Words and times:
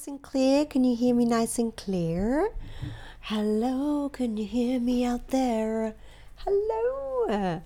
nice 0.00 0.06
and 0.06 0.22
clear? 0.22 0.64
Can 0.64 0.82
you 0.82 0.96
hear 0.96 1.14
me 1.14 1.26
nice 1.26 1.58
and 1.58 1.76
clear? 1.76 2.48
Hello. 3.20 4.08
Can 4.08 4.38
you 4.38 4.46
hear 4.46 4.80
me 4.80 5.04
out 5.04 5.28
there? 5.28 5.94
Hello. 6.36 7.60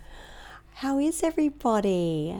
How 0.74 0.98
is 0.98 1.22
everybody? 1.22 2.34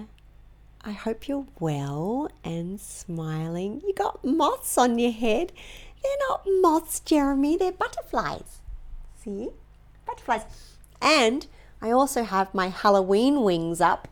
I 0.85 0.91
hope 0.91 1.29
you're 1.29 1.47
well 1.61 2.29
and 2.43 2.81
smiling. 2.81 3.83
You 3.87 3.95
got 3.95 4.25
moths 4.25 4.77
on 4.77 4.99
your 4.99 5.13
head. 5.13 5.53
They're 6.03 6.29
not 6.29 6.43
moths, 6.61 6.99
Jeremy, 6.99 7.57
they're 7.57 7.71
butterflies. 7.71 8.59
See? 9.23 9.51
Butterflies. 10.07 10.43
And 11.01 11.47
I 11.81 11.93
also 11.93 12.25
have 12.25 12.53
my 12.53 12.67
Halloween 12.67 13.43
wings 13.43 13.81
up. 13.81 14.09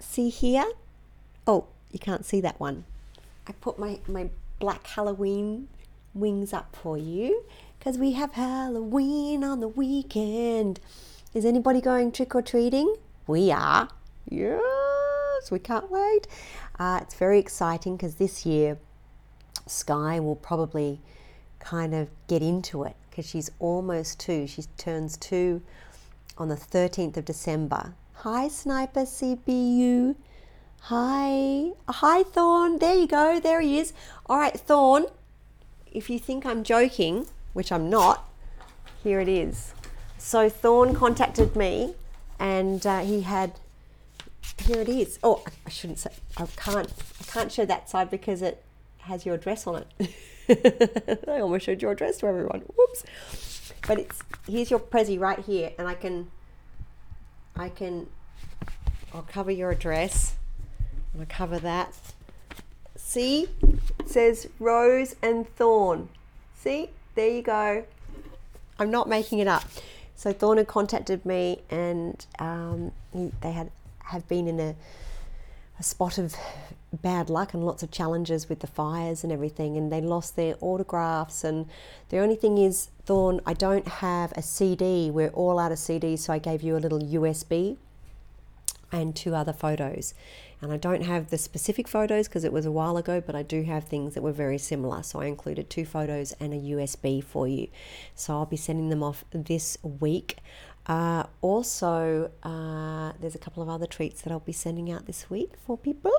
See 0.00 0.30
here? 0.30 0.64
Oh, 1.46 1.66
you 1.92 2.00
can't 2.00 2.24
see 2.24 2.40
that 2.40 2.58
one. 2.58 2.86
I 3.46 3.52
put 3.52 3.78
my, 3.78 4.00
my 4.08 4.30
black 4.60 4.86
Halloween 4.86 5.66
wings 6.14 6.52
up 6.52 6.76
for 6.76 6.96
you 6.96 7.44
because 7.78 7.98
we 7.98 8.12
have 8.12 8.34
Halloween 8.34 9.42
on 9.42 9.58
the 9.58 9.68
weekend. 9.68 10.78
Is 11.34 11.44
anybody 11.44 11.80
going 11.80 12.12
trick 12.12 12.34
or 12.34 12.42
treating? 12.42 12.94
We 13.26 13.50
are. 13.50 13.88
Yes, 14.28 15.50
we 15.50 15.58
can't 15.58 15.90
wait. 15.90 16.28
Uh, 16.78 17.00
it's 17.02 17.14
very 17.14 17.38
exciting 17.38 17.96
because 17.96 18.16
this 18.16 18.44
year 18.44 18.78
Sky 19.66 20.20
will 20.20 20.36
probably 20.36 21.00
kind 21.58 21.94
of 21.94 22.10
get 22.26 22.42
into 22.42 22.84
it 22.84 22.96
because 23.08 23.26
she's 23.26 23.50
almost 23.58 24.20
two. 24.20 24.46
She 24.46 24.62
turns 24.76 25.16
two 25.16 25.62
on 26.36 26.48
the 26.48 26.56
13th 26.56 27.16
of 27.16 27.24
December. 27.24 27.94
Hi, 28.14 28.48
Sniper 28.48 29.02
CPU. 29.02 30.16
Hi. 30.84 31.72
Hi, 31.88 32.22
Thorn. 32.22 32.78
There 32.78 32.94
you 32.94 33.06
go. 33.06 33.38
There 33.38 33.60
he 33.60 33.78
is. 33.78 33.92
All 34.26 34.38
right, 34.38 34.58
Thorn, 34.58 35.06
if 35.92 36.08
you 36.10 36.18
think 36.18 36.46
I'm 36.46 36.64
joking, 36.64 37.26
which 37.52 37.70
I'm 37.70 37.90
not, 37.90 38.28
here 39.02 39.20
it 39.20 39.28
is. 39.28 39.74
So 40.18 40.48
Thorn 40.48 40.94
contacted 40.94 41.54
me 41.56 41.94
and 42.38 42.84
uh, 42.86 43.00
he 43.00 43.22
had 43.22 43.52
here 44.58 44.80
it 44.80 44.88
is. 44.88 45.18
Oh, 45.22 45.44
I- 45.66 45.70
shouldn't 45.70 45.98
say. 45.98 46.10
I 46.36 46.46
can't. 46.56 46.92
I 47.20 47.24
can't 47.24 47.52
show 47.52 47.64
that 47.66 47.88
side 47.88 48.10
because 48.10 48.42
it 48.42 48.62
has 48.98 49.24
your 49.24 49.34
address 49.36 49.66
on 49.66 49.84
it. 49.98 51.24
I 51.28 51.40
almost 51.40 51.64
showed 51.66 51.80
your 51.80 51.92
address 51.92 52.18
to 52.18 52.26
everyone. 52.26 52.60
Whoops. 52.76 53.72
But 53.86 53.98
it's 54.00 54.22
here's 54.46 54.70
your 54.70 54.80
prezi 54.80 55.18
right 55.18 55.38
here, 55.38 55.72
and 55.78 55.88
I 55.88 55.94
can. 55.94 56.30
I 57.56 57.68
can. 57.68 58.08
I'll 59.14 59.22
cover 59.22 59.50
your 59.50 59.70
address. 59.70 60.36
I'll 61.18 61.26
cover 61.28 61.58
that. 61.58 61.94
See, 62.96 63.48
it 63.98 64.08
says 64.08 64.48
Rose 64.58 65.16
and 65.22 65.48
Thorn. 65.56 66.08
See, 66.56 66.90
there 67.14 67.28
you 67.30 67.42
go. 67.42 67.84
I'm 68.78 68.90
not 68.90 69.08
making 69.08 69.38
it 69.40 69.48
up. 69.48 69.64
So 70.14 70.32
Thorn 70.32 70.58
had 70.58 70.66
contacted 70.68 71.24
me, 71.24 71.60
and 71.70 72.24
um, 72.38 72.92
he- 73.12 73.32
they 73.40 73.52
had 73.52 73.70
have 74.04 74.26
been 74.28 74.48
in 74.48 74.58
a, 74.58 74.74
a 75.78 75.82
spot 75.82 76.18
of 76.18 76.34
bad 76.92 77.30
luck 77.30 77.54
and 77.54 77.64
lots 77.64 77.82
of 77.84 77.90
challenges 77.92 78.48
with 78.48 78.58
the 78.60 78.66
fires 78.66 79.22
and 79.22 79.32
everything, 79.32 79.76
and 79.76 79.92
they 79.92 80.00
lost 80.00 80.34
their 80.36 80.56
autographs. 80.60 81.44
And 81.44 81.66
the 82.08 82.18
only 82.18 82.34
thing 82.34 82.58
is, 82.58 82.88
Thorn, 83.06 83.40
I 83.46 83.54
don't 83.54 83.86
have 83.86 84.32
a 84.32 84.42
CD. 84.42 85.10
We're 85.10 85.28
all 85.28 85.58
out 85.58 85.70
of 85.72 85.78
CDs, 85.78 86.18
so 86.20 86.32
I 86.32 86.38
gave 86.38 86.62
you 86.62 86.76
a 86.76 86.78
little 86.80 86.98
USB 87.00 87.76
and 88.92 89.14
two 89.14 89.34
other 89.34 89.52
photos. 89.52 90.12
And 90.62 90.72
I 90.72 90.76
don't 90.76 91.02
have 91.02 91.30
the 91.30 91.38
specific 91.38 91.88
photos 91.88 92.28
because 92.28 92.44
it 92.44 92.52
was 92.52 92.66
a 92.66 92.70
while 92.70 92.96
ago, 92.96 93.20
but 93.20 93.34
I 93.34 93.42
do 93.42 93.62
have 93.62 93.84
things 93.84 94.14
that 94.14 94.22
were 94.22 94.32
very 94.32 94.58
similar. 94.58 95.02
So 95.02 95.20
I 95.20 95.26
included 95.26 95.70
two 95.70 95.86
photos 95.86 96.32
and 96.32 96.52
a 96.52 96.56
USB 96.56 97.24
for 97.24 97.48
you. 97.48 97.68
So 98.14 98.34
I'll 98.34 98.46
be 98.46 98.56
sending 98.56 98.90
them 98.90 99.02
off 99.02 99.24
this 99.32 99.78
week. 99.82 100.38
Uh, 100.86 101.24
also, 101.40 102.30
uh, 102.42 103.12
there's 103.20 103.34
a 103.34 103.38
couple 103.38 103.62
of 103.62 103.68
other 103.68 103.86
treats 103.86 104.22
that 104.22 104.32
I'll 104.32 104.40
be 104.40 104.52
sending 104.52 104.90
out 104.90 105.06
this 105.06 105.30
week 105.30 105.52
for 105.64 105.78
people. 105.78 106.12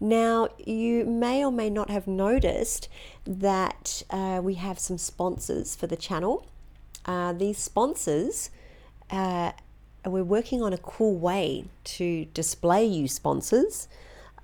Now, 0.00 0.48
you 0.58 1.04
may 1.04 1.44
or 1.44 1.50
may 1.50 1.70
not 1.70 1.88
have 1.88 2.06
noticed 2.06 2.88
that 3.24 4.02
uh, 4.10 4.40
we 4.42 4.54
have 4.54 4.78
some 4.78 4.98
sponsors 4.98 5.74
for 5.74 5.86
the 5.86 5.96
channel. 5.96 6.46
Uh, 7.06 7.32
these 7.32 7.58
sponsors, 7.58 8.50
uh, 10.04 10.10
we're 10.10 10.24
working 10.24 10.62
on 10.62 10.72
a 10.72 10.78
cool 10.78 11.16
way 11.16 11.64
to 11.84 12.26
display 12.26 12.84
you 12.84 13.08
sponsors. 13.08 13.88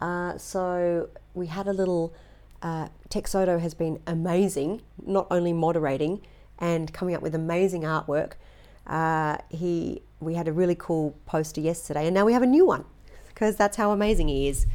Uh, 0.00 0.38
so 0.38 1.08
we 1.34 1.46
had 1.46 1.66
a 1.66 1.72
little. 1.72 2.12
Uh, 2.60 2.88
Texodo 3.08 3.60
has 3.60 3.72
been 3.74 4.00
amazing, 4.06 4.82
not 5.06 5.28
only 5.30 5.52
moderating 5.52 6.20
and 6.58 6.92
coming 6.92 7.14
up 7.14 7.22
with 7.22 7.34
amazing 7.34 7.82
artwork. 7.82 8.32
Uh, 8.86 9.36
he, 9.48 10.02
we 10.18 10.34
had 10.34 10.48
a 10.48 10.52
really 10.52 10.74
cool 10.74 11.14
poster 11.24 11.60
yesterday, 11.60 12.06
and 12.06 12.14
now 12.14 12.24
we 12.24 12.32
have 12.32 12.42
a 12.42 12.46
new 12.46 12.66
one 12.66 12.84
because 13.28 13.54
that's 13.56 13.76
how 13.76 13.92
amazing 13.92 14.28
he 14.28 14.48
is. 14.48 14.66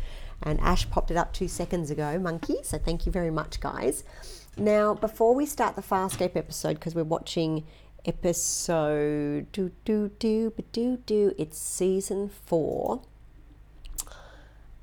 And 0.41 0.59
Ash 0.61 0.89
popped 0.89 1.11
it 1.11 1.17
up 1.17 1.33
two 1.33 1.47
seconds 1.47 1.91
ago, 1.91 2.17
monkey. 2.19 2.57
So 2.63 2.77
thank 2.77 3.05
you 3.05 3.11
very 3.11 3.31
much, 3.31 3.59
guys. 3.59 4.03
Now, 4.55 4.93
before 4.93 5.33
we 5.33 5.45
start 5.45 5.75
the 5.75 5.81
Farscape 5.81 6.35
episode, 6.35 6.75
because 6.75 6.95
we're 6.95 7.03
watching 7.03 7.65
episode 8.05 9.51
do 9.51 9.71
do 9.85 10.11
do 10.19 10.51
but 10.55 10.71
do 10.71 10.97
do, 11.05 11.33
it's 11.37 11.57
season 11.57 12.29
four. 12.29 13.01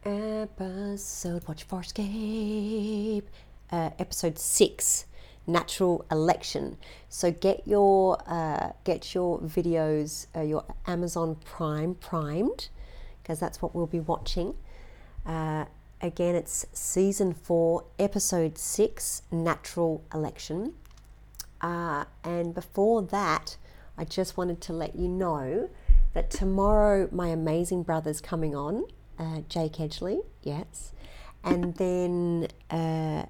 Episode 0.05 1.47
watch 1.47 1.69
Farscape. 1.69 3.25
Uh, 3.71 3.91
episode 3.99 4.39
six 4.39 5.05
natural 5.47 6.05
election. 6.11 6.77
So 7.09 7.31
get 7.31 7.67
your 7.67 8.23
uh, 8.27 8.73
get 8.85 9.15
your 9.15 9.39
videos, 9.41 10.27
uh, 10.35 10.41
your 10.41 10.65
Amazon 10.87 11.37
Prime 11.45 11.95
primed, 11.97 12.69
because 13.23 13.41
that's 13.41 13.61
what 13.61 13.75
we'll 13.75 13.87
be 13.87 14.01
watching. 14.01 14.55
Uh, 15.27 15.67
again, 16.01 16.35
it's 16.35 16.67
season 16.73 17.35
four, 17.35 17.85
episode 17.99 18.59
six, 18.59 19.23
natural 19.31 20.03
election. 20.15 20.75
Uh, 21.61 22.05
and 22.25 22.55
before 22.55 23.03
that, 23.03 23.57
I 23.99 24.05
just 24.05 24.37
wanted 24.37 24.61
to 24.63 24.73
let 24.73 24.97
you 24.97 25.09
know 25.09 25.69
that 26.15 26.31
tomorrow 26.31 27.09
my 27.13 27.29
amazing 27.29 27.83
brother's 27.83 28.21
coming 28.21 28.55
on, 28.55 28.85
uh, 29.19 29.43
Jake 29.49 29.75
Edgley, 29.75 30.25
yes, 30.43 30.93
and 31.45 31.75
then 31.77 32.49
uh, 32.71 33.25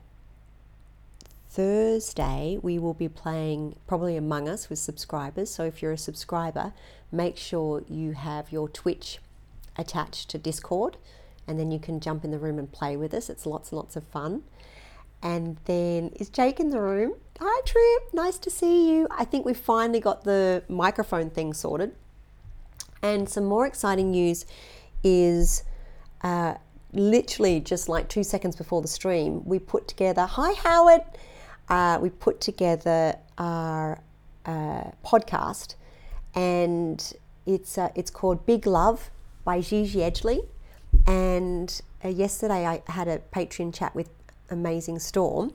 Thursday, 1.51 2.59
we 2.63 2.79
will 2.79 2.95
be 2.95 3.09
playing 3.09 3.75
probably 3.89 4.17
Among 4.17 4.49
Us 4.49 4.71
with 4.71 4.79
subscribers. 4.79 5.51
So 5.51 5.65
if 5.65 5.83
you're 5.83 5.93
a 5.93 5.99
subscriber, 5.99 6.73
make 7.11 7.37
sure 7.37 7.83
you 7.89 8.13
have 8.13 8.53
your 8.53 8.69
Twitch 8.69 9.19
attached 9.77 10.31
to 10.31 10.39
Discord 10.39 10.97
and 11.49 11.59
then 11.59 11.73
you 11.73 11.81
can 11.81 11.99
jump 11.99 12.25
in 12.25 12.31
the 12.31 12.39
room 12.39 12.59
and 12.59 12.71
play 12.71 12.97
with 12.97 13.13
us. 13.13 13.29
It's 13.29 13.47
lots 13.47 13.73
and 13.73 13.79
lots 13.79 13.97
of 13.97 14.05
fun. 14.05 14.45
And 15.23 15.57
then 15.65 16.13
is 16.17 16.29
Jake 16.29 16.61
in 16.61 16.71
the 16.71 16.81
room? 16.81 17.15
Hi, 17.43 17.61
Trip. 17.65 18.13
Nice 18.13 18.39
to 18.39 18.51
see 18.51 18.91
you. 18.91 19.09
I 19.11 19.25
think 19.25 19.47
we 19.47 19.55
finally 19.55 20.01
got 20.01 20.25
the 20.25 20.63
microphone 20.69 21.31
thing 21.31 21.55
sorted. 21.55 21.95
And 23.03 23.29
some 23.29 23.45
more 23.45 23.67
exciting 23.67 24.11
news 24.11 24.45
is 25.03 25.65
uh, 26.23 26.55
literally 26.93 27.61
just 27.61 27.89
like 27.89 28.09
two 28.09 28.25
seconds 28.25 28.57
before 28.57 28.83
the 28.83 28.89
stream, 28.89 29.43
we 29.47 29.59
put 29.59 29.89
together, 29.89 30.27
hi, 30.27 30.53
Howard 30.53 31.03
uh, 31.71 31.99
we 32.03 32.11
put 32.11 32.41
together 32.41 33.17
our 33.39 34.01
uh, 34.45 34.91
podcast, 35.05 35.77
and 36.35 37.13
it's 37.47 37.79
uh, 37.79 37.91
it's 37.95 38.11
called 38.11 38.45
Big 38.45 38.67
Love 38.67 39.11
by 39.45 39.61
Gigi 39.61 40.01
Edgley. 40.01 40.47
And 41.07 41.81
uh, 42.05 42.09
yesterday 42.09 42.67
I 42.67 42.83
had 42.89 43.07
a 43.09 43.19
Patreon 43.33 43.73
chat 43.73 43.95
with 43.95 44.11
Amazing 44.51 44.99
Storm, 44.99 45.55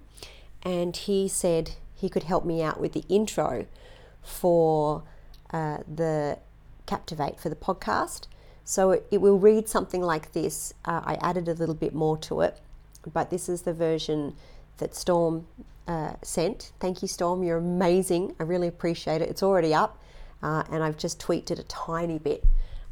and 0.66 0.98
he 0.98 1.28
said 1.28 1.76
he 1.94 2.10
could 2.10 2.24
help 2.24 2.44
me 2.44 2.62
out 2.62 2.80
with 2.80 2.94
the 2.94 3.06
intro 3.08 3.68
for 4.22 5.04
uh, 5.54 5.78
the 5.88 6.40
Captivate 6.86 7.40
for 7.40 7.50
the 7.50 7.56
podcast. 7.56 8.28
So 8.64 8.92
it, 8.92 9.08
it, 9.12 9.22
will 9.22 9.40
read 9.40 9.70
something 9.70 10.02
like 10.02 10.34
this. 10.34 10.74
Uh, 10.84 11.02
I 11.04 11.18
added 11.22 11.48
a 11.48 11.54
little 11.54 11.76
bit 11.76 11.94
more 11.94 12.18
to 12.18 12.42
it, 12.42 12.60
but 13.12 13.30
this 13.30 13.48
is 13.48 13.62
the 13.62 13.74
version 13.74 14.36
that 14.78 14.96
Storm 14.96 15.48
uh, 15.88 16.14
sent. 16.24 16.72
Thank 16.80 17.02
you, 17.02 17.08
Storm. 17.08 17.44
You're 17.44 17.58
amazing. 17.58 18.36
I 18.40 18.44
really 18.44 18.68
appreciate 18.68 19.22
it. 19.22 19.30
It's 19.30 19.44
already 19.44 19.74
up, 19.74 20.02
uh, 20.42 20.64
and 20.72 20.84
I've 20.84 20.98
just 20.98 21.20
tweaked 21.20 21.52
it 21.52 21.60
a 21.60 21.64
tiny 21.64 22.18
bit, 22.18 22.44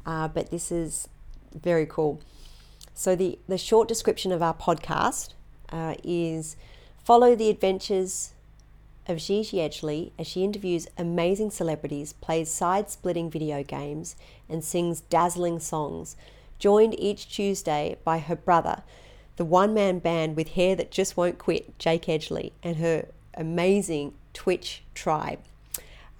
uh, 0.05 0.27
but 0.27 0.51
this 0.51 0.71
is 0.71 1.07
very 1.53 1.87
cool. 1.87 2.21
So, 2.93 3.15
the, 3.15 3.39
the 3.47 3.57
short 3.57 3.87
description 3.87 4.31
of 4.31 4.43
our 4.43 4.53
podcast 4.53 5.33
uh, 5.71 5.95
is 6.03 6.55
follow 7.03 7.35
the 7.35 7.49
adventures 7.49 8.33
of 9.07 9.17
Gigi 9.17 9.57
Edgley 9.57 10.11
as 10.17 10.27
she 10.27 10.43
interviews 10.43 10.87
amazing 10.97 11.51
celebrities, 11.51 12.13
plays 12.13 12.49
side 12.49 12.89
splitting 12.89 13.29
video 13.29 13.63
games, 13.63 14.15
and 14.47 14.63
sings 14.63 15.01
dazzling 15.01 15.59
songs. 15.59 16.15
Joined 16.59 16.97
each 16.97 17.27
Tuesday 17.33 17.97
by 18.05 18.19
her 18.19 18.35
brother, 18.35 18.83
the 19.35 19.43
one 19.43 19.73
man 19.73 19.99
band 19.99 20.37
with 20.37 20.49
hair 20.49 20.75
that 20.75 20.91
just 20.91 21.17
won't 21.17 21.37
quit, 21.37 21.77
Jake 21.77 22.03
Edgley, 22.03 22.51
and 22.63 22.77
her 22.77 23.07
amazing 23.33 24.13
Twitch 24.33 24.83
tribe. 24.93 25.39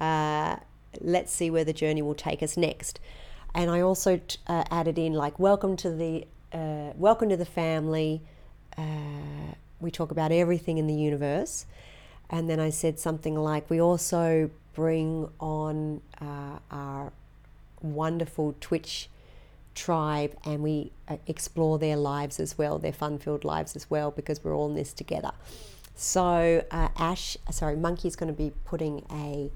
Uh, 0.02 0.58
let's 1.00 1.32
see 1.32 1.50
where 1.50 1.64
the 1.64 1.74
journey 1.74 2.02
will 2.02 2.16
take 2.16 2.44
us 2.44 2.58
next. 2.58 3.00
And 3.56 3.70
I 3.70 3.80
also 3.80 4.20
uh, 4.48 4.64
added 4.70 4.98
in 4.98 5.14
like 5.14 5.40
welcome 5.40 5.78
to 5.78 5.92
the 5.92 6.26
uh, 6.52 6.92
welcome 6.96 7.30
to 7.30 7.38
the 7.38 7.46
family. 7.46 8.22
We 9.84 9.92
talk 9.92 10.12
about 10.12 10.32
everything 10.32 10.78
in 10.80 10.88
the 10.88 10.94
universe, 10.94 11.66
and 12.30 12.50
then 12.50 12.60
I 12.60 12.72
said 12.72 13.00
something 13.00 13.36
like 13.36 13.70
we 13.70 13.80
also 13.80 14.50
bring 14.74 15.30
on 15.40 16.02
uh, 16.20 16.60
our 16.72 17.12
wonderful 17.82 18.56
Twitch 18.60 19.10
tribe 19.76 20.36
and 20.46 20.62
we 20.62 20.92
uh, 21.08 21.18
explore 21.28 21.80
their 21.80 21.98
lives 21.98 22.40
as 22.40 22.58
well, 22.58 22.80
their 22.80 22.94
fun 22.94 23.20
filled 23.20 23.44
lives 23.44 23.76
as 23.76 23.90
well, 23.90 24.12
because 24.12 24.44
we're 24.44 24.56
all 24.56 24.70
in 24.70 24.76
this 24.76 24.94
together. 24.94 25.32
So, 25.96 26.64
uh, 26.72 26.90
Ash, 26.98 27.38
sorry, 27.52 27.76
Monkey 27.76 28.08
is 28.08 28.16
going 28.16 28.34
to 28.34 28.38
be 28.38 28.52
putting 28.66 29.06
a, 29.12 29.52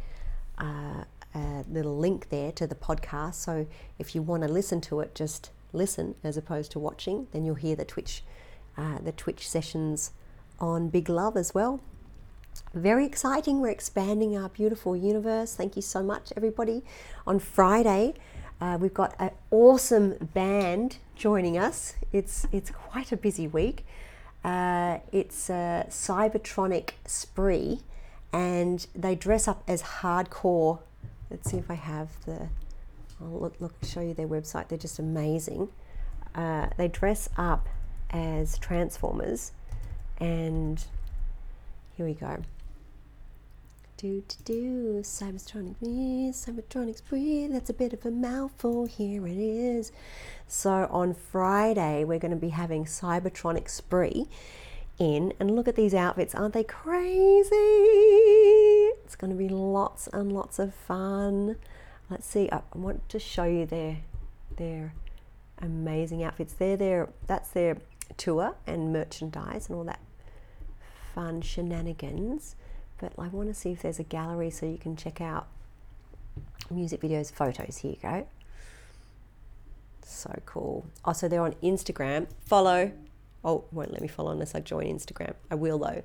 uh, 0.57 1.03
a 1.34 1.65
little 1.69 1.98
link 1.98 2.29
there 2.29 2.51
to 2.53 2.67
the 2.67 2.75
podcast. 2.75 3.36
So, 3.36 3.65
if 3.98 4.13
you 4.13 4.22
want 4.22 4.43
to 4.43 4.50
listen 4.50 4.81
to 4.81 5.00
it, 5.00 5.15
just 5.15 5.51
listen 5.74 6.15
as 6.24 6.38
opposed 6.38 6.72
to 6.74 6.79
watching. 6.79 7.27
Then 7.31 7.43
you'll 7.43 7.55
hear 7.55 7.75
the 7.75 7.86
Twitch, 7.86 8.24
uh, 8.77 9.00
the 9.00 9.12
Twitch 9.12 9.48
sessions 9.48 10.12
on 10.60 10.89
Big 10.89 11.10
Love 11.10 11.36
as 11.38 11.53
well. 11.53 11.81
Very 12.74 13.05
exciting. 13.05 13.62
We're 13.62 13.69
expanding 13.69 14.38
our 14.38 14.50
beautiful 14.50 14.96
universe. 14.96 15.55
Thank 15.55 15.75
you 15.75 15.81
so 15.81 16.01
much, 16.03 16.34
everybody. 16.36 16.84
On 17.25 17.39
Friday, 17.39 18.13
uh, 18.60 18.77
we've 18.79 18.93
got 18.93 19.15
an 19.19 19.31
awesome 19.51 20.15
band 20.34 20.98
joining 21.15 21.57
us. 21.57 21.96
It's 22.12 22.48
it's 22.51 22.72
quite 22.72 23.12
a 23.12 23.17
busy 23.17 23.48
week. 23.48 23.86
Uh, 24.43 25.00
it's 25.12 25.50
a 25.50 25.86
Cybertronic 25.89 26.91
Spree, 27.05 27.81
and 28.34 28.88
they 28.96 29.15
dress 29.15 29.48
up 29.48 29.63
as 29.67 29.81
hardcore. 29.84 30.79
Let's 31.29 31.51
see 31.51 31.57
if 31.57 31.69
I 31.69 31.75
have 31.75 32.10
the. 32.25 32.50
I'll 33.22 33.39
look, 33.39 33.55
look 33.60 33.74
show 33.84 34.01
you 34.01 34.13
their 34.13 34.27
website. 34.27 34.67
They're 34.67 34.77
just 34.77 35.00
amazing. 35.00 35.69
Uh, 36.36 36.67
they 36.77 36.88
dress 36.88 37.29
up 37.38 37.67
as 38.11 38.57
Transformers, 38.57 39.51
and 40.19 40.83
here 41.95 42.05
we 42.05 42.13
go. 42.13 42.43
Do 43.97 44.23
do 44.27 44.35
do, 44.45 44.99
Cybertronic 45.01 45.81
me, 45.81 46.31
Cybertronics 46.31 47.01
breathe. 47.09 47.51
That's 47.51 47.71
a 47.71 47.73
bit 47.73 47.93
of 47.93 48.05
a 48.05 48.11
mouthful. 48.11 48.85
Here 48.85 49.25
it 49.25 49.37
is. 49.37 49.91
So 50.47 50.87
on 50.91 51.15
Friday, 51.15 52.03
we're 52.03 52.19
going 52.19 52.31
to 52.31 52.37
be 52.37 52.49
having 52.49 52.85
Cybertronic 52.85 53.67
Spree 53.67 54.27
in, 54.99 55.33
and 55.39 55.55
look 55.55 55.67
at 55.67 55.75
these 55.75 55.93
outfits. 55.93 56.35
Aren't 56.35 56.53
they 56.53 56.63
crazy? 56.63 57.55
It's 59.03 59.15
going 59.15 59.31
to 59.31 59.37
be 59.37 59.49
lots 59.49 60.07
and 60.07 60.31
lots 60.31 60.59
of 60.59 60.73
fun. 60.73 61.57
Let's 62.09 62.27
see. 62.27 62.49
I 62.51 62.61
want 62.75 63.07
to 63.09 63.19
show 63.19 63.45
you 63.45 63.65
their 63.65 63.97
their 64.57 64.93
amazing 65.59 66.23
outfits. 66.23 66.53
They're 66.53 66.77
their 66.77 67.09
that's 67.25 67.49
their 67.49 67.77
tour 68.15 68.55
and 68.65 68.93
merchandise 68.93 69.67
and 69.67 69.77
all 69.77 69.83
that 69.83 69.99
fun 71.13 71.41
shenanigans 71.41 72.55
but 72.99 73.13
I 73.17 73.27
want 73.27 73.49
to 73.49 73.53
see 73.53 73.71
if 73.71 73.81
there's 73.81 73.99
a 73.99 74.03
gallery 74.03 74.49
so 74.49 74.65
you 74.65 74.77
can 74.77 74.95
check 74.95 75.21
out 75.21 75.47
music 76.69 77.01
videos, 77.01 77.31
photos. 77.31 77.77
Here 77.77 77.91
you 77.91 77.97
go. 78.01 78.27
So 80.03 80.39
cool. 80.45 80.85
Also, 81.05 81.27
they're 81.27 81.41
on 81.41 81.53
Instagram. 81.63 82.27
Follow. 82.45 82.91
Oh, 83.43 83.65
won't 83.71 83.91
let 83.91 84.01
me 84.01 84.07
follow 84.07 84.31
unless 84.31 84.55
I 84.55 84.61
join 84.61 84.85
Instagram. 84.85 85.33
I 85.51 85.55
will 85.55 85.77
though. 85.77 86.01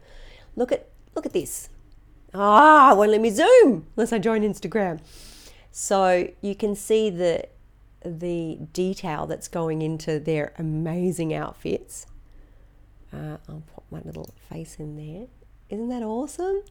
Look 0.54 0.72
at 0.72 0.88
look 1.14 1.24
at 1.24 1.32
this. 1.32 1.68
Ah, 2.34 2.94
won't 2.94 3.10
let 3.10 3.20
me 3.20 3.30
zoom 3.30 3.86
unless 3.96 4.12
I 4.12 4.18
join 4.18 4.42
Instagram. 4.42 5.00
So 5.70 6.28
you 6.42 6.54
can 6.54 6.74
see 6.74 7.08
the 7.10 7.46
the 8.04 8.58
detail 8.72 9.26
that's 9.26 9.48
going 9.48 9.82
into 9.82 10.18
their 10.18 10.52
amazing 10.58 11.34
outfits. 11.34 12.06
Uh, 13.12 13.36
I'll 13.48 13.62
put 13.74 13.84
my 13.90 14.00
little 14.04 14.30
face 14.48 14.76
in 14.78 14.96
there. 14.96 15.26
Isn't 15.68 15.88
that 15.88 16.02
awesome? 16.02 16.62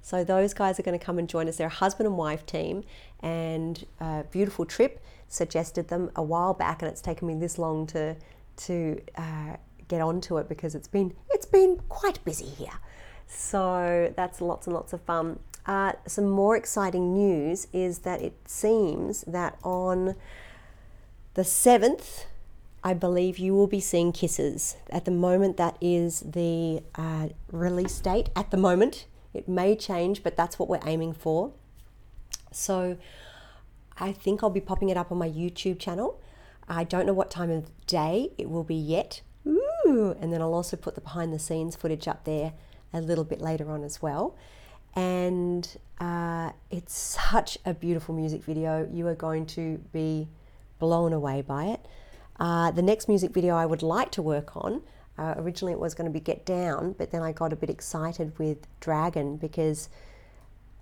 So 0.00 0.22
those 0.22 0.52
guys 0.52 0.78
are 0.78 0.82
going 0.82 0.98
to 0.98 1.04
come 1.04 1.18
and 1.18 1.28
join 1.28 1.48
us. 1.48 1.56
They're 1.56 1.68
a 1.68 1.70
husband 1.70 2.06
and 2.06 2.16
wife 2.16 2.44
team, 2.44 2.84
and 3.20 3.86
a 4.00 4.24
beautiful 4.30 4.66
trip. 4.66 5.02
Suggested 5.28 5.88
them 5.88 6.10
a 6.14 6.22
while 6.22 6.52
back, 6.52 6.82
and 6.82 6.90
it's 6.90 7.00
taken 7.00 7.26
me 7.26 7.34
this 7.34 7.58
long 7.58 7.86
to 7.88 8.16
to 8.56 9.00
uh, 9.16 9.56
get 9.88 10.00
onto 10.00 10.36
it 10.38 10.48
because 10.48 10.74
it's 10.74 10.88
been 10.88 11.14
it's 11.30 11.46
been 11.46 11.80
quite 11.88 12.22
busy 12.24 12.46
here. 12.46 12.78
So 13.26 14.12
that's 14.14 14.40
lots 14.40 14.66
and 14.66 14.74
lots 14.74 14.92
of 14.92 15.00
fun. 15.00 15.38
Uh, 15.66 15.92
some 16.06 16.28
more 16.28 16.54
exciting 16.56 17.14
news 17.14 17.66
is 17.72 18.00
that 18.00 18.20
it 18.20 18.34
seems 18.46 19.22
that 19.22 19.58
on 19.62 20.14
the 21.34 21.42
7th, 21.42 22.24
I 22.82 22.94
believe 22.94 23.38
you 23.38 23.54
will 23.54 23.66
be 23.66 23.80
seeing 23.80 24.12
Kisses. 24.12 24.76
At 24.90 25.04
the 25.04 25.10
moment, 25.10 25.56
that 25.56 25.76
is 25.80 26.20
the 26.20 26.82
uh, 26.94 27.28
release 27.50 27.98
date. 27.98 28.30
At 28.36 28.50
the 28.50 28.56
moment, 28.56 29.06
it 29.32 29.48
may 29.48 29.74
change, 29.74 30.22
but 30.22 30.36
that's 30.36 30.58
what 30.58 30.68
we're 30.68 30.86
aiming 30.86 31.14
for. 31.14 31.52
So 32.52 32.98
I 33.98 34.12
think 34.12 34.42
I'll 34.42 34.50
be 34.50 34.60
popping 34.60 34.90
it 34.90 34.96
up 34.96 35.10
on 35.10 35.18
my 35.18 35.28
YouTube 35.28 35.78
channel. 35.78 36.20
I 36.68 36.84
don't 36.84 37.06
know 37.06 37.12
what 37.12 37.30
time 37.30 37.50
of 37.50 37.70
day 37.86 38.30
it 38.38 38.48
will 38.48 38.64
be 38.64 38.74
yet. 38.74 39.22
Ooh, 39.46 40.16
and 40.20 40.32
then 40.32 40.40
I'll 40.40 40.54
also 40.54 40.76
put 40.76 40.94
the 40.94 41.00
behind 41.00 41.32
the 41.32 41.38
scenes 41.38 41.76
footage 41.76 42.08
up 42.08 42.24
there 42.24 42.52
a 42.92 43.00
little 43.00 43.24
bit 43.24 43.40
later 43.40 43.70
on 43.70 43.82
as 43.82 44.00
well. 44.00 44.36
And 44.94 45.76
uh, 46.00 46.52
it's 46.70 46.94
such 46.94 47.58
a 47.64 47.74
beautiful 47.74 48.14
music 48.14 48.44
video. 48.44 48.88
You 48.90 49.08
are 49.08 49.14
going 49.14 49.46
to 49.46 49.78
be 49.92 50.28
blown 50.84 51.14
away 51.14 51.40
by 51.40 51.64
it. 51.64 51.80
Uh, 52.38 52.70
the 52.70 52.82
next 52.82 53.08
music 53.08 53.32
video 53.32 53.54
I 53.56 53.64
would 53.64 53.82
like 53.82 54.10
to 54.12 54.22
work 54.22 54.54
on, 54.54 54.82
uh, 55.16 55.34
originally 55.38 55.72
it 55.72 55.78
was 55.78 55.94
going 55.94 56.10
to 56.10 56.12
be 56.12 56.20
Get 56.20 56.44
Down, 56.44 56.94
but 56.98 57.10
then 57.10 57.22
I 57.22 57.32
got 57.32 57.54
a 57.54 57.56
bit 57.56 57.70
excited 57.70 58.38
with 58.38 58.58
Dragon 58.80 59.36
because 59.36 59.88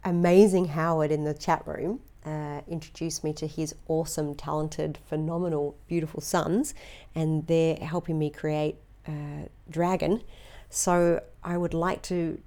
Amazing 0.02 0.66
Howard 0.78 1.12
in 1.12 1.22
the 1.22 1.34
chat 1.34 1.62
room 1.66 2.00
uh, 2.26 2.62
introduced 2.66 3.22
me 3.22 3.32
to 3.34 3.46
his 3.46 3.76
awesome, 3.86 4.34
talented, 4.34 4.98
phenomenal, 5.08 5.76
beautiful 5.86 6.20
sons, 6.20 6.74
and 7.14 7.46
they're 7.46 7.76
helping 7.76 8.18
me 8.18 8.28
create 8.28 8.76
uh, 9.06 9.46
Dragon. 9.70 10.22
So 10.68 11.22
I 11.44 11.56
would 11.56 11.74
like 11.74 12.02
to 12.02 12.40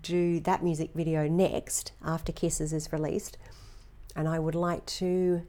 do 0.00 0.40
that 0.40 0.62
music 0.62 0.90
video 0.94 1.28
next 1.28 1.92
after 2.02 2.32
Kisses 2.32 2.72
is 2.72 2.90
released, 2.90 3.36
and 4.16 4.26
I 4.26 4.38
would 4.38 4.54
like 4.54 4.86
to. 5.00 5.42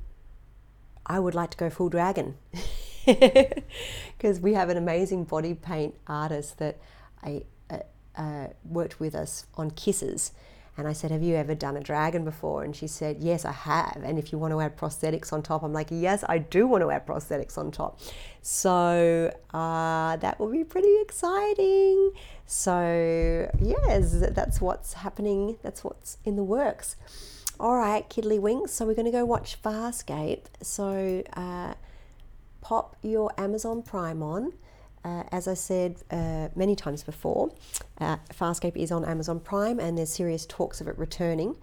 I 1.06 1.20
would 1.20 1.36
like 1.36 1.52
to 1.52 1.58
go 1.58 1.70
full 1.70 1.90
dragon 1.90 2.36
because 3.06 4.40
we 4.40 4.54
have 4.54 4.70
an 4.70 4.78
amazing 4.78 5.26
body 5.26 5.54
paint 5.54 5.96
artist 6.08 6.60
that 6.60 6.78
I 7.24 7.44
uh, 7.70 7.80
uh, 8.16 8.48
worked 8.64 9.00
with 9.00 9.16
us 9.16 9.46
on 9.56 9.72
Kisses, 9.72 10.32
and 10.76 10.88
I 10.88 10.94
said, 10.94 11.12
Have 11.12 11.22
you 11.22 11.36
ever 11.36 11.54
done 11.54 11.78
a 11.78 11.82
dragon 11.82 12.26
before? 12.26 12.64
And 12.64 12.76
she 12.76 12.88
said, 12.88 13.18
Yes, 13.20 13.46
I 13.46 13.52
have. 13.52 14.02
And 14.04 14.18
if 14.18 14.32
you 14.32 14.40
want 14.40 14.54
to 14.54 14.60
add 14.60 14.76
prosthetics 14.76 15.32
on 15.32 15.44
top, 15.44 15.62
I'm 15.62 15.74
like, 15.74 15.88
Yes, 15.92 16.24
I 16.28 16.40
do 16.40 16.66
want 16.66 16.82
to 16.82 16.90
add 16.90 17.06
prosthetics 17.06 17.58
on 17.58 17.70
top. 17.72 18.00
So 18.42 19.32
uh, 19.54 20.18
that 20.18 20.40
will 20.40 20.52
be 20.52 20.64
pretty 20.64 20.96
exciting. 21.02 22.12
So, 22.48 23.52
yes, 23.62 24.16
that's 24.32 24.60
what's 24.60 24.94
happening. 24.94 25.58
That's 25.62 25.84
what's 25.84 26.18
in 26.26 26.36
the 26.36 26.44
works. 26.44 26.96
All 27.64 27.78
right, 27.78 28.10
Kiddly 28.10 28.40
Winks. 28.40 28.74
So, 28.74 28.86
we're 28.86 28.94
going 28.94 29.06
to 29.06 29.12
go 29.12 29.24
watch 29.24 29.58
Farscape. 29.62 30.48
So, 30.62 31.24
uh, 31.32 31.76
pop 32.60 32.98
your 33.02 33.32
Amazon 33.38 33.82
Prime 33.82 34.22
on. 34.22 34.52
Uh, 35.06 35.24
as 35.32 35.48
I 35.48 35.54
said 35.54 35.96
uh, 36.12 36.50
many 36.58 36.76
times 36.76 37.04
before, 37.04 37.54
uh, 38.02 38.18
Farscape 38.34 38.76
is 38.76 38.92
on 38.92 39.06
Amazon 39.06 39.40
Prime 39.40 39.80
and 39.80 39.98
there's 39.98 40.12
serious 40.12 40.46
talks 40.46 40.82
of 40.82 40.90
it 40.90 40.98
returning. 41.00 41.56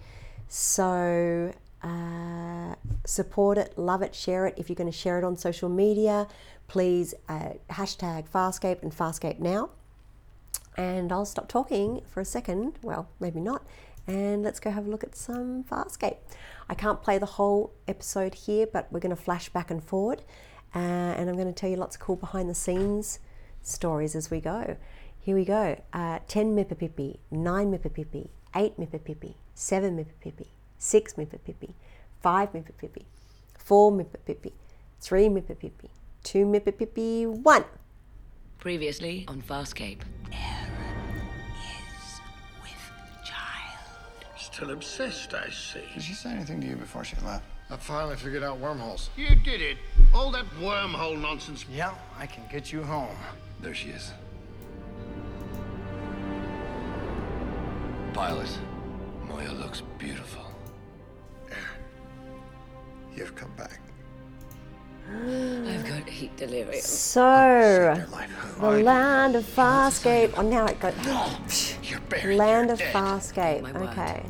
So 0.49 1.53
uh, 1.83 2.75
support 3.05 3.59
it, 3.59 3.77
love 3.77 4.01
it, 4.01 4.15
share 4.15 4.47
it. 4.47 4.55
If 4.57 4.71
you're 4.71 4.77
going 4.77 4.91
to 4.91 4.97
share 4.97 5.19
it 5.19 5.25
on 5.25 5.37
social 5.37 5.69
media, 5.69 6.29
please 6.67 7.15
uh, 7.29 7.51
hashtag 7.69 8.27
Farscape 8.27 8.83
and 8.83 8.91
Farscape 8.91 9.39
Now. 9.39 9.69
And 10.79 11.13
I'll 11.13 11.27
stop 11.27 11.49
talking 11.49 12.01
for 12.09 12.21
a 12.21 12.25
second, 12.25 12.79
well, 12.83 13.09
maybe 13.21 13.41
not, 13.41 13.63
and 14.11 14.43
let's 14.43 14.59
go 14.59 14.71
have 14.71 14.87
a 14.87 14.91
look 14.91 15.05
at 15.05 15.15
some 15.17 15.63
Farscape. 15.65 16.17
I 16.69 16.75
can't 16.75 17.01
play 17.01 17.19
the 17.19 17.27
whole 17.27 17.73
episode 17.87 18.35
here, 18.35 18.67
but 18.67 18.89
we're 18.91 19.01
going 19.01 19.15
to 19.15 19.23
flash 19.23 19.49
back 19.49 19.71
and 19.71 19.83
forward. 19.83 20.23
Uh, 20.75 20.79
and 20.79 21.29
I'm 21.29 21.37
going 21.37 21.47
to 21.47 21.53
tell 21.53 21.71
you 21.71 21.77
lots 21.77 21.97
of 21.97 22.03
cool 22.03 22.17
behind 22.17 22.49
the 22.51 22.55
scenes 22.55 23.21
stories 23.63 24.17
as 24.17 24.31
we 24.31 24.41
go. 24.41 24.77
Here 25.21 25.37
we 25.37 25.45
go. 25.45 25.81
Uh, 25.93 26.19
10 26.27 26.57
Mippapipi, 26.57 27.19
9 27.31 27.73
Mippapipi, 27.73 28.29
8 28.55 28.81
Mippapipi, 28.81 29.35
7 29.55 29.97
Mippapipi, 29.97 30.47
6 30.79 31.15
Mippapipi, 31.15 31.75
5 32.21 32.53
Mippapipi, 32.53 33.05
4 33.59 33.93
Mippapipi, 33.93 34.53
3 35.01 35.29
Mippapipi, 35.29 35.89
2 36.25 36.47
Mippapipi, 36.47 37.27
1. 37.29 37.65
Previously 38.59 39.25
on 39.29 39.41
Farscape. 39.41 40.01
Still 44.61 44.73
obsessed, 44.73 45.33
I 45.33 45.49
see. 45.49 45.81
Did 45.95 46.03
she 46.03 46.13
say 46.13 46.33
anything 46.33 46.61
to 46.61 46.67
you 46.67 46.77
before 46.77 47.03
she 47.03 47.17
left? 47.25 47.47
I 47.71 47.77
finally 47.79 48.17
figured 48.17 48.43
out 48.43 48.59
wormholes. 48.59 49.09
You 49.17 49.35
did 49.35 49.63
it. 49.63 49.79
All 50.13 50.31
that 50.33 50.45
wormhole 50.61 51.19
nonsense. 51.19 51.65
Yeah, 51.73 51.95
I 52.19 52.27
can 52.27 52.45
get 52.53 52.71
you 52.71 52.83
home. 52.83 53.17
There 53.63 53.73
she 53.73 53.89
is. 53.89 54.13
Pilot, 58.13 58.51
Moya 59.27 59.51
looks 59.53 59.83
beautiful. 59.97 60.45
You've 63.17 63.35
come 63.35 63.53
back. 63.57 63.81
I've 65.11 65.89
got 65.89 66.07
heat 66.07 66.37
delirium. 66.37 66.83
So, 66.83 67.23
Their 67.23 68.07
life. 68.13 68.57
the 68.61 68.71
land 68.73 69.37
of 69.37 69.45
Farscape. 69.45 70.35
Oh, 70.37 70.43
now 70.43 70.67
it 70.67 70.79
got. 70.81 70.95
You're 71.83 72.01
buried. 72.11 72.37
Land 72.37 72.67
You're 72.67 72.73
of 72.75 72.79
dead. 72.79 72.95
Farscape. 72.95 73.63
My 73.63 73.73
word. 73.73 73.89
Okay. 73.89 74.27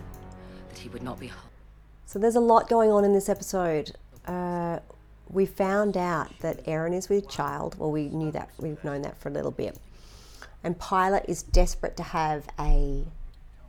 Not 1.01 1.19
be. 1.19 1.31
So 2.07 2.19
there's 2.19 2.37
a 2.37 2.41
lot 2.41 2.69
going 2.69 2.91
on 2.91 3.05
in 3.05 3.13
this 3.13 3.29
episode. 3.29 3.93
Uh, 4.27 4.81
we 5.29 5.47
found 5.47 5.97
out 5.97 6.39
that 6.41 6.65
Aeryn 6.67 6.95
is 6.95 7.09
with 7.09 7.29
child. 7.29 7.79
Well, 7.79 7.91
we 7.91 8.09
knew 8.09 8.33
that. 8.33 8.51
We've 8.59 8.83
known 8.83 9.03
that 9.03 9.17
for 9.19 9.29
a 9.29 9.33
little 9.33 9.53
bit. 9.53 9.79
And 10.63 10.79
Pilot 10.79 11.25
is 11.29 11.43
desperate 11.43 11.97
to 11.97 12.03
have 12.03 12.49
a, 12.59 13.05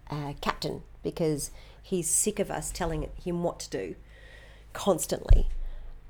a 0.10 0.36
captain 0.42 0.82
because 1.04 1.52
he's 1.82 2.10
sick 2.10 2.40
of 2.40 2.52
us 2.52 2.72
telling 2.72 3.10
him 3.24 3.44
what 3.44 3.60
to 3.60 3.70
do 3.70 3.96
constantly. 4.74 5.48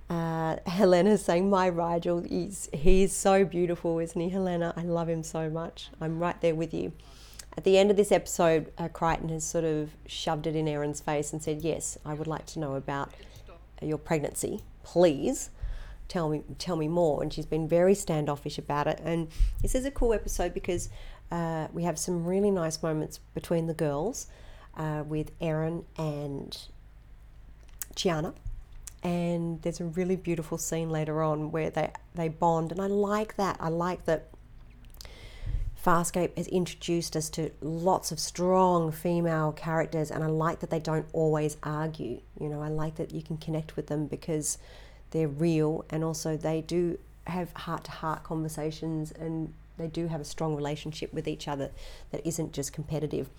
Uh, 0.10 0.58
Helena's 0.68 1.24
saying, 1.24 1.50
"My 1.50 1.70
Rygel, 1.70 2.28
he's 2.28 2.70
he's 2.74 3.14
so 3.14 3.46
beautiful, 3.46 4.00
isn't 4.00 4.20
he, 4.20 4.30
Helena? 4.30 4.74
I 4.76 4.82
love 4.82 5.10
him 5.10 5.24
so 5.24 5.50
much. 5.50 5.90
I'm 6.00 6.20
right 6.20 6.40
there 6.42 6.56
with 6.56 6.74
you." 6.74 6.94
At 7.58 7.64
the 7.66 7.78
end 7.78 7.92
of 7.92 7.98
this 7.98 8.12
episode, 8.12 8.72
uh, 8.78 8.88
Crichton 8.88 9.30
has 9.30 9.44
sort 9.44 9.66
of 9.66 9.92
shoved 10.06 10.48
it 10.48 10.56
in 10.56 10.68
Aeryn's 10.68 11.02
face 11.02 11.34
and 11.34 11.44
said, 11.44 11.62
"Yes, 11.62 11.98
I 12.06 12.14
would 12.14 12.28
like 12.28 12.46
to 12.48 12.60
know 12.60 12.76
about 12.76 13.12
your 13.82 13.98
pregnancy. 13.98 14.64
Please 14.84 15.50
tell 16.08 16.30
me 16.30 16.44
tell 16.58 16.78
me 16.78 16.88
more." 16.88 17.22
And 17.22 17.32
she's 17.32 17.46
been 17.46 17.68
very 17.68 17.94
standoffish 17.94 18.58
about 18.58 18.88
it. 18.88 19.02
And 19.04 19.28
this 19.62 19.76
is 19.76 19.86
a 19.86 19.92
cool 19.92 20.14
episode 20.14 20.54
because 20.54 20.90
uh, 21.30 21.68
we 21.74 21.84
have 21.84 22.00
some 22.00 22.26
really 22.26 22.52
nice 22.52 22.82
moments 22.82 23.20
between 23.34 23.68
the 23.68 23.74
girls 23.74 24.28
uh, 24.78 25.04
with 25.06 25.32
Aaron 25.42 25.86
and 25.98 26.58
Chiana. 27.96 28.34
And 29.04 29.62
there's 29.62 29.80
a 29.80 29.86
really 29.86 30.16
beautiful 30.16 30.58
scene 30.58 30.90
later 30.90 31.24
on 31.24 31.52
where 31.52 31.72
they, 31.72 31.92
they 32.14 32.30
bond, 32.30 32.72
and 32.72 32.80
I 32.80 32.86
like 32.86 33.36
that. 33.38 33.58
I 33.60 33.70
like 33.70 34.06
that 34.06 34.28
Farscape 35.84 36.38
has 36.38 36.48
introduced 36.48 37.16
us 37.16 37.30
to 37.32 37.50
lots 37.62 38.12
of 38.12 38.20
strong 38.20 38.92
female 38.92 39.52
characters, 39.52 40.12
and 40.12 40.24
I 40.24 40.28
like 40.28 40.60
that 40.60 40.70
they 40.70 40.80
don't 40.80 41.08
always 41.12 41.58
argue. 41.64 42.22
You 42.40 42.50
know, 42.50 42.62
I 42.62 42.68
like 42.68 42.96
that 42.96 43.12
you 43.12 43.24
can 43.24 43.38
connect 43.38 43.76
with 43.76 43.88
them 43.88 44.06
because 44.06 44.60
they're 45.10 45.28
real, 45.28 45.84
and 45.90 46.04
also 46.04 46.38
they 46.38 46.62
do 46.62 47.00
have 47.26 47.52
heart 47.54 47.86
to 47.86 47.92
heart 47.92 48.24
conversations, 48.24 49.12
and 49.12 49.54
they 49.78 49.88
do 49.88 50.08
have 50.08 50.22
a 50.22 50.26
strong 50.26 50.56
relationship 50.56 51.12
with 51.14 51.28
each 51.28 51.48
other 51.48 51.72
that 52.12 52.26
isn't 52.28 52.54
just 52.54 52.74
competitive. 52.74 53.30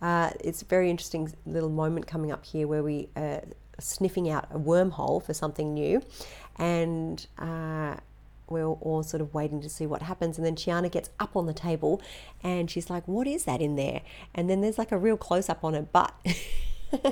Uh, 0.00 0.30
it's 0.38 0.62
a 0.62 0.66
very 0.66 0.90
interesting 0.90 1.32
little 1.46 1.70
moment 1.70 2.06
coming 2.06 2.30
up 2.30 2.44
here 2.44 2.68
where 2.68 2.84
we 2.84 3.08
uh, 3.16 3.40
sniffing 3.80 4.30
out 4.30 4.46
a 4.52 4.58
wormhole 4.58 5.20
for 5.20 5.34
something 5.34 5.74
new, 5.74 6.00
and 6.56 7.26
uh, 7.38 7.96
we're 8.50 8.66
all 8.66 9.02
sort 9.02 9.20
of 9.20 9.34
waiting 9.34 9.60
to 9.62 9.68
see 9.68 9.86
what 9.86 10.02
happens. 10.02 10.38
And 10.38 10.46
then 10.46 10.56
Chiana 10.56 10.90
gets 10.90 11.10
up 11.18 11.36
on 11.36 11.46
the 11.46 11.54
table, 11.54 12.02
and 12.42 12.70
she's 12.70 12.90
like, 12.90 13.06
"What 13.06 13.26
is 13.26 13.44
that 13.44 13.60
in 13.60 13.76
there?" 13.76 14.02
And 14.34 14.48
then 14.48 14.60
there's 14.60 14.78
like 14.78 14.92
a 14.92 14.98
real 14.98 15.16
close 15.16 15.48
up 15.48 15.64
on 15.64 15.74
her 15.74 15.82
butt. 15.82 16.14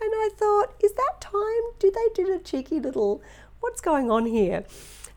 And 0.00 0.12
I 0.14 0.30
thought, 0.36 0.74
is 0.82 0.92
that 0.92 1.20
time? 1.20 1.62
Do 1.78 1.90
they 1.90 2.22
do 2.22 2.34
a 2.34 2.38
cheeky 2.38 2.80
little, 2.80 3.22
what's 3.60 3.80
going 3.80 4.10
on 4.10 4.26
here? 4.26 4.64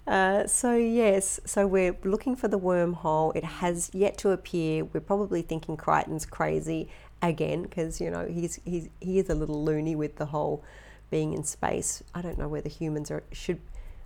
Uh, 0.07 0.47
so, 0.47 0.75
yes, 0.75 1.39
so 1.45 1.67
we're 1.67 1.97
looking 2.03 2.35
for 2.35 2.47
the 2.47 2.57
wormhole. 2.57 3.35
It 3.35 3.43
has 3.43 3.91
yet 3.93 4.17
to 4.19 4.31
appear. 4.31 4.85
We're 4.85 5.01
probably 5.01 5.41
thinking 5.41 5.75
Crichton's 5.75 6.25
crazy 6.25 6.89
again 7.21 7.63
because, 7.63 7.99
you 7.99 8.09
know, 8.09 8.25
he's, 8.25 8.59
he's, 8.63 8.89
he 9.01 9.19
is 9.19 9.29
a 9.29 9.35
little 9.35 9.63
loony 9.63 9.95
with 9.95 10.15
the 10.15 10.27
whole 10.27 10.63
being 11.11 11.33
in 11.33 11.43
space. 11.43 12.01
I 12.15 12.21
don't 12.21 12.37
know 12.37 12.47
whether 12.47 12.69
humans 12.69 13.11
are, 13.11 13.23
should, 13.33 13.59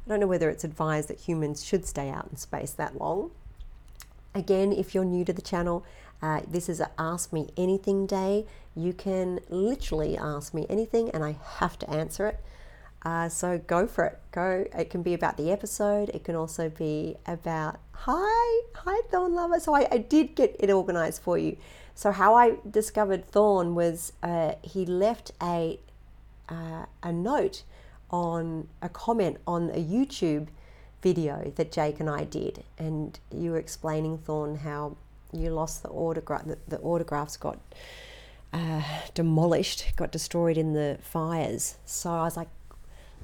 I 0.05 0.09
don't 0.09 0.19
know 0.19 0.27
whether 0.27 0.49
it's 0.49 0.63
advised 0.63 1.07
that 1.09 1.21
humans 1.21 1.63
should 1.63 1.85
stay 1.85 2.09
out 2.09 2.27
in 2.29 2.37
space 2.37 2.71
that 2.71 2.97
long. 2.97 3.31
Again, 4.35 4.73
if 4.73 4.93
you're 4.93 5.05
new 5.05 5.23
to 5.25 5.33
the 5.33 5.41
channel, 5.41 5.85
uh, 6.21 6.41
this 6.47 6.67
is 6.67 6.81
Ask 6.97 7.31
Me 7.31 7.49
Anything 7.55 8.05
day. 8.05 8.45
You 8.75 8.93
can 8.93 9.39
literally 9.49 10.17
ask 10.17 10.53
me 10.53 10.65
anything 10.69 11.09
and 11.11 11.23
I 11.23 11.37
have 11.57 11.77
to 11.79 11.89
answer 11.89 12.27
it. 12.27 12.39
Uh, 13.05 13.29
so 13.29 13.57
go 13.59 13.85
for 13.85 14.05
it. 14.05 14.19
Go. 14.31 14.65
It 14.77 14.89
can 14.89 15.03
be 15.03 15.13
about 15.13 15.37
the 15.37 15.51
episode. 15.51 16.09
It 16.09 16.23
can 16.23 16.35
also 16.35 16.69
be 16.69 17.17
about 17.25 17.79
hi, 17.91 18.61
hi 18.75 19.01
Thorn 19.11 19.35
lover. 19.35 19.59
So 19.59 19.75
I, 19.75 19.87
I 19.91 19.97
did 19.97 20.35
get 20.35 20.55
it 20.59 20.69
organized 20.69 21.21
for 21.21 21.37
you. 21.37 21.57
So 21.95 22.11
how 22.11 22.33
I 22.33 22.55
discovered 22.69 23.25
Thorn 23.25 23.75
was 23.75 24.13
uh, 24.23 24.53
he 24.61 24.85
left 24.85 25.31
a 25.41 25.79
uh, 26.49 26.85
a 27.01 27.11
note 27.11 27.63
on 28.13 28.67
a 28.83 28.89
comment 28.89 29.37
on 29.47 29.71
a 29.71 29.83
YouTube 29.83 30.47
video 31.01 31.51
that 31.55 31.71
Jake 31.71 31.99
and 31.99 32.07
I 32.07 32.23
did, 32.25 32.63
and 32.77 33.19
you 33.35 33.51
were 33.51 33.57
explaining 33.57 34.19
Thorn 34.19 34.57
how 34.57 34.95
you 35.33 35.49
lost 35.49 35.81
the 35.81 35.89
autograph. 35.89 36.45
The, 36.45 36.59
the 36.67 36.79
autographs 36.79 37.37
got 37.37 37.59
uh, 38.53 38.83
demolished, 39.15 39.93
got 39.95 40.11
destroyed 40.11 40.59
in 40.59 40.73
the 40.73 40.99
fires. 41.01 41.77
So 41.85 42.11
I 42.11 42.21
was 42.21 42.37
like, 42.37 42.49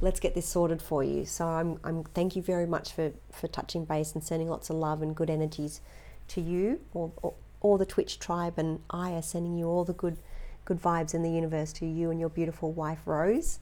let's 0.01 0.19
get 0.19 0.33
this 0.33 0.47
sorted 0.47 0.81
for 0.81 1.03
you. 1.03 1.23
So 1.23 1.45
I'm, 1.45 1.79
I'm 1.83 2.03
thank 2.03 2.35
you 2.35 2.41
very 2.41 2.65
much 2.65 2.91
for, 2.91 3.11
for 3.31 3.47
touching 3.47 3.85
base 3.85 4.15
and 4.15 4.23
sending 4.23 4.49
lots 4.49 4.71
of 4.71 4.77
love 4.77 5.03
and 5.03 5.15
good 5.15 5.29
energies 5.29 5.81
to 6.29 6.41
you. 6.41 6.79
All, 6.95 7.37
all 7.61 7.77
the 7.77 7.85
Twitch 7.85 8.17
tribe 8.17 8.55
and 8.57 8.79
I 8.89 9.11
are 9.11 9.21
sending 9.21 9.55
you 9.55 9.67
all 9.67 9.85
the 9.85 9.93
good 9.93 10.17
good 10.65 10.81
vibes 10.81 11.13
in 11.13 11.23
the 11.23 11.31
universe 11.31 11.73
to 11.73 11.85
you 11.85 12.11
and 12.11 12.19
your 12.19 12.29
beautiful 12.29 12.71
wife 12.71 12.99
Rose. 13.05 13.59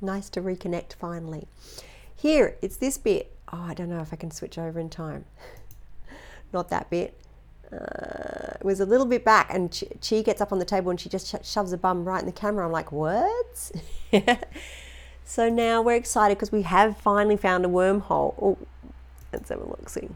Nice 0.00 0.30
to 0.30 0.40
reconnect 0.40 0.94
finally. 0.94 1.46
Here, 2.16 2.56
it's 2.62 2.76
this 2.76 2.98
bit. 2.98 3.32
Oh, 3.52 3.62
I 3.62 3.74
don't 3.74 3.88
know 3.88 4.00
if 4.00 4.12
I 4.12 4.16
can 4.16 4.30
switch 4.30 4.58
over 4.58 4.78
in 4.78 4.88
time. 4.88 5.24
Not 6.52 6.68
that 6.70 6.90
bit. 6.90 7.14
Uh, 7.72 8.56
it 8.58 8.64
was 8.64 8.80
a 8.80 8.86
little 8.86 9.06
bit 9.06 9.24
back, 9.24 9.48
and 9.52 9.72
she, 9.72 9.86
Chi 10.06 10.22
gets 10.22 10.40
up 10.40 10.52
on 10.52 10.58
the 10.58 10.64
table 10.64 10.90
and 10.90 11.00
she 11.00 11.08
just 11.08 11.28
sh- 11.28 11.48
shoves 11.48 11.72
a 11.72 11.78
bum 11.78 12.04
right 12.04 12.20
in 12.20 12.26
the 12.26 12.32
camera. 12.32 12.66
I'm 12.66 12.72
like, 12.72 12.90
words? 12.90 13.72
so 15.24 15.48
now 15.48 15.80
we're 15.80 15.96
excited 15.96 16.36
because 16.36 16.50
we 16.50 16.62
have 16.62 16.96
finally 16.96 17.36
found 17.36 17.64
a 17.64 17.68
wormhole. 17.68 18.34
Oh, 18.40 18.58
let's 19.32 19.48
have 19.50 19.60
a 19.60 19.64
look. 19.64 19.88
See. 19.88 20.08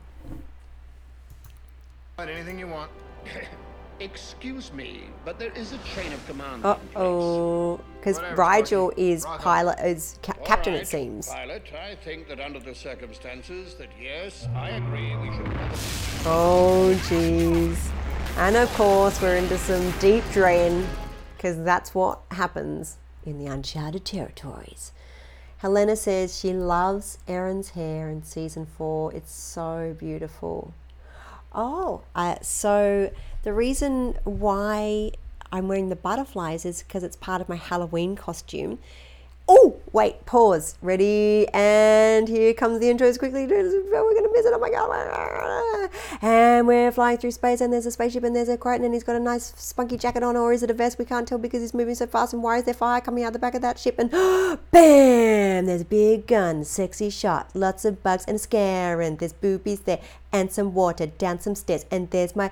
Anything 2.18 2.58
you 2.58 2.68
want. 2.68 2.90
Excuse 4.00 4.72
me, 4.72 5.04
but 5.24 5.38
there 5.38 5.52
is 5.52 5.72
a 5.72 5.78
chain 5.78 6.12
of 6.12 6.26
command. 6.26 6.64
Uh 6.64 6.76
oh, 6.96 7.80
because 7.98 8.18
Rygel 8.36 8.92
is 8.96 9.24
pilot, 9.24 9.78
is 9.84 10.18
ca- 10.22 10.34
All 10.38 10.46
captain. 10.46 10.74
It 10.74 10.88
seems. 10.88 11.28
Pilot, 11.28 11.62
I 11.72 11.94
think 11.94 12.28
that 12.28 12.40
under 12.40 12.58
the 12.58 12.74
circumstances, 12.74 13.74
that 13.74 13.90
yes, 14.00 14.48
I 14.56 14.70
agree 14.70 15.16
we 15.16 15.30
should 15.36 15.46
Oh, 16.26 16.98
jeez. 17.04 17.78
And 18.36 18.56
of 18.56 18.72
course, 18.74 19.22
we're 19.22 19.36
into 19.36 19.56
some 19.58 19.92
deep 20.00 20.24
drain 20.32 20.86
because 21.36 21.62
that's 21.62 21.94
what 21.94 22.20
happens 22.32 22.96
in 23.24 23.38
the 23.38 23.46
uncharted 23.46 24.04
territories. 24.04 24.92
Helena 25.58 25.94
says 25.94 26.38
she 26.38 26.52
loves 26.52 27.18
Aeryn's 27.28 27.70
hair 27.70 28.10
in 28.10 28.24
season 28.24 28.66
four. 28.66 29.14
It's 29.14 29.32
so 29.32 29.94
beautiful. 29.98 30.74
Oh, 31.54 32.02
uh, 32.14 32.36
so 32.42 33.12
the 33.42 33.52
reason 33.52 34.18
why 34.24 35.12
I'm 35.52 35.68
wearing 35.68 35.88
the 35.88 35.96
butterflies 35.96 36.64
is 36.64 36.82
because 36.82 37.04
it's 37.04 37.16
part 37.16 37.40
of 37.40 37.48
my 37.48 37.56
Halloween 37.56 38.16
costume. 38.16 38.78
Oh, 39.46 39.76
wait, 39.92 40.24
pause. 40.24 40.76
Ready? 40.80 41.46
And 41.52 42.28
here 42.28 42.54
comes 42.54 42.80
the 42.80 42.86
intros 42.86 43.18
quickly. 43.18 43.46
We're 43.46 43.62
going 43.62 44.24
to 44.24 44.30
miss 44.32 44.46
it. 44.46 44.52
Oh 44.54 44.58
my 44.58 44.70
God. 44.70 45.90
And 46.22 46.66
we're 46.66 46.90
flying 46.90 47.18
through 47.18 47.32
space, 47.32 47.60
and 47.60 47.70
there's 47.70 47.84
a 47.84 47.90
spaceship, 47.90 48.24
and 48.24 48.34
there's 48.34 48.48
a 48.48 48.56
Crichton, 48.56 48.86
and 48.86 48.94
he's 48.94 49.04
got 49.04 49.16
a 49.16 49.20
nice 49.20 49.52
spunky 49.56 49.98
jacket 49.98 50.22
on, 50.22 50.36
or 50.36 50.54
is 50.54 50.62
it 50.62 50.70
a 50.70 50.74
vest? 50.74 50.98
We 50.98 51.04
can't 51.04 51.28
tell 51.28 51.36
because 51.36 51.60
he's 51.60 51.74
moving 51.74 51.94
so 51.94 52.06
fast. 52.06 52.32
And 52.32 52.42
why 52.42 52.58
is 52.58 52.64
there 52.64 52.72
fire 52.72 53.02
coming 53.02 53.24
out 53.24 53.34
the 53.34 53.38
back 53.38 53.54
of 53.54 53.60
that 53.60 53.78
ship? 53.78 53.98
And 53.98 54.10
bam! 54.70 55.66
There's 55.66 55.82
a 55.82 55.84
big 55.84 56.26
gun, 56.26 56.64
sexy 56.64 57.10
shot, 57.10 57.50
lots 57.54 57.84
of 57.84 58.02
bugs, 58.02 58.24
and 58.26 58.40
and 58.54 59.18
there's 59.18 59.34
boobies 59.34 59.80
there, 59.80 60.00
and 60.32 60.50
some 60.50 60.72
water 60.72 61.06
down 61.06 61.40
some 61.40 61.54
stairs, 61.54 61.84
and 61.90 62.10
there's 62.10 62.34
my. 62.34 62.50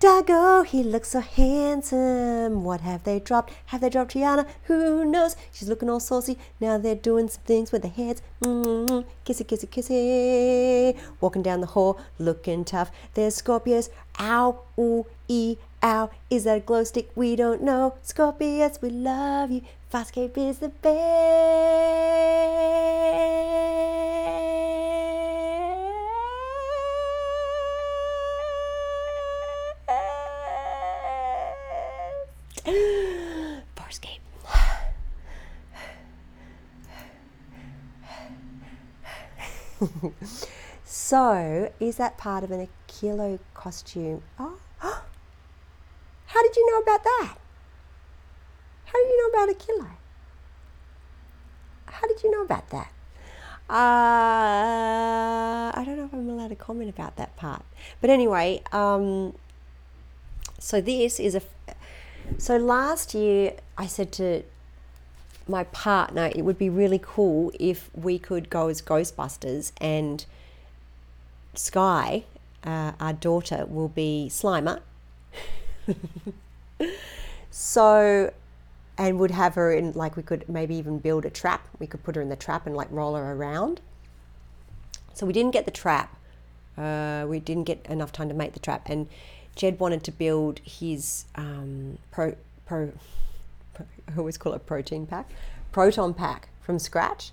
D'Argo, 0.00 0.62
he 0.62 0.82
looks 0.82 1.10
so 1.10 1.20
handsome. 1.20 2.64
What 2.64 2.80
have 2.80 3.04
they 3.04 3.20
dropped? 3.20 3.52
Have 3.66 3.82
they 3.82 3.90
dropped 3.90 4.14
Triana? 4.14 4.46
Who 4.62 5.04
knows? 5.04 5.36
She's 5.52 5.68
looking 5.68 5.90
all 5.90 6.00
saucy. 6.00 6.38
Now 6.58 6.78
they're 6.78 6.94
doing 6.94 7.28
some 7.28 7.42
things 7.44 7.70
with 7.70 7.82
their 7.82 7.90
heads. 7.90 8.22
mm 8.40 9.04
Kissy, 9.26 9.44
kissy, 9.44 9.68
kissy. 9.68 10.98
Walking 11.20 11.42
down 11.42 11.60
the 11.60 11.66
hall, 11.66 12.00
looking 12.18 12.64
tough. 12.64 12.90
There's 13.12 13.34
Scorpius. 13.34 13.90
Ow, 14.18 14.60
ooh, 14.78 15.04
ee, 15.28 15.58
ow. 15.82 16.08
Is 16.30 16.44
that 16.44 16.56
a 16.56 16.60
glow 16.60 16.84
stick? 16.84 17.10
We 17.14 17.36
don't 17.36 17.62
know. 17.62 17.92
Scorpius, 18.00 18.80
we 18.80 18.88
love 18.88 19.50
you. 19.50 19.60
Farscape 19.92 20.38
is 20.38 20.60
the 20.60 20.70
best. 20.70 22.40
Farscape. 33.76 34.20
so, 40.84 41.72
is 41.80 41.96
that 41.96 42.18
part 42.18 42.44
of 42.44 42.50
an 42.50 42.68
Aquilo 42.68 43.38
costume? 43.54 44.22
Oh, 44.38 44.58
how 44.80 46.42
did 46.42 46.54
you 46.56 46.70
know 46.70 46.78
about 46.78 47.02
that? 47.04 47.36
How 48.84 48.98
did 48.98 49.08
you 49.08 49.18
know 49.18 49.28
about 49.44 49.56
Aquilo? 49.56 49.90
How 51.86 52.06
did 52.08 52.22
you 52.22 52.30
know 52.30 52.42
about 52.42 52.68
that? 52.70 52.92
Uh, 53.70 55.70
I 55.72 55.82
don't 55.86 55.96
know 55.96 56.06
if 56.06 56.12
I'm 56.12 56.28
allowed 56.28 56.48
to 56.48 56.56
comment 56.56 56.90
about 56.90 57.14
that 57.16 57.36
part. 57.36 57.64
But 58.00 58.10
anyway, 58.10 58.62
um, 58.72 59.34
so 60.58 60.80
this 60.80 61.20
is 61.20 61.36
a. 61.36 61.42
So 62.38 62.56
last 62.56 63.14
year, 63.14 63.54
I 63.76 63.86
said 63.86 64.12
to 64.12 64.42
my 65.46 65.64
partner, 65.64 66.30
it 66.34 66.42
would 66.42 66.58
be 66.58 66.70
really 66.70 67.00
cool 67.02 67.52
if 67.58 67.90
we 67.94 68.18
could 68.18 68.48
go 68.48 68.68
as 68.68 68.80
Ghostbusters 68.80 69.72
and 69.80 70.24
Sky, 71.54 72.24
uh, 72.64 72.92
our 73.00 73.12
daughter, 73.12 73.66
will 73.66 73.88
be 73.88 74.28
Slimer. 74.30 74.80
so, 77.50 78.32
and 78.96 79.18
would 79.18 79.32
have 79.32 79.54
her 79.54 79.72
in, 79.72 79.92
like, 79.92 80.16
we 80.16 80.22
could 80.22 80.48
maybe 80.48 80.74
even 80.76 80.98
build 80.98 81.24
a 81.24 81.30
trap. 81.30 81.66
We 81.78 81.86
could 81.86 82.02
put 82.02 82.14
her 82.16 82.22
in 82.22 82.28
the 82.28 82.36
trap 82.36 82.66
and, 82.66 82.76
like, 82.76 82.88
roll 82.90 83.16
her 83.16 83.32
around. 83.32 83.80
So, 85.14 85.26
we 85.26 85.32
didn't 85.32 85.50
get 85.52 85.64
the 85.64 85.70
trap. 85.70 86.16
Uh, 86.78 87.26
we 87.28 87.40
didn't 87.40 87.64
get 87.64 87.84
enough 87.86 88.12
time 88.12 88.28
to 88.28 88.34
make 88.34 88.52
the 88.52 88.60
trap. 88.60 88.88
And 88.88 89.08
Jed 89.56 89.78
wanted 89.78 90.02
to 90.04 90.12
build 90.12 90.60
his 90.60 91.24
um, 91.34 91.98
pro, 92.10 92.34
pro, 92.66 92.92
I 93.78 94.18
always 94.18 94.38
call 94.38 94.52
it 94.54 94.66
protein 94.66 95.06
pack, 95.06 95.28
proton 95.72 96.14
pack 96.14 96.48
from 96.60 96.78
scratch. 96.78 97.32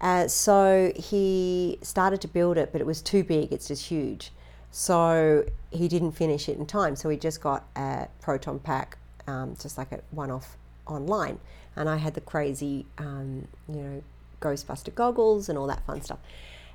Uh, 0.00 0.26
so 0.26 0.92
he 0.96 1.78
started 1.82 2.20
to 2.20 2.28
build 2.28 2.56
it, 2.58 2.72
but 2.72 2.80
it 2.80 2.86
was 2.86 3.00
too 3.00 3.22
big. 3.22 3.52
It's 3.52 3.68
just 3.68 3.86
huge. 3.86 4.32
So 4.72 5.44
he 5.70 5.86
didn't 5.86 6.12
finish 6.12 6.48
it 6.48 6.58
in 6.58 6.66
time. 6.66 6.96
So 6.96 7.08
he 7.08 7.16
just 7.16 7.40
got 7.40 7.64
a 7.76 8.08
proton 8.20 8.58
pack, 8.58 8.98
um, 9.26 9.54
just 9.60 9.78
like 9.78 9.92
a 9.92 10.00
one-off 10.10 10.56
online. 10.86 11.38
And 11.76 11.88
I 11.88 11.96
had 11.98 12.14
the 12.14 12.20
crazy, 12.20 12.86
um, 12.98 13.46
you 13.68 13.76
know, 13.76 14.02
Ghostbuster 14.40 14.94
goggles 14.94 15.48
and 15.48 15.56
all 15.56 15.66
that 15.68 15.86
fun 15.86 16.02
stuff. 16.02 16.18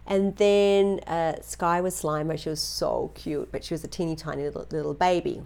And 0.08 0.36
then 0.38 1.02
uh, 1.02 1.42
Sky 1.42 1.82
was 1.82 2.02
Slimer. 2.02 2.40
She 2.40 2.50
was 2.50 2.62
so 2.62 3.12
cute, 3.14 3.52
but 3.52 3.64
she 3.64 3.74
was 3.74 3.84
a 3.84 3.90
teeny 3.90 4.16
tiny 4.16 4.44
little, 4.44 4.66
little 4.72 4.94
baby. 4.94 5.44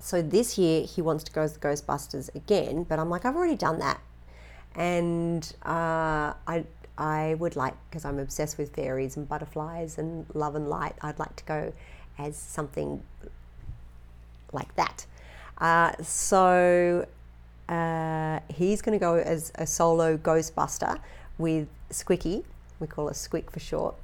So 0.00 0.20
this 0.20 0.58
year 0.58 0.82
he 0.82 1.00
wants 1.00 1.24
to 1.24 1.32
go 1.32 1.42
as 1.42 1.52
the 1.52 1.60
Ghostbusters 1.60 2.34
again, 2.34 2.84
but 2.84 2.98
I'm 2.98 3.08
like, 3.08 3.24
I've 3.24 3.34
already 3.34 3.56
done 3.56 3.78
that, 3.80 4.00
and 4.74 5.52
uh, 5.64 6.34
I 6.46 6.64
I 6.98 7.34
would 7.34 7.56
like 7.56 7.74
because 7.90 8.04
I'm 8.04 8.18
obsessed 8.18 8.56
with 8.56 8.74
fairies 8.74 9.16
and 9.16 9.28
butterflies 9.28 9.98
and 9.98 10.26
love 10.32 10.54
and 10.54 10.68
light. 10.68 10.94
I'd 11.02 11.18
like 11.18 11.34
to 11.36 11.44
go 11.44 11.72
as 12.18 12.36
something 12.36 13.02
like 14.52 14.74
that. 14.76 15.06
Uh, 15.58 15.92
so 16.02 17.06
uh, 17.68 18.40
he's 18.48 18.82
going 18.82 18.98
to 18.98 19.02
go 19.02 19.16
as 19.16 19.52
a 19.56 19.66
solo 19.66 20.16
Ghostbuster 20.16 20.98
with 21.36 21.68
Squicky. 21.90 22.44
We 22.80 22.86
call 22.86 23.08
her 23.08 23.14
Squick 23.14 23.50
for 23.50 23.60
short. 23.60 23.94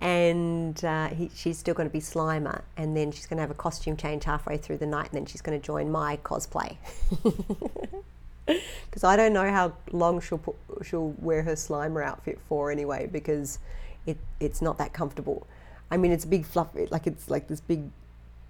And 0.00 0.84
uh, 0.84 1.08
he, 1.08 1.30
she's 1.34 1.58
still 1.58 1.74
going 1.74 1.88
to 1.88 1.92
be 1.92 2.00
Slimer, 2.00 2.62
and 2.76 2.96
then 2.96 3.12
she's 3.12 3.26
going 3.26 3.38
to 3.38 3.40
have 3.40 3.50
a 3.50 3.54
costume 3.54 3.96
change 3.96 4.24
halfway 4.24 4.58
through 4.58 4.78
the 4.78 4.86
night, 4.86 5.06
and 5.06 5.14
then 5.14 5.26
she's 5.26 5.40
going 5.40 5.58
to 5.58 5.64
join 5.64 5.90
my 5.90 6.18
cosplay. 6.18 6.76
Because 8.46 9.02
I 9.02 9.16
don't 9.16 9.32
know 9.32 9.50
how 9.50 9.72
long 9.90 10.20
she'll 10.20 10.38
put, 10.38 10.54
she'll 10.82 11.14
wear 11.18 11.42
her 11.42 11.54
Slimer 11.54 12.04
outfit 12.04 12.38
for 12.48 12.70
anyway, 12.70 13.08
because 13.10 13.58
it 14.06 14.16
it's 14.38 14.62
not 14.62 14.78
that 14.78 14.92
comfortable. 14.92 15.46
I 15.90 15.96
mean, 15.96 16.12
it's 16.12 16.24
a 16.24 16.28
big 16.28 16.46
fluff, 16.46 16.68
like 16.90 17.06
it's 17.06 17.28
like 17.28 17.48
this 17.48 17.60
big 17.60 17.90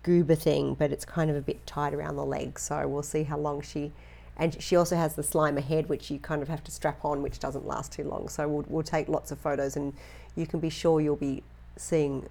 goober 0.03 0.35
thing, 0.35 0.75
but 0.75 0.93
it's 0.93 1.05
kind 1.05 1.31
of 1.31 1.37
a 1.37 1.41
bit 1.41 1.67
tight 1.67 1.95
around 1.95 2.17
the 2.17 2.25
legs. 2.25 2.63
So 2.63 2.87
we'll 2.87 3.03
see 3.03 3.25
how 3.25 3.39
long 3.39 3.63
she. 3.63 3.93
And 4.39 4.61
she 4.63 4.77
also 4.77 4.97
has 4.97 5.15
the 5.15 5.23
Slimer 5.23 5.63
head, 5.63 5.89
which 5.89 6.11
you 6.11 6.19
kind 6.19 6.43
of 6.43 6.49
have 6.49 6.63
to 6.65 6.71
strap 6.71 7.05
on, 7.05 7.23
which 7.23 7.39
doesn't 7.39 7.67
last 7.67 7.93
too 7.93 8.05
long. 8.05 8.29
So 8.29 8.47
we'll, 8.47 8.65
we'll 8.69 8.83
take 8.83 9.09
lots 9.09 9.31
of 9.31 9.39
photos, 9.39 9.77
and 9.77 9.95
you 10.35 10.47
can 10.47 10.61
be 10.61 10.71
sure 10.71 11.01
you'll 11.01 11.17
be 11.17 11.43
seeing 11.77 12.29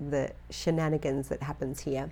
the 0.00 0.32
shenanigans 0.50 1.28
that 1.28 1.42
happens 1.42 1.80
here. 1.80 2.10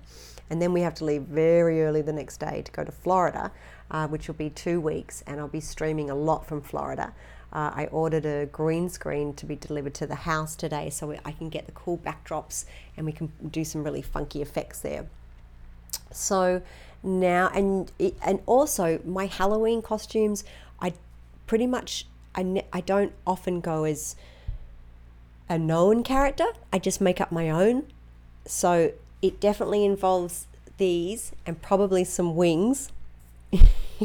And 0.49 0.61
then 0.61 0.73
we 0.73 0.81
have 0.81 0.93
to 0.95 1.05
leave 1.05 1.23
very 1.23 1.83
early 1.83 2.01
the 2.01 2.13
next 2.13 2.37
day 2.37 2.61
to 2.61 2.71
go 2.71 2.83
to 2.83 2.91
Florida, 2.91 3.51
uh, 3.91 4.07
which 4.07 4.27
will 4.27 4.35
be 4.35 4.49
two 4.49 4.79
weeks, 4.79 5.23
and 5.27 5.39
I'll 5.39 5.47
be 5.47 5.59
streaming 5.59 6.09
a 6.09 6.15
lot 6.15 6.45
from 6.45 6.61
Florida. 6.61 7.13
Uh, 7.51 7.71
I 7.73 7.85
ordered 7.87 8.25
a 8.25 8.45
green 8.45 8.89
screen 8.89 9.33
to 9.33 9.45
be 9.45 9.55
delivered 9.55 9.95
to 9.95 10.07
the 10.07 10.15
house 10.15 10.55
today 10.55 10.89
so 10.91 11.15
I 11.25 11.31
can 11.31 11.49
get 11.49 11.65
the 11.65 11.71
cool 11.71 11.97
backdrops 11.97 12.65
and 12.95 13.07
we 13.07 13.11
can 13.11 13.31
do 13.49 13.63
some 13.63 13.83
really 13.83 14.03
funky 14.03 14.43
effects 14.43 14.79
there. 14.81 15.07
So 16.11 16.61
now, 17.03 17.49
and 17.53 17.91
it, 17.99 18.15
and 18.23 18.41
also 18.45 18.99
my 19.05 19.25
Halloween 19.25 19.81
costumes, 19.81 20.43
I 20.81 20.93
pretty 21.47 21.67
much 21.67 22.05
I, 22.35 22.63
I 22.71 22.81
don't 22.81 23.13
often 23.25 23.61
go 23.61 23.83
as 23.83 24.15
a 25.47 25.57
known 25.57 26.03
character. 26.03 26.45
I 26.71 26.79
just 26.79 27.01
make 27.01 27.19
up 27.19 27.31
my 27.31 27.49
own. 27.49 27.85
So 28.45 28.93
it 29.21 29.39
definitely 29.39 29.85
involves 29.85 30.47
these 30.77 31.31
and 31.45 31.61
probably 31.61 32.03
some 32.03 32.35
wings 32.35 32.91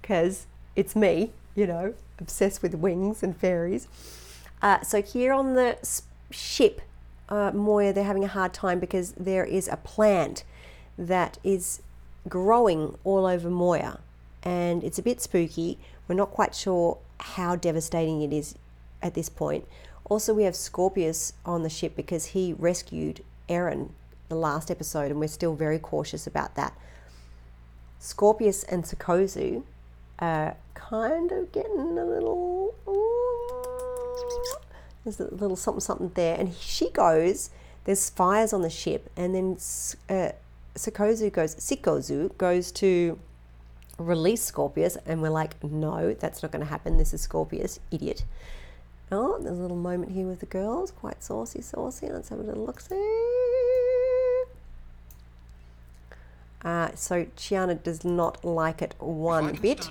because 0.00 0.46
it's 0.74 0.96
me, 0.96 1.32
you 1.54 1.66
know, 1.66 1.94
obsessed 2.18 2.62
with 2.62 2.74
wings 2.74 3.22
and 3.22 3.36
fairies. 3.36 3.88
Uh, 4.62 4.80
so 4.80 5.02
here 5.02 5.32
on 5.32 5.54
the 5.54 5.76
ship, 6.30 6.80
uh, 7.28 7.50
Moya, 7.52 7.92
they're 7.92 8.04
having 8.04 8.24
a 8.24 8.28
hard 8.28 8.54
time 8.54 8.78
because 8.78 9.12
there 9.12 9.44
is 9.44 9.68
a 9.68 9.76
plant 9.76 10.44
that 10.98 11.38
is 11.44 11.82
growing 12.28 12.96
all 13.04 13.26
over 13.26 13.50
Moya, 13.50 14.00
and 14.42 14.82
it's 14.82 14.98
a 14.98 15.02
bit 15.02 15.20
spooky. 15.20 15.78
We're 16.08 16.14
not 16.14 16.30
quite 16.30 16.54
sure 16.54 16.98
how 17.18 17.56
devastating 17.56 18.22
it 18.22 18.32
is 18.32 18.54
at 19.02 19.14
this 19.14 19.28
point. 19.28 19.66
Also, 20.04 20.32
we 20.32 20.44
have 20.44 20.54
Scorpius 20.54 21.32
on 21.44 21.62
the 21.62 21.68
ship 21.68 21.96
because 21.96 22.26
he 22.26 22.52
rescued 22.52 23.22
Aeryn 23.48 23.90
the 24.28 24.36
last 24.36 24.70
episode, 24.70 25.10
and 25.10 25.20
we're 25.20 25.28
still 25.28 25.54
very 25.54 25.78
cautious 25.78 26.26
about 26.26 26.54
that. 26.54 26.76
Scorpius 27.98 28.64
and 28.64 28.84
Sikozu 28.84 29.62
are 30.18 30.56
kind 30.74 31.32
of 31.32 31.52
getting 31.52 31.98
a 31.98 32.04
little. 32.04 32.74
There's 35.04 35.20
a 35.20 35.34
little 35.34 35.56
something 35.56 35.80
something 35.80 36.12
there, 36.14 36.36
and 36.38 36.54
she 36.54 36.90
goes. 36.90 37.50
There's 37.84 38.10
fires 38.10 38.52
on 38.52 38.62
the 38.62 38.70
ship, 38.70 39.10
and 39.16 39.34
then 39.34 39.58
uh, 40.08 40.32
Sikozu 40.76 41.32
goes. 41.32 41.54
Sikozu 41.56 42.36
goes 42.38 42.70
to 42.72 43.18
release 43.98 44.42
Scorpius, 44.42 44.96
and 45.06 45.22
we're 45.22 45.30
like, 45.30 45.62
no, 45.64 46.14
that's 46.14 46.42
not 46.42 46.52
going 46.52 46.64
to 46.64 46.68
happen. 46.70 46.98
This 46.98 47.14
is 47.14 47.22
Scorpius, 47.22 47.80
idiot. 47.90 48.24
Oh, 49.10 49.38
there's 49.40 49.58
a 49.58 49.62
little 49.62 49.76
moment 49.76 50.12
here 50.12 50.26
with 50.26 50.40
the 50.40 50.46
girls, 50.46 50.90
quite 50.90 51.22
saucy, 51.22 51.62
saucy. 51.62 52.08
Let's 52.10 52.28
have 52.28 52.40
a 52.40 52.42
little 52.42 52.66
look. 52.66 52.80
See. 52.80 54.44
Uh, 56.62 56.90
so 56.94 57.26
Chiana 57.36 57.80
does 57.80 58.04
not 58.04 58.44
like 58.44 58.82
it 58.82 58.94
one 58.98 59.54
bit. 59.54 59.88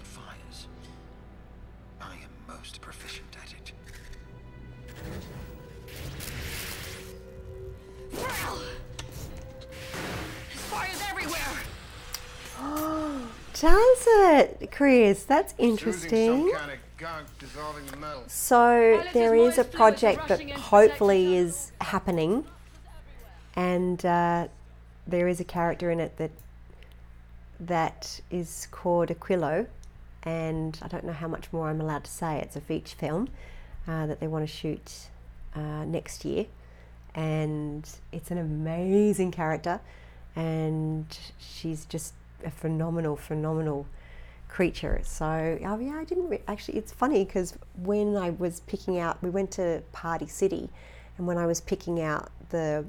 Does 13.59 14.03
it, 14.05 14.69
Chris? 14.69 15.23
That's 15.23 15.53
interesting. 15.57 16.51
kind 16.51 16.71
of 16.71 16.77
gunk 16.97 17.27
dissolving 17.39 17.85
the 17.85 17.95
metal. 17.95 18.23
So 18.27 19.01
there 19.13 19.33
is 19.33 19.53
is 19.53 19.59
a 19.59 19.63
project 19.63 20.27
that 20.27 20.51
hopefully 20.51 21.37
is 21.37 21.71
happening, 21.79 22.45
and 23.55 24.05
uh, 24.05 24.49
there 25.07 25.29
is 25.29 25.39
a 25.39 25.45
character 25.45 25.89
in 25.89 26.01
it 26.01 26.17
that 26.17 26.31
that 27.61 28.19
is 28.29 28.67
called 28.71 29.07
Aquilo, 29.07 29.67
and 30.23 30.77
I 30.81 30.89
don't 30.89 31.05
know 31.05 31.13
how 31.13 31.29
much 31.29 31.53
more 31.53 31.69
I'm 31.69 31.79
allowed 31.79 32.03
to 32.03 32.11
say. 32.11 32.39
It's 32.41 32.57
a 32.57 32.61
feature 32.61 32.97
film 32.97 33.29
uh, 33.87 34.05
that 34.07 34.19
they 34.19 34.27
want 34.27 34.43
to 34.45 34.53
shoot 34.53 35.07
uh, 35.55 35.85
next 35.85 36.25
year, 36.25 36.47
and 37.13 37.89
it's 38.11 38.31
an 38.31 38.37
amazing 38.37 39.31
character, 39.31 39.79
and 40.35 41.05
she's 41.39 41.85
just 41.85 42.13
a 42.45 42.51
phenomenal, 42.51 43.15
phenomenal 43.15 43.87
creature. 44.47 45.01
So, 45.03 45.25
oh 45.65 45.79
yeah, 45.79 45.97
I 45.97 46.03
didn't 46.03 46.29
re- 46.29 46.41
actually. 46.47 46.77
It's 46.77 46.93
funny 46.93 47.25
because 47.25 47.57
when 47.83 48.15
I 48.15 48.29
was 48.29 48.61
picking 48.61 48.99
out, 48.99 49.21
we 49.21 49.29
went 49.29 49.51
to 49.51 49.83
Party 49.91 50.27
City, 50.27 50.69
and 51.17 51.27
when 51.27 51.37
I 51.37 51.45
was 51.45 51.61
picking 51.61 52.01
out 52.01 52.31
the 52.49 52.85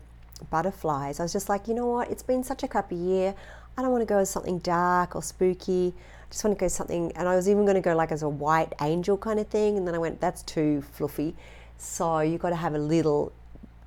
butterflies, 0.50 1.18
I 1.18 1.22
was 1.22 1.32
just 1.32 1.48
like, 1.48 1.66
you 1.66 1.74
know 1.74 1.86
what? 1.86 2.10
It's 2.10 2.22
been 2.22 2.44
such 2.44 2.62
a 2.62 2.68
crappy 2.68 2.96
year. 2.96 3.34
I 3.76 3.82
don't 3.82 3.90
want 3.90 4.02
to 4.02 4.06
go 4.06 4.18
as 4.18 4.30
something 4.30 4.58
dark 4.60 5.16
or 5.16 5.22
spooky. 5.22 5.94
I 5.96 6.30
just 6.30 6.44
want 6.44 6.56
to 6.56 6.60
go 6.60 6.68
something, 6.68 7.12
and 7.16 7.28
I 7.28 7.36
was 7.36 7.48
even 7.48 7.64
going 7.64 7.76
to 7.76 7.80
go 7.80 7.94
like 7.96 8.12
as 8.12 8.22
a 8.22 8.28
white 8.28 8.72
angel 8.80 9.16
kind 9.16 9.40
of 9.40 9.48
thing, 9.48 9.76
and 9.76 9.86
then 9.86 9.94
I 9.94 9.98
went, 9.98 10.20
that's 10.20 10.42
too 10.42 10.82
fluffy. 10.92 11.34
So 11.78 12.20
you've 12.20 12.40
got 12.40 12.50
to 12.50 12.56
have 12.56 12.74
a 12.74 12.78
little 12.78 13.32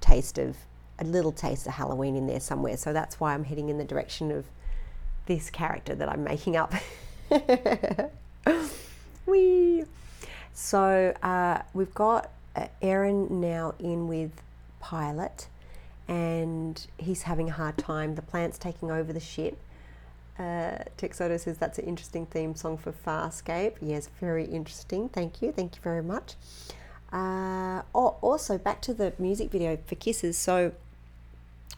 taste 0.02 0.38
of 0.38 0.56
a 1.00 1.04
little 1.06 1.32
taste 1.32 1.66
of 1.66 1.74
Halloween 1.74 2.16
in 2.16 2.28
there 2.28 2.40
somewhere. 2.40 2.78
So 2.78 2.94
that's 2.94 3.20
why 3.20 3.34
I'm 3.34 3.46
heading 3.46 3.70
in 3.70 3.78
the 3.78 3.86
direction 3.86 4.32
of 4.32 4.46
this 5.30 5.50
character 5.52 5.96
that 5.96 6.10
I'm 6.10 6.24
making 6.24 6.58
up. 6.58 6.74
Wee. 9.26 9.86
So 10.54 11.14
uh, 11.22 11.62
we've 11.74 11.94
got 11.94 12.32
uh, 12.56 12.68
Aeryn 12.82 13.30
now 13.30 13.76
in 13.80 14.08
with 14.08 14.32
Pilot, 14.82 15.48
and 16.08 16.86
he's 16.98 17.22
having 17.22 17.48
a 17.48 17.54
hard 17.54 17.78
time. 17.78 18.16
The 18.16 18.24
plant's 18.24 18.58
taking 18.58 18.90
over 18.90 19.14
the 19.14 19.20
ship. 19.20 19.58
Uh, 20.40 20.80
Texoto 20.98 21.38
says 21.38 21.60
that's 21.60 21.78
an 21.78 21.86
interesting 21.86 22.26
theme 22.26 22.56
song 22.56 22.78
for 22.78 22.92
Farscape. 22.92 23.76
Yes, 23.82 24.10
very 24.20 24.46
interesting. 24.46 25.10
Thank 25.10 25.44
you. 25.44 25.52
Thank 25.52 25.76
you 25.76 25.82
very 25.84 26.02
much. 26.02 26.34
Uh, 27.14 27.84
oh, 27.94 28.16
also, 28.22 28.58
back 28.58 28.82
to 28.82 28.96
the 28.96 29.14
music 29.20 29.52
video 29.52 29.78
for 29.86 29.94
Kisses. 29.94 30.38
So 30.38 30.72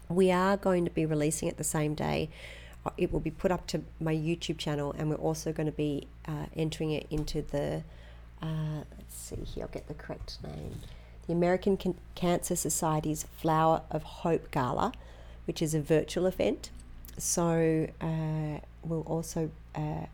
we 0.08 0.32
are 0.32 0.56
going 0.56 0.86
to 0.86 0.92
be 0.92 1.06
releasing 1.06 1.50
it 1.50 1.58
the 1.58 1.66
same 1.66 1.96
day. 1.96 2.30
It 2.98 3.12
will 3.12 3.20
be 3.20 3.32
put 3.32 3.52
up 3.52 3.67
to 3.67 3.82
my 4.00 4.13
YouTube 4.13 4.58
channel, 4.58 4.94
and 4.98 5.10
we're 5.10 5.15
also 5.15 5.54
going 5.54 5.67
to 5.67 5.72
be 5.72 6.08
uh, 6.28 6.46
entering 6.56 6.91
it 6.91 7.08
into 7.10 7.41
the. 7.41 7.84
Uh, 8.41 8.84
let's 8.98 9.15
see 9.15 9.36
here. 9.36 9.65
I'll 9.65 9.70
get 9.70 9.88
the 9.88 9.94
correct 9.94 10.39
name. 10.44 10.82
The 11.28 11.34
American 11.34 11.78
Can- 11.78 12.00
Cancer 12.15 12.56
Society's 12.56 13.24
Flower 13.38 13.84
of 13.91 14.04
Hope 14.04 14.50
Gala, 14.50 14.94
which 15.46 15.62
is 15.62 15.76
a 15.76 15.82
virtual 15.82 16.26
event. 16.26 16.72
So 17.17 17.88
uh, 18.02 18.65
we'll 18.84 19.02
also 19.06 19.52
uh, 19.76 20.06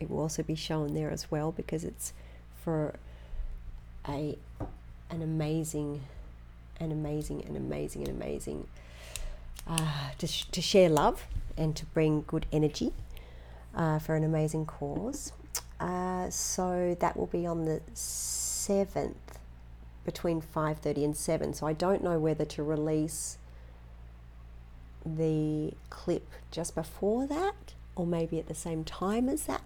it 0.00 0.10
will 0.10 0.20
also 0.20 0.42
be 0.42 0.54
shown 0.54 0.94
there 0.94 1.10
as 1.10 1.30
well 1.30 1.52
because 1.52 1.84
it's 1.84 2.12
for 2.64 2.94
a 4.08 4.36
an 5.10 5.22
amazing, 5.22 6.00
an 6.78 6.90
amazing, 6.90 7.44
an 7.44 7.56
amazing, 7.56 8.08
an 8.08 8.10
amazing 8.10 8.66
uh, 9.70 10.10
to, 10.18 10.26
sh- 10.26 10.46
to 10.52 10.60
share 10.60 10.90
love 10.90 11.26
and 11.56 11.74
to 11.76 11.86
bring 11.86 12.24
good 12.26 12.46
energy 12.52 12.92
uh, 13.74 13.98
for 13.98 14.14
an 14.16 14.24
amazing 14.24 14.66
cause. 14.66 15.32
Uh, 15.78 16.28
so 16.28 16.96
that 17.00 17.16
will 17.16 17.32
be 17.38 17.46
on 17.46 17.64
the 17.64 17.80
seventh, 17.94 19.38
between 20.04 20.40
five 20.40 20.78
thirty 20.78 21.04
and 21.04 21.16
seven. 21.16 21.54
So 21.54 21.66
I 21.66 21.72
don't 21.72 22.02
know 22.02 22.18
whether 22.18 22.44
to 22.46 22.62
release 22.62 23.38
the 25.04 25.72
clip 25.88 26.26
just 26.50 26.74
before 26.74 27.26
that, 27.26 27.74
or 27.96 28.06
maybe 28.06 28.38
at 28.38 28.46
the 28.48 28.54
same 28.54 28.82
time 28.84 29.28
as 29.28 29.44
that. 29.44 29.62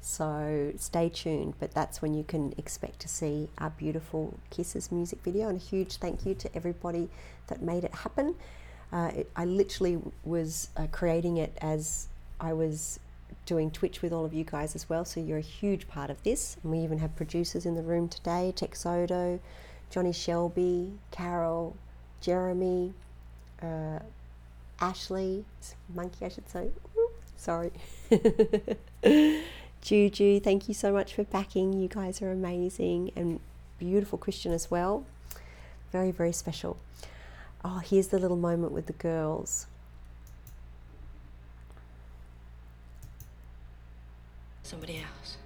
So 0.00 0.72
stay 0.78 1.08
tuned, 1.08 1.54
but 1.58 1.74
that's 1.74 2.00
when 2.00 2.14
you 2.14 2.24
can 2.24 2.54
expect 2.56 3.00
to 3.00 3.08
see 3.08 3.48
our 3.58 3.70
beautiful 3.70 4.38
Kisses 4.50 4.92
music 4.92 5.20
video. 5.22 5.48
And 5.48 5.60
a 5.60 5.64
huge 5.64 5.96
thank 5.96 6.24
you 6.24 6.34
to 6.34 6.48
everybody 6.54 7.08
that 7.48 7.60
made 7.60 7.84
it 7.84 7.94
happen. 7.94 8.36
Uh, 8.96 9.08
it, 9.14 9.30
I 9.36 9.44
literally 9.44 10.00
was 10.24 10.70
uh, 10.74 10.86
creating 10.90 11.36
it 11.36 11.52
as 11.60 12.08
I 12.40 12.54
was 12.54 12.98
doing 13.44 13.70
Twitch 13.70 14.00
with 14.00 14.10
all 14.10 14.24
of 14.24 14.32
you 14.32 14.42
guys 14.42 14.74
as 14.74 14.88
well. 14.88 15.04
So 15.04 15.20
you're 15.20 15.36
a 15.36 15.42
huge 15.42 15.86
part 15.86 16.08
of 16.08 16.22
this. 16.22 16.56
And 16.62 16.72
we 16.72 16.78
even 16.78 16.96
have 17.00 17.14
producers 17.14 17.66
in 17.66 17.74
the 17.74 17.82
room 17.82 18.08
today 18.08 18.54
Texodo, 18.56 19.38
Johnny 19.90 20.14
Shelby, 20.14 20.92
Carol, 21.10 21.76
Jeremy, 22.22 22.94
uh, 23.62 23.98
Ashley, 24.80 25.44
Monkey, 25.94 26.24
I 26.24 26.28
should 26.30 26.48
say. 26.48 26.70
Sorry. 27.36 27.72
Juju, 29.82 30.40
thank 30.40 30.68
you 30.68 30.74
so 30.74 30.90
much 30.90 31.12
for 31.12 31.24
backing. 31.24 31.74
You 31.74 31.88
guys 31.88 32.22
are 32.22 32.32
amazing 32.32 33.12
and 33.14 33.40
beautiful 33.78 34.16
Christian 34.16 34.52
as 34.54 34.70
well. 34.70 35.04
Very, 35.92 36.12
very 36.12 36.32
special. 36.32 36.78
Oh, 37.68 37.80
here's 37.84 38.06
the 38.06 38.18
little 38.20 38.36
moment 38.36 38.70
with 38.70 38.86
the 38.86 38.92
girls. 38.92 39.66
Somebody 44.62 44.98
else? 44.98 45.36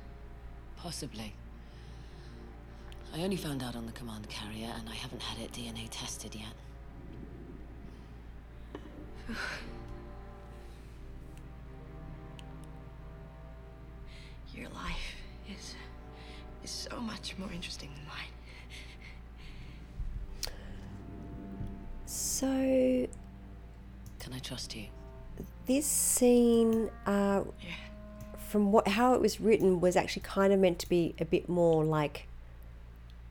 Possibly. 0.77 1.33
I 3.15 3.23
only 3.23 3.37
found 3.37 3.63
out 3.63 3.75
on 3.75 3.87
the 3.87 3.93
command 3.93 4.29
carrier, 4.29 4.71
and 4.79 4.87
I 4.87 4.95
haven't 4.95 5.23
had 5.23 5.43
it 5.43 5.53
DNA 5.53 5.89
tested 5.91 6.35
yet. 6.35 6.53
Your 14.55 14.69
life 14.69 15.15
is 15.51 15.75
is 16.63 16.71
so 16.71 17.01
much 17.01 17.39
more 17.39 17.51
interesting 17.51 17.89
than 17.97 18.05
mine. 18.07 18.29
So, 22.41 22.47
Can 24.19 24.33
I 24.33 24.39
trust 24.39 24.75
you? 24.75 24.87
this 25.67 25.85
scene, 25.85 26.91
uh, 27.05 27.45
Yeah. 27.63 27.69
from 28.49 28.73
what 28.73 28.89
how 28.89 29.13
it 29.13 29.21
was 29.21 29.43
written, 29.43 29.79
was 29.79 29.95
actually 29.95 30.23
kind 30.23 30.51
of 30.51 30.59
meant 30.59 30.79
to 30.79 30.89
be 30.89 31.15
a 31.19 31.27
bit 31.27 31.51
more 31.51 31.85
like 31.85 32.27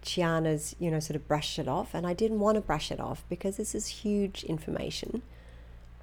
Chiana's, 0.04 0.76
you 0.80 0.91
know, 0.91 1.00
sort 1.00 1.15
of 1.15 1.28
brush 1.28 1.58
it 1.58 1.67
off. 1.67 1.95
And 1.95 2.06
I 2.06 2.13
didn't 2.13 2.39
want 2.39 2.56
to 2.58 2.62
brush 2.62 2.91
it 2.91 3.00
off 3.00 3.24
because 3.30 3.58
this 3.58 3.74
is 3.74 3.88
huge 3.88 4.43
information. 4.43 5.24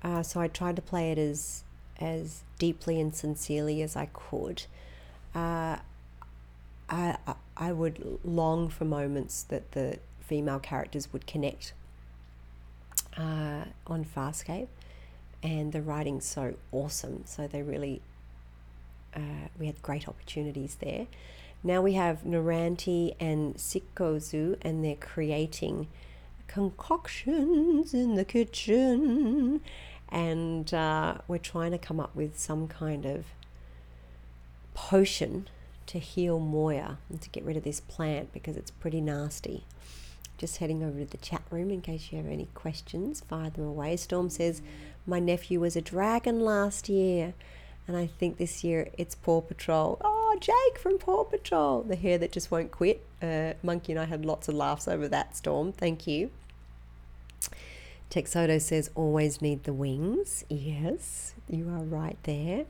Uh, 0.02 0.24
so 0.24 0.40
I 0.40 0.48
tried 0.48 0.74
to 0.74 0.82
play 0.82 1.12
it 1.12 1.18
as 1.18 1.62
as 2.00 2.42
deeply 2.58 3.00
and 3.00 3.14
sincerely 3.14 3.82
as 3.82 3.94
I 3.94 4.06
could. 4.06 4.64
Uh, 5.32 5.76
I, 6.90 7.16
I- 7.24 7.34
I 7.56 7.72
would 7.72 8.18
long 8.24 8.68
for 8.68 8.84
moments 8.84 9.44
that 9.44 9.72
the 9.72 10.00
female 10.20 10.58
characters 10.58 11.12
would 11.12 11.26
connect 11.28 11.72
uh, 13.16 13.64
on 13.86 14.04
Farscape, 14.04 14.68
and 15.42 15.72
the 15.72 15.82
writing's 15.82 16.24
so 16.24 16.54
awesome. 16.72 17.22
So 17.26 17.46
they 17.46 17.62
really, 17.62 18.02
uh, 19.14 19.48
we 19.58 19.66
had 19.66 19.80
great 19.82 20.08
opportunities 20.08 20.76
there. 20.80 21.06
Now 21.62 21.82
we 21.82 21.94
have 21.94 22.22
Noranti 22.22 23.14
and 23.18 23.56
Sikozu, 23.56 24.56
and 24.62 24.84
they're 24.84 24.94
creating 24.94 25.88
concoctions 26.46 27.92
in 27.92 28.14
the 28.14 28.24
kitchen, 28.24 29.60
and 30.08 30.72
uh, 30.72 31.18
we're 31.26 31.38
trying 31.38 31.72
to 31.72 31.78
come 31.78 31.98
up 31.98 32.14
with 32.14 32.38
some 32.38 32.68
kind 32.68 33.04
of 33.04 33.26
potion 34.74 35.48
to 35.86 35.98
heal 35.98 36.38
Moya 36.38 36.98
and 37.08 37.20
to 37.22 37.30
get 37.30 37.44
rid 37.44 37.56
of 37.56 37.64
this 37.64 37.80
plant 37.80 38.32
because 38.32 38.56
it's 38.56 38.70
pretty 38.70 39.00
nasty. 39.00 39.64
Just 40.38 40.58
heading 40.58 40.82
over 40.82 41.00
to 41.00 41.06
the 41.06 41.16
chat 41.16 41.42
room 41.50 41.70
in 41.70 41.80
case 41.80 42.08
you 42.10 42.18
have 42.18 42.26
any 42.26 42.48
questions, 42.54 43.22
fire 43.22 43.50
them 43.50 43.64
away. 43.64 43.96
Storm 43.96 44.28
says, 44.28 44.60
My 45.06 45.18
nephew 45.18 45.60
was 45.60 45.76
a 45.76 45.80
dragon 45.80 46.40
last 46.40 46.88
year, 46.88 47.32
and 47.88 47.96
I 47.96 48.06
think 48.06 48.36
this 48.36 48.62
year 48.62 48.88
it's 48.98 49.14
Paw 49.14 49.40
Patrol. 49.40 49.98
Oh, 50.02 50.36
Jake 50.38 50.78
from 50.78 50.98
Paw 50.98 51.24
Patrol, 51.24 51.82
the 51.82 51.96
hair 51.96 52.18
that 52.18 52.32
just 52.32 52.50
won't 52.50 52.70
quit. 52.70 53.04
Uh, 53.22 53.54
Monkey 53.62 53.92
and 53.92 54.00
I 54.00 54.04
had 54.04 54.26
lots 54.26 54.48
of 54.48 54.54
laughs 54.54 54.86
over 54.86 55.08
that, 55.08 55.36
Storm. 55.36 55.72
Thank 55.72 56.06
you. 56.06 56.30
Texodo 58.10 58.60
says, 58.60 58.90
Always 58.94 59.40
need 59.40 59.64
the 59.64 59.72
wings. 59.72 60.44
Yes, 60.48 61.34
you 61.48 61.68
are 61.68 61.82
right 61.82 62.18
there. 62.24 62.66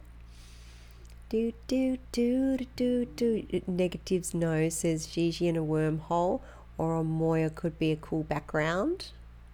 Do 1.29 1.53
do 1.67 1.99
do 2.13 2.59
do 2.77 3.05
do 3.17 3.43
do. 3.51 3.63
Negatives 3.67 4.33
no 4.33 4.69
says 4.69 5.09
Gigi 5.09 5.49
in 5.49 5.57
a 5.57 5.63
wormhole 5.63 6.41
or 6.79 6.97
a 6.97 7.05
Moya 7.05 7.51
could 7.51 7.79
be 7.79 7.93
a 7.93 7.97
cool 7.97 8.23
background. 8.23 9.09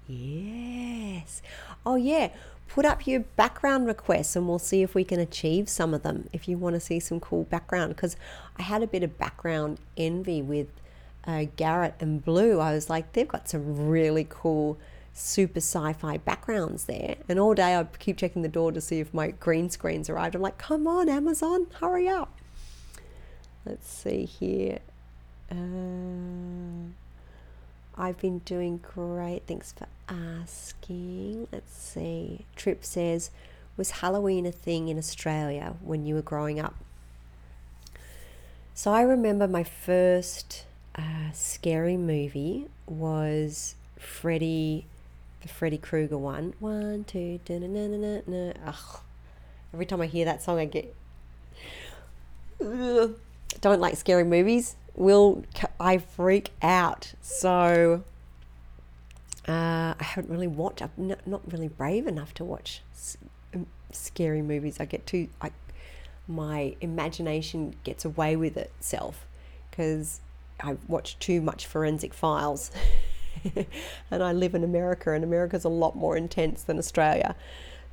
Yes. 0.08 1.42
Oh 1.86 1.96
yeah. 1.96 2.30
Put 2.68 2.84
up 2.86 3.06
your 3.06 3.20
background 3.20 3.86
requests 3.86 4.34
and 4.34 4.48
we'll 4.48 4.58
see 4.58 4.82
if 4.82 4.94
we 4.94 5.04
can 5.04 5.20
achieve 5.20 5.68
some 5.68 5.92
of 5.92 6.02
them. 6.02 6.28
If 6.32 6.48
you 6.48 6.56
want 6.56 6.74
to 6.74 6.80
see 6.80 7.00
some 7.00 7.20
cool 7.20 7.44
background, 7.44 7.94
because 7.94 8.16
I 8.58 8.62
had 8.62 8.82
a 8.82 8.86
bit 8.86 9.02
of 9.02 9.18
background 9.18 9.78
envy 9.96 10.40
with 10.40 10.68
uh, 11.26 11.44
Garrett 11.56 11.94
and 12.00 12.24
Blue. 12.24 12.60
I 12.60 12.72
was 12.74 12.88
like, 12.88 13.12
they've 13.12 13.28
got 13.28 13.48
some 13.48 13.88
really 13.88 14.26
cool 14.28 14.78
super 15.14 15.58
sci-fi 15.58 16.16
backgrounds 16.16 16.84
there 16.86 17.16
and 17.28 17.38
all 17.38 17.52
day 17.52 17.76
i 17.76 17.84
keep 17.98 18.16
checking 18.16 18.40
the 18.40 18.48
door 18.48 18.72
to 18.72 18.80
see 18.80 18.98
if 18.98 19.12
my 19.12 19.30
green 19.30 19.68
screen's 19.68 20.08
arrived 20.08 20.34
i'm 20.34 20.40
like 20.40 20.56
come 20.56 20.86
on 20.86 21.06
amazon 21.06 21.66
hurry 21.80 22.08
up 22.08 22.38
let's 23.66 23.86
see 23.86 24.24
here 24.24 24.78
uh, 25.50 26.88
i've 27.96 28.18
been 28.18 28.38
doing 28.40 28.78
great 28.78 29.42
thanks 29.46 29.72
for 29.72 29.86
asking 30.08 31.46
let's 31.52 31.76
see 31.76 32.44
trip 32.56 32.84
says 32.84 33.30
was 33.76 33.92
halloween 33.92 34.46
a 34.46 34.52
thing 34.52 34.88
in 34.88 34.98
australia 34.98 35.74
when 35.82 36.04
you 36.04 36.14
were 36.14 36.22
growing 36.22 36.58
up 36.58 36.74
so 38.74 38.92
i 38.92 39.02
remember 39.02 39.46
my 39.46 39.64
first 39.64 40.64
uh, 40.96 41.30
scary 41.32 41.96
movie 41.96 42.66
was 42.86 43.74
freddy 43.98 44.86
the 45.42 45.48
Freddy 45.48 45.76
Krueger 45.78 46.16
one. 46.16 46.54
One, 46.60 47.04
two, 47.04 47.40
da 47.44 47.58
na 47.58 47.66
na 47.66 47.96
na 47.96 48.20
na. 48.26 48.52
Ugh. 48.66 49.00
Every 49.74 49.86
time 49.86 50.00
I 50.00 50.06
hear 50.06 50.24
that 50.24 50.42
song, 50.42 50.58
I 50.58 50.64
get. 50.64 50.94
Ugh. 52.64 53.16
Don't 53.60 53.80
like 53.80 53.96
scary 53.96 54.24
movies. 54.24 54.76
Will 54.94 55.44
I 55.80 55.98
freak 55.98 56.50
out? 56.62 57.14
So 57.20 58.04
uh, 59.48 59.94
I 59.98 60.04
haven't 60.04 60.30
really 60.30 60.48
watched. 60.48 60.82
I'm 60.82 60.90
not, 60.96 61.26
not 61.26 61.40
really 61.50 61.68
brave 61.68 62.06
enough 62.06 62.34
to 62.34 62.44
watch 62.44 62.82
s- 62.94 63.16
scary 63.90 64.42
movies. 64.42 64.78
I 64.80 64.84
get 64.84 65.06
too. 65.06 65.28
I 65.40 65.50
my 66.28 66.76
imagination 66.80 67.74
gets 67.82 68.04
away 68.04 68.36
with 68.36 68.56
itself 68.56 69.26
because 69.70 70.20
I 70.60 70.76
watch 70.86 71.18
too 71.18 71.40
much 71.40 71.66
Forensic 71.66 72.14
Files. 72.14 72.70
and 74.10 74.22
I 74.22 74.32
live 74.32 74.54
in 74.54 74.62
America, 74.62 75.12
and 75.12 75.24
America's 75.24 75.64
a 75.64 75.68
lot 75.68 75.96
more 75.96 76.16
intense 76.16 76.62
than 76.62 76.78
Australia. 76.78 77.34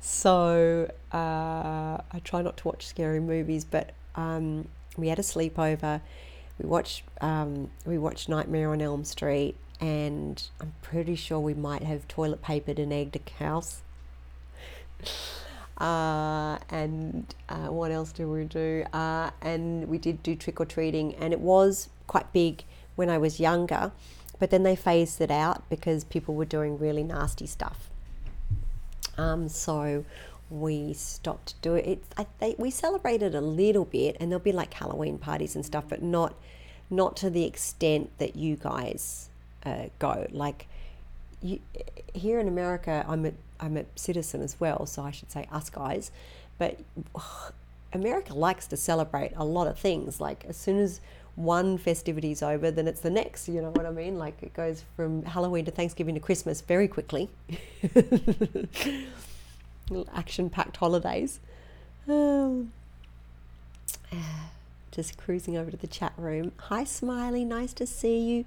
So 0.00 0.90
uh, 1.12 1.16
I 1.16 2.20
try 2.24 2.42
not 2.42 2.56
to 2.58 2.68
watch 2.68 2.86
scary 2.86 3.20
movies, 3.20 3.64
but 3.64 3.90
um, 4.14 4.68
we 4.96 5.08
had 5.08 5.18
a 5.18 5.22
sleepover. 5.22 6.00
We 6.60 6.68
watched 6.68 7.04
um, 7.20 7.70
we 7.86 7.98
watched 7.98 8.28
Nightmare 8.28 8.70
on 8.70 8.80
Elm 8.82 9.04
Street, 9.04 9.56
and 9.80 10.42
I'm 10.60 10.74
pretty 10.82 11.14
sure 11.16 11.40
we 11.40 11.54
might 11.54 11.82
have 11.82 12.06
toilet 12.08 12.42
papered 12.42 12.78
and 12.78 12.92
egged 12.92 13.16
a 13.16 13.42
house. 13.42 13.82
Uh, 15.78 16.58
and 16.68 17.34
uh, 17.48 17.68
what 17.68 17.90
else 17.90 18.12
do 18.12 18.30
we 18.30 18.44
do? 18.44 18.84
Uh, 18.92 19.30
and 19.40 19.88
we 19.88 19.96
did 19.96 20.22
do 20.22 20.36
trick 20.36 20.60
or 20.60 20.66
treating, 20.66 21.14
and 21.14 21.32
it 21.32 21.40
was 21.40 21.88
quite 22.06 22.30
big 22.34 22.64
when 22.96 23.08
I 23.08 23.16
was 23.16 23.40
younger 23.40 23.90
but 24.40 24.50
then 24.50 24.64
they 24.64 24.74
phased 24.74 25.20
it 25.20 25.30
out 25.30 25.68
because 25.68 26.02
people 26.02 26.34
were 26.34 26.46
doing 26.46 26.78
really 26.78 27.04
nasty 27.04 27.46
stuff. 27.46 27.90
Um, 29.16 29.48
so 29.50 30.04
we 30.50 30.92
stopped 30.92 31.60
doing 31.62 31.84
it. 31.84 32.02
I, 32.16 32.26
they, 32.40 32.54
we 32.58 32.70
celebrated 32.70 33.34
a 33.34 33.40
little 33.40 33.84
bit, 33.84 34.16
and 34.20 34.30
there'll 34.30 34.42
be 34.42 34.52
like 34.52 34.74
Halloween 34.74 35.18
parties 35.18 35.54
and 35.54 35.64
stuff, 35.64 35.84
but 35.88 36.02
not 36.02 36.34
not 36.92 37.16
to 37.16 37.30
the 37.30 37.44
extent 37.44 38.10
that 38.18 38.34
you 38.34 38.56
guys 38.56 39.28
uh, 39.64 39.84
go. 39.98 40.26
Like 40.30 40.66
you, 41.40 41.60
here 42.12 42.40
in 42.40 42.48
America, 42.48 43.04
I'm 43.08 43.26
a 43.26 43.32
I'm 43.60 43.76
a 43.76 43.84
citizen 43.94 44.42
as 44.42 44.58
well, 44.58 44.86
so 44.86 45.02
I 45.02 45.10
should 45.10 45.30
say 45.30 45.48
us 45.50 45.70
guys, 45.70 46.10
but. 46.58 46.78
America 47.92 48.32
likes 48.32 48.68
to 48.68 48.76
celebrate 48.76 49.32
a 49.34 49.44
lot 49.44 49.66
of 49.66 49.76
things. 49.76 50.20
Like 50.20 50.44
as 50.48 50.56
soon 50.56 50.78
as 50.78 51.00
one 51.34 51.78
festivity's 51.78 52.42
over, 52.42 52.70
then 52.70 52.86
it's 52.86 53.00
the 53.00 53.10
next. 53.10 53.48
You 53.48 53.62
know 53.62 53.70
what 53.70 53.86
I 53.86 53.90
mean? 53.90 54.18
Like 54.18 54.40
it 54.42 54.54
goes 54.54 54.84
from 54.96 55.24
Halloween 55.24 55.64
to 55.64 55.70
Thanksgiving 55.70 56.14
to 56.14 56.20
Christmas 56.20 56.60
very 56.60 56.88
quickly. 56.88 57.28
little 59.90 60.08
action-packed 60.14 60.76
holidays. 60.76 61.40
Um, 62.08 62.72
just 64.90 65.16
cruising 65.16 65.56
over 65.56 65.70
to 65.70 65.76
the 65.76 65.86
chat 65.86 66.12
room. 66.16 66.52
Hi, 66.56 66.84
Smiley. 66.84 67.44
Nice 67.44 67.72
to 67.74 67.86
see 67.86 68.18
you. 68.18 68.44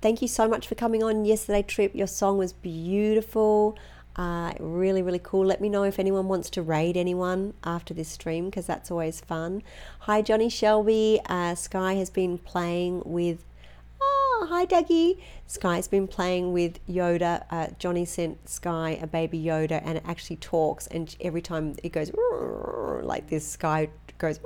Thank 0.00 0.22
you 0.22 0.28
so 0.28 0.48
much 0.48 0.68
for 0.68 0.74
coming 0.74 1.02
on 1.02 1.24
yesterday, 1.24 1.62
Trip. 1.62 1.94
Your 1.94 2.06
song 2.06 2.38
was 2.38 2.52
beautiful. 2.52 3.76
Uh, 4.14 4.52
really, 4.58 5.02
really 5.02 5.20
cool. 5.22 5.44
Let 5.46 5.60
me 5.60 5.68
know 5.68 5.84
if 5.84 5.98
anyone 5.98 6.26
wants 6.26 6.50
to 6.50 6.62
raid 6.62 6.96
anyone 6.96 7.54
after 7.62 7.94
this 7.94 8.08
stream 8.08 8.46
because 8.46 8.66
that's 8.66 8.90
always 8.90 9.20
fun. 9.20 9.62
Hi, 10.00 10.22
Johnny 10.22 10.48
Shelby. 10.48 11.20
Uh, 11.26 11.54
Sky 11.54 11.94
has 11.94 12.10
been 12.10 12.38
playing 12.38 13.02
with. 13.04 13.44
Oh, 14.40 14.46
hi, 14.46 14.66
Dougie. 14.66 15.18
Sky's 15.48 15.88
been 15.88 16.06
playing 16.06 16.52
with 16.52 16.78
Yoda. 16.86 17.44
Uh, 17.50 17.66
Johnny 17.80 18.04
sent 18.04 18.48
Sky 18.48 18.90
a 19.02 19.06
baby 19.08 19.42
Yoda 19.42 19.82
and 19.84 19.98
it 19.98 20.04
actually 20.06 20.36
talks. 20.36 20.86
And 20.86 21.14
every 21.20 21.42
time 21.42 21.74
it 21.82 21.88
goes 21.88 22.12
like 23.02 23.28
this, 23.28 23.48
Sky 23.48 23.88
goes 24.18 24.38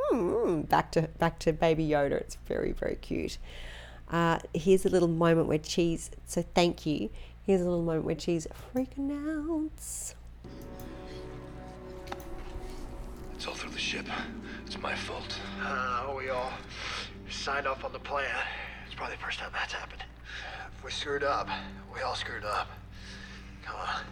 back 0.70 0.92
to 0.92 1.02
back 1.18 1.38
to 1.40 1.52
baby 1.52 1.86
Yoda. 1.86 2.12
It's 2.12 2.38
very, 2.46 2.72
very 2.72 2.96
cute. 2.96 3.36
Uh, 4.10 4.38
here's 4.54 4.86
a 4.86 4.88
little 4.88 5.08
moment 5.08 5.46
where 5.46 5.58
Chi's. 5.58 6.10
So 6.24 6.42
thank 6.54 6.86
you. 6.86 7.10
Here's 7.42 7.60
a 7.60 7.64
little 7.64 7.82
moment 7.82 8.06
where 8.06 8.14
Chi's 8.14 8.46
freaking 8.74 9.10
out. 9.12 9.72
It's 13.34 13.46
all 13.46 13.52
through 13.52 13.72
the 13.72 13.78
ship. 13.78 14.06
It's 14.64 14.78
my 14.78 14.94
fault. 14.94 15.38
Uh, 15.62 16.14
we 16.16 16.30
all 16.30 16.50
signed 17.28 17.66
off 17.66 17.84
on 17.84 17.92
the 17.92 17.98
plan. 17.98 18.30
It's 18.92 18.98
probably 18.98 19.16
the 19.16 19.22
first 19.22 19.38
time 19.38 19.48
that's 19.54 19.72
happened. 19.72 20.04
If 20.76 20.84
we 20.84 20.90
screwed 20.90 21.24
up, 21.24 21.48
we 21.94 22.02
all 22.02 22.14
screwed 22.14 22.44
up. 22.44 22.68
Come 23.64 23.76
on. 23.80 24.04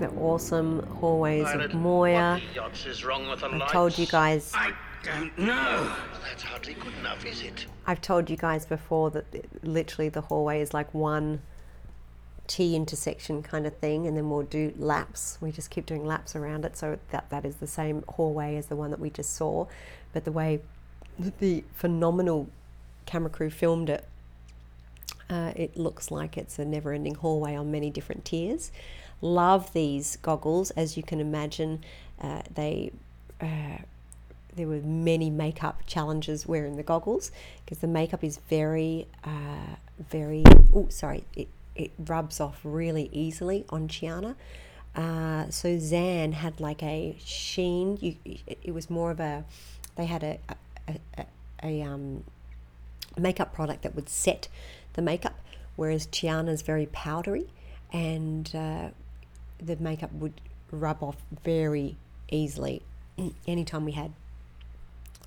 The 0.00 0.08
awesome 0.20 0.84
hallways 0.88 1.46
of 1.52 1.72
Moya. 1.72 2.40
What 2.56 2.74
the 2.74 2.90
is 2.90 3.04
wrong 3.04 3.28
with 3.30 3.38
the 3.38 3.46
I've 3.46 3.70
told 3.70 3.96
you 3.96 4.06
guys. 4.06 4.50
I 4.56 4.72
don't 5.04 5.38
know. 5.38 5.44
Well, 5.54 6.20
that's 6.24 6.42
hardly 6.42 6.74
good 6.74 6.94
enough, 6.98 7.24
is 7.24 7.42
it? 7.42 7.66
I've 7.86 8.00
told 8.00 8.28
you 8.28 8.36
guys 8.36 8.66
before 8.66 9.12
that 9.12 9.24
literally 9.62 10.08
the 10.08 10.22
hallway 10.22 10.60
is 10.62 10.74
like 10.74 10.92
one 10.92 11.42
T 12.48 12.74
intersection 12.74 13.42
kind 13.42 13.66
of 13.66 13.76
thing, 13.76 14.06
and 14.06 14.16
then 14.16 14.28
we'll 14.28 14.42
do 14.42 14.74
laps. 14.76 15.38
We 15.40 15.52
just 15.52 15.70
keep 15.70 15.86
doing 15.86 16.04
laps 16.04 16.34
around 16.34 16.64
it, 16.64 16.76
so 16.76 16.98
that 17.10 17.30
that 17.30 17.44
is 17.44 17.56
the 17.56 17.66
same 17.66 18.02
hallway 18.08 18.56
as 18.56 18.66
the 18.66 18.76
one 18.76 18.90
that 18.90 18.98
we 18.98 19.10
just 19.10 19.34
saw. 19.34 19.66
But 20.12 20.24
the 20.24 20.32
way 20.32 20.60
the 21.38 21.62
phenomenal 21.74 22.48
camera 23.06 23.30
crew 23.30 23.50
filmed 23.50 23.90
it, 23.90 24.08
uh, 25.30 25.52
it 25.54 25.76
looks 25.76 26.10
like 26.10 26.36
it's 26.36 26.58
a 26.58 26.64
never-ending 26.64 27.16
hallway 27.16 27.54
on 27.54 27.70
many 27.70 27.90
different 27.90 28.24
tiers. 28.24 28.72
Love 29.20 29.72
these 29.72 30.16
goggles, 30.16 30.70
as 30.72 30.96
you 30.96 31.02
can 31.02 31.20
imagine. 31.20 31.84
Uh, 32.20 32.42
they 32.54 32.90
uh, 33.40 33.78
there 34.58 34.66
were 34.66 34.80
many 34.80 35.30
makeup 35.30 35.82
challenges 35.86 36.46
wearing 36.46 36.76
the 36.76 36.82
goggles 36.82 37.30
because 37.64 37.78
the 37.78 37.86
makeup 37.86 38.24
is 38.24 38.38
very, 38.48 39.06
uh, 39.24 39.76
very. 40.10 40.42
Oh, 40.74 40.86
sorry, 40.88 41.24
it 41.34 41.48
it 41.78 41.92
rubs 41.98 42.40
off 42.40 42.60
really 42.64 43.08
easily 43.12 43.64
on 43.70 43.88
Chiana. 43.88 44.34
Uh, 44.94 45.48
so 45.48 45.76
Zhaan 45.76 46.32
had 46.32 46.60
like 46.60 46.82
a 46.82 47.16
sheen. 47.24 47.98
You, 48.00 48.16
it, 48.24 48.74
was 48.74 48.90
more 48.90 49.10
of 49.10 49.20
a. 49.20 49.44
They 49.96 50.06
had 50.06 50.24
a 50.24 50.38
a, 50.88 50.96
a, 51.16 51.26
a 51.62 51.82
um, 51.82 52.24
makeup 53.16 53.54
product 53.54 53.82
that 53.82 53.94
would 53.94 54.08
set 54.08 54.48
the 54.94 55.02
makeup, 55.02 55.38
whereas 55.76 56.06
Chiana's 56.08 56.62
very 56.62 56.86
powdery, 56.86 57.46
and 57.92 58.50
uh, 58.54 58.88
the 59.64 59.76
makeup 59.76 60.12
would 60.12 60.40
rub 60.72 61.02
off 61.02 61.16
very 61.44 61.96
easily. 62.30 62.82
Anytime 63.46 63.84
we 63.84 63.92
had 63.92 64.12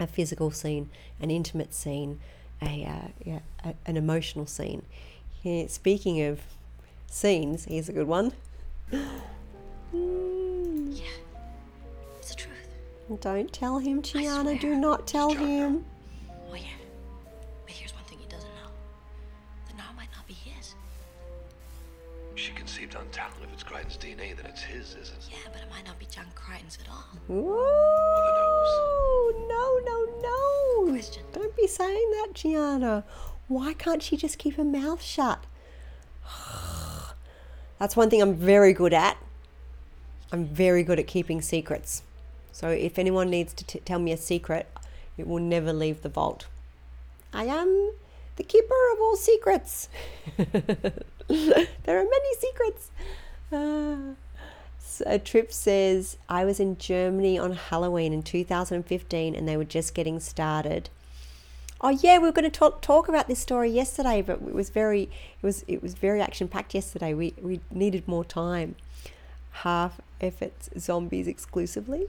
a 0.02 0.08
physical 0.08 0.52
scene, 0.52 0.90
an 1.22 1.32
intimate 1.32 1.74
scene, 1.74 2.20
a, 2.62 2.86
uh, 2.86 3.08
yeah, 3.24 3.40
a 3.64 3.74
an 3.86 3.96
emotional 3.96 4.46
scene. 4.46 4.84
Yeah, 5.44 5.66
speaking 5.68 6.22
of 6.22 6.42
scenes, 7.08 7.66
here's 7.66 7.90
a 7.90 7.94
good 7.94 8.08
one. 8.08 8.34
Mm, 8.92 9.10
Yeah. 10.98 11.06
It's 12.20 12.30
the 12.30 12.36
truth. 12.36 13.20
Don't 13.22 13.52
tell 13.52 13.80
him, 13.80 14.02
Chiana. 14.02 14.60
Do 14.60 14.76
not 14.76 15.08
tell 15.08 15.34
him. 15.34 15.86
Oh, 16.50 16.56
yeah. 16.56 16.62
But 17.66 17.74
here's 17.74 17.94
one 17.94 18.04
thing 18.04 18.20
he 18.20 18.26
doesn't 18.28 18.50
know. 18.50 18.70
The 19.70 19.78
Nile 19.78 19.94
might 19.98 20.10
not 20.16 20.28
be 20.28 20.34
his. 20.34 20.76
She 22.36 22.52
conceived 22.54 22.96
on 22.96 23.06
Talyn. 23.08 23.44
If 23.44 23.52
it's 23.54 23.64
Crichton's 23.64 23.98
DNA, 23.98 24.36
then 24.38 24.46
it's 24.46 24.62
his, 24.62 24.96
isn't 24.96 25.18
it? 25.18 25.30
Yeah, 25.32 25.50
but 25.52 25.62
it 25.62 25.68
might 25.72 25.86
not 25.86 25.98
be 26.00 26.06
John 26.06 26.28
Crichton's 26.36 26.78
at 26.82 26.90
all. 26.90 27.36
Ooh, 27.36 29.46
no, 29.48 29.80
no, 29.86 30.06
no. 30.22 30.92
Question. 30.92 31.24
Don't 31.34 31.56
be 31.58 31.68
saying 31.68 32.12
that, 32.12 32.30
Chiana. 32.34 33.04
Why 33.52 33.74
can't 33.74 34.02
she 34.02 34.16
just 34.16 34.38
keep 34.38 34.56
her 34.56 34.64
mouth 34.64 35.02
shut? 35.02 35.44
That's 37.80 37.98
one 37.98 38.10
thing 38.10 38.22
I'm 38.22 38.36
very 38.36 38.72
good 38.72 38.94
at. 38.94 39.18
I'm 40.32 40.46
very 40.46 40.84
good 40.84 41.00
at 41.00 41.08
keeping 41.08 41.42
secrets. 41.42 42.04
So 42.54 42.70
if 42.70 42.98
anyone 42.98 43.30
needs 43.30 43.54
to 43.56 43.66
t- 43.66 43.82
tell 43.84 44.00
me 44.00 44.14
a 44.14 44.18
secret, 44.18 44.72
it 45.18 45.28
will 45.28 45.42
never 45.42 45.74
leave 45.74 46.02
the 46.02 46.08
vault. 46.08 46.48
I 47.34 47.44
am 47.44 47.92
the 48.38 48.44
keeper 48.44 48.74
of 48.94 49.02
all 49.02 49.18
secrets. 49.18 49.90
there 50.38 52.00
are 52.00 52.06
many 52.06 52.36
secrets. 52.40 52.92
Ah. 53.52 53.98
So 54.80 55.18
Trip 55.18 55.52
says, 55.52 56.16
I 56.30 56.46
was 56.46 56.62
in 56.62 56.78
Germany 56.78 57.38
on 57.38 57.52
Halloween 57.52 58.14
in 58.14 58.24
2015 58.24 59.36
and 59.36 59.46
they 59.46 59.58
were 59.58 59.66
just 59.66 59.94
getting 59.94 60.22
started. 60.22 60.90
Oh 61.84 61.90
yeah, 61.90 62.20
we 62.20 62.26
were 62.26 62.32
going 62.32 62.50
to 62.50 62.52
talk, 62.52 62.82
talk 62.82 63.08
about 63.10 63.28
this 63.28 63.40
story 63.40 63.72
yesterday, 63.72 64.22
but 64.22 64.36
it 64.36 64.54
was 64.54 64.70
very 64.70 65.04
it 65.04 65.44
was 65.44 65.66
it 65.68 65.82
was 65.82 65.96
very 65.96 66.22
action 66.22 66.48
packed 66.48 66.76
yesterday. 66.76 67.14
We 67.14 67.34
we 67.42 67.60
needed 67.72 68.08
more 68.08 68.24
time. 68.24 68.76
Half 69.52 70.00
if 70.20 70.42
it's 70.42 70.70
zombies 70.78 71.28
exclusively. 71.28 72.08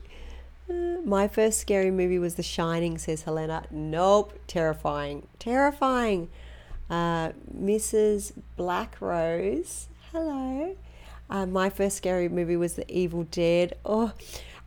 Uh, 0.69 1.01
my 1.05 1.27
first 1.27 1.59
scary 1.59 1.91
movie 1.91 2.19
was 2.19 2.35
The 2.35 2.43
Shining, 2.43 2.99
says 2.99 3.23
Helena. 3.23 3.65
Nope, 3.71 4.39
terrifying, 4.47 5.27
terrifying. 5.39 6.29
Uh, 6.91 7.31
Mrs. 7.57 8.33
Black 8.57 9.01
Rose, 9.01 9.89
hello. 10.13 10.77
Uh, 11.31 11.47
my 11.47 11.71
first 11.71 11.97
scary 11.97 12.29
movie 12.29 12.57
was 12.57 12.75
The 12.75 12.91
Evil 12.93 13.25
Dead. 13.25 13.75
Oh, 13.85 14.13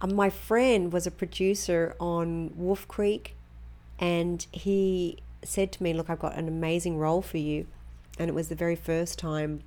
my 0.05 0.29
friend 0.31 0.91
was 0.91 1.05
a 1.05 1.11
producer 1.11 1.95
on 1.99 2.51
Wolf 2.55 2.87
Creek, 2.87 3.35
and 3.99 4.45
he 4.51 5.17
said 5.43 5.71
to 5.73 5.83
me, 5.83 5.93
"Look, 5.93 6.09
I've 6.09 6.19
got 6.19 6.35
an 6.35 6.47
amazing 6.47 6.97
role 6.97 7.21
for 7.21 7.37
you," 7.37 7.67
and 8.19 8.29
it 8.29 8.33
was 8.33 8.49
the 8.49 8.55
very 8.55 8.75
first 8.75 9.19
time 9.19 9.61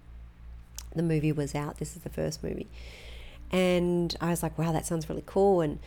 the 0.95 1.03
movie 1.03 1.33
was 1.33 1.55
out. 1.55 1.79
This 1.79 1.97
is 1.97 2.03
the 2.03 2.11
first 2.11 2.43
movie, 2.43 2.67
and 3.53 4.17
I 4.21 4.31
was 4.31 4.43
like, 4.43 4.59
"Wow, 4.59 4.73
that 4.73 4.87
sounds 4.87 5.09
really 5.09 5.25
cool." 5.27 5.61
And 5.61 5.79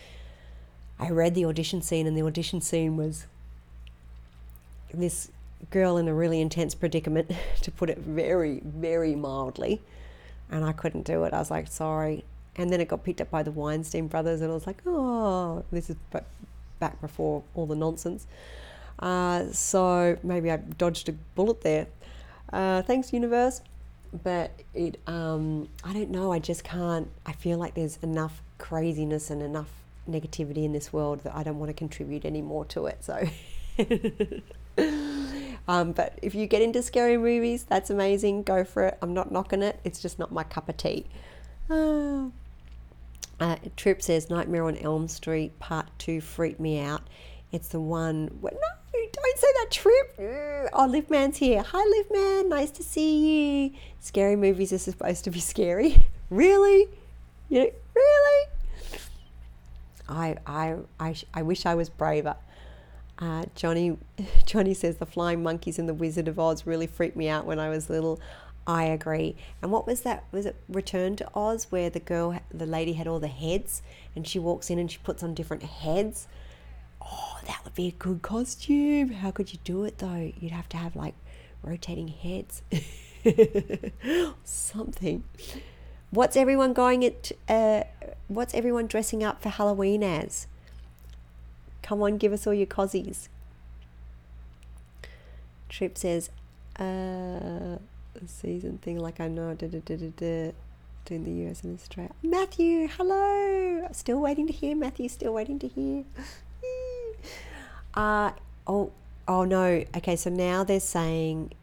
I 1.00 1.10
read 1.10 1.36
the 1.36 1.46
audition 1.46 1.82
scene, 1.82 2.08
and 2.08 2.16
the 2.16 2.22
audition 2.22 2.62
scene 2.62 2.96
was 2.98 3.26
this 4.94 5.32
girl 5.70 5.98
in 5.98 6.08
a 6.08 6.14
really 6.14 6.42
intense 6.42 6.76
predicament, 6.76 7.32
to 7.62 7.72
put 7.72 7.90
it 7.90 8.00
very, 8.00 8.62
very 8.64 9.16
mildly. 9.16 9.82
And 10.50 10.66
I 10.66 10.74
couldn't 10.74 11.04
do 11.04 11.24
it. 11.24 11.34
I 11.34 11.40
was 11.40 11.50
like, 11.50 11.68
sorry. 11.68 12.26
And 12.58 12.72
then 12.72 12.82
it 12.82 12.90
got 12.90 13.04
picked 13.04 13.22
up 13.22 13.32
by 13.32 13.44
the 13.44 13.52
Weinstein 13.52 14.08
brothers, 14.08 14.42
and 14.42 14.52
I 14.52 14.54
was 14.54 14.68
like, 14.68 14.82
oh, 14.86 15.64
this 15.72 15.90
is 15.90 15.96
back 16.82 17.00
before 17.00 17.44
all 17.56 17.66
the 17.66 17.76
nonsense. 17.76 18.28
Uh, 19.00 19.46
so 19.54 20.18
maybe 20.24 20.52
I 20.52 20.58
dodged 20.58 21.08
a 21.08 21.14
bullet 21.14 21.62
there. 21.62 21.88
Uh, 22.52 22.82
thanks, 22.82 23.14
universe. 23.14 23.62
But 24.24 24.52
it, 24.74 25.00
um, 25.08 25.70
I 25.86 25.94
don't 25.94 26.10
know. 26.10 26.34
I 26.34 26.40
just 26.40 26.66
can't. 26.66 27.08
I 27.26 27.32
feel 27.32 27.58
like 27.58 27.76
there's 27.76 27.98
enough 28.02 28.42
craziness 28.58 29.30
and 29.30 29.42
enough 29.42 29.70
negativity 30.10 30.66
in 30.66 30.74
this 30.74 30.92
world 30.92 31.24
that 31.24 31.34
I 31.34 31.44
don't 31.44 31.60
want 31.60 31.70
to 31.70 31.74
contribute 31.74 32.26
any 32.26 32.42
more 32.42 32.66
to 32.66 32.88
it. 32.88 33.06
So. 33.06 33.30
Um, 35.68 35.92
but 35.92 36.18
if 36.22 36.36
you 36.36 36.48
get 36.48 36.62
into 36.62 36.82
scary 36.82 37.18
movies, 37.18 37.64
that's 37.64 37.90
amazing. 37.90 38.44
Go 38.44 38.64
for 38.64 38.88
it. 38.88 38.98
I'm 39.02 39.14
not 39.14 39.32
knocking 39.32 39.62
it. 39.62 39.80
It's 39.84 40.02
just 40.02 40.20
not 40.20 40.32
my 40.32 40.44
cup 40.44 40.68
of 40.70 40.78
tea. 40.78 41.06
Uh, 41.70 42.26
uh, 43.42 43.56
Trip 43.76 44.02
says 44.02 44.30
Nightmare 44.30 44.66
on 44.66 44.78
Elm 44.78 45.08
Street 45.08 45.58
Part 45.60 45.88
Two 45.98 46.22
freaked 46.22 46.60
me 46.60 46.80
out. 46.80 47.02
It's 47.52 47.70
the 47.70 47.82
one. 47.82 48.28
Where, 48.40 48.54
no, 48.54 48.60
don't 49.12 49.38
say 49.38 49.48
that. 49.60 49.72
Trip. 49.72 50.70
Oh, 50.74 50.86
Liv 50.88 51.10
Man's 51.10 51.38
here. 51.38 51.64
Hi, 51.64 51.84
Liv 51.84 52.12
Man. 52.12 52.50
Nice 52.50 52.72
to 52.72 52.84
see 52.84 53.64
you. 53.64 53.72
Scary 54.00 54.36
movies 54.36 54.72
are 54.72 54.78
supposed 54.78 55.24
to 55.26 55.32
be 55.32 55.40
scary. 55.40 56.06
really? 56.30 56.88
You 57.50 57.60
know, 57.60 57.72
really? 57.96 58.48
I, 60.08 60.36
I, 60.46 60.76
I, 61.00 61.16
I 61.34 61.42
wish 61.42 61.66
I 61.66 61.76
was 61.76 61.90
braver. 61.90 62.36
Uh, 63.18 63.46
Johnny, 63.56 63.98
Johnny 64.46 64.74
says 64.74 64.98
the 64.98 65.06
flying 65.06 65.44
monkeys 65.44 65.80
in 65.80 65.88
the 65.88 65.94
Wizard 65.94 66.28
of 66.28 66.40
Oz 66.40 66.66
really 66.66 66.88
freaked 66.88 67.16
me 67.18 67.28
out 67.28 67.46
when 67.46 67.60
I 67.60 67.70
was 67.70 67.90
little. 67.90 68.20
I 68.68 68.84
agree. 68.86 69.36
And 69.62 69.72
what 69.72 69.88
was 69.88 70.02
that? 70.02 70.24
Was 70.32 70.46
it 70.46 70.56
Return 70.70 71.16
to 71.18 71.30
Oz 71.34 71.68
where 71.70 71.90
the 71.90 72.00
girl, 72.00 72.40
the 72.54 72.66
lady 72.66 72.94
had 72.94 73.08
all 73.08 73.20
the 73.20 73.28
heads 73.28 73.82
and 74.16 74.28
she 74.28 74.40
walks 74.40 74.70
in 74.70 74.78
and 74.78 74.92
she 74.92 75.00
puts 75.00 75.24
on 75.24 75.34
different 75.34 75.64
heads? 75.64 76.28
Oh, 77.04 77.40
that 77.48 77.62
would 77.64 77.74
be 77.74 77.88
a 77.88 77.92
good 77.92 78.22
costume. 78.22 79.10
How 79.10 79.32
could 79.32 79.52
you 79.52 79.60
do 79.64 79.84
it 79.84 79.98
though? 79.98 80.32
You'd 80.40 80.52
have 80.52 80.70
to 80.70 80.78
have 80.78 80.96
like 80.96 81.16
rotating 81.64 82.10
heads. 82.10 82.62
Something. 84.44 85.24
What's 86.12 86.36
everyone 86.36 86.74
going 86.74 87.04
at? 87.04 87.32
Uh, 87.50 87.84
what's 88.28 88.54
everyone 88.54 88.88
dressing 88.88 89.24
up 89.24 89.42
for 89.42 89.50
Halloween 89.50 90.04
as? 90.04 90.48
Come 91.82 92.02
on, 92.04 92.18
give 92.18 92.32
us 92.32 92.46
all 92.46 92.54
your 92.54 92.68
cozies. 92.68 93.28
Trip 95.68 95.98
says, 95.98 96.30
uh, 96.78 97.78
a 98.16 98.28
season 98.28 98.78
thing 98.78 99.00
like 99.00 99.20
I 99.20 99.28
know, 99.28 99.54
da, 99.54 99.68
da, 99.68 99.80
da, 99.80 99.96
da, 99.96 100.12
da, 100.16 100.52
doing 101.06 101.24
the 101.24 101.50
US 101.50 101.64
and 101.64 101.78
Australia. 101.78 102.12
Matthew, 102.24 102.88
hello. 102.88 103.88
Still 103.92 104.20
waiting 104.20 104.48
to 104.48 104.54
hear. 104.54 104.76
Matthew, 104.76 105.10
still 105.10 105.34
waiting 105.34 105.60
to 105.60 105.68
hear. 105.68 106.04
uh, 107.94 108.32
oh, 108.68 108.92
oh 109.28 109.44
no. 109.44 109.84
Okay, 109.96 110.16
so 110.16 110.30
now 110.30 110.64
they're 110.64 110.80
saying, 110.80 111.54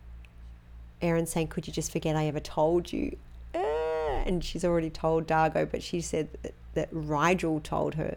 Aeryn's 1.03 1.31
saying, 1.31 1.49
could 1.49 1.67
you 1.67 1.73
just 1.73 1.93
forget 1.93 2.17
I 2.17 2.27
ever 2.27 2.41
told 2.41 2.93
you? 2.93 3.17
Uh, 3.55 3.59
and 3.59 4.45
she's 4.45 4.65
already 4.65 4.91
told 4.91 5.27
D'Argo, 5.27 5.67
but 5.67 5.83
she 5.83 6.01
said 6.01 6.29
that, 6.43 6.55
that 6.75 6.93
Rygel 6.93 7.63
told 7.63 7.95
her, 7.95 8.17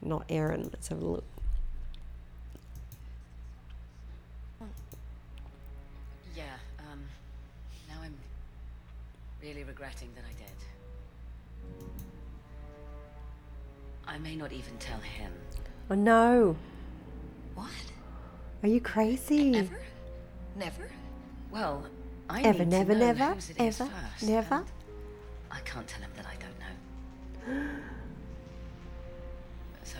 not 0.00 0.26
Aeryn. 0.28 0.64
Let's 0.72 0.88
have 0.88 1.00
a 1.00 1.04
look. 1.04 1.24
Regretting 9.82 10.10
that 10.14 10.22
I 10.24 10.32
did. 10.38 11.84
I 14.06 14.16
may 14.18 14.36
not 14.36 14.52
even 14.52 14.76
tell 14.78 15.00
him. 15.00 15.32
Oh 15.90 15.96
no. 15.96 16.56
What? 17.56 17.68
Are 18.62 18.68
you 18.68 18.80
crazy? 18.80 19.56
Ever? 19.56 19.80
Never? 20.54 20.88
Well, 21.50 21.84
I 22.30 22.42
Ever, 22.42 22.64
never, 22.64 22.94
never, 22.94 23.34
whose 23.34 23.50
it 23.50 23.60
is 23.60 23.80
ever, 23.80 23.90
first, 23.90 24.30
never? 24.30 24.64
I 25.50 25.58
can't 25.64 25.88
tell 25.88 26.02
him 26.02 26.10
that 26.14 26.26
I 26.26 26.36
don't 26.44 26.58
know. 27.56 27.70
So, 29.82 29.98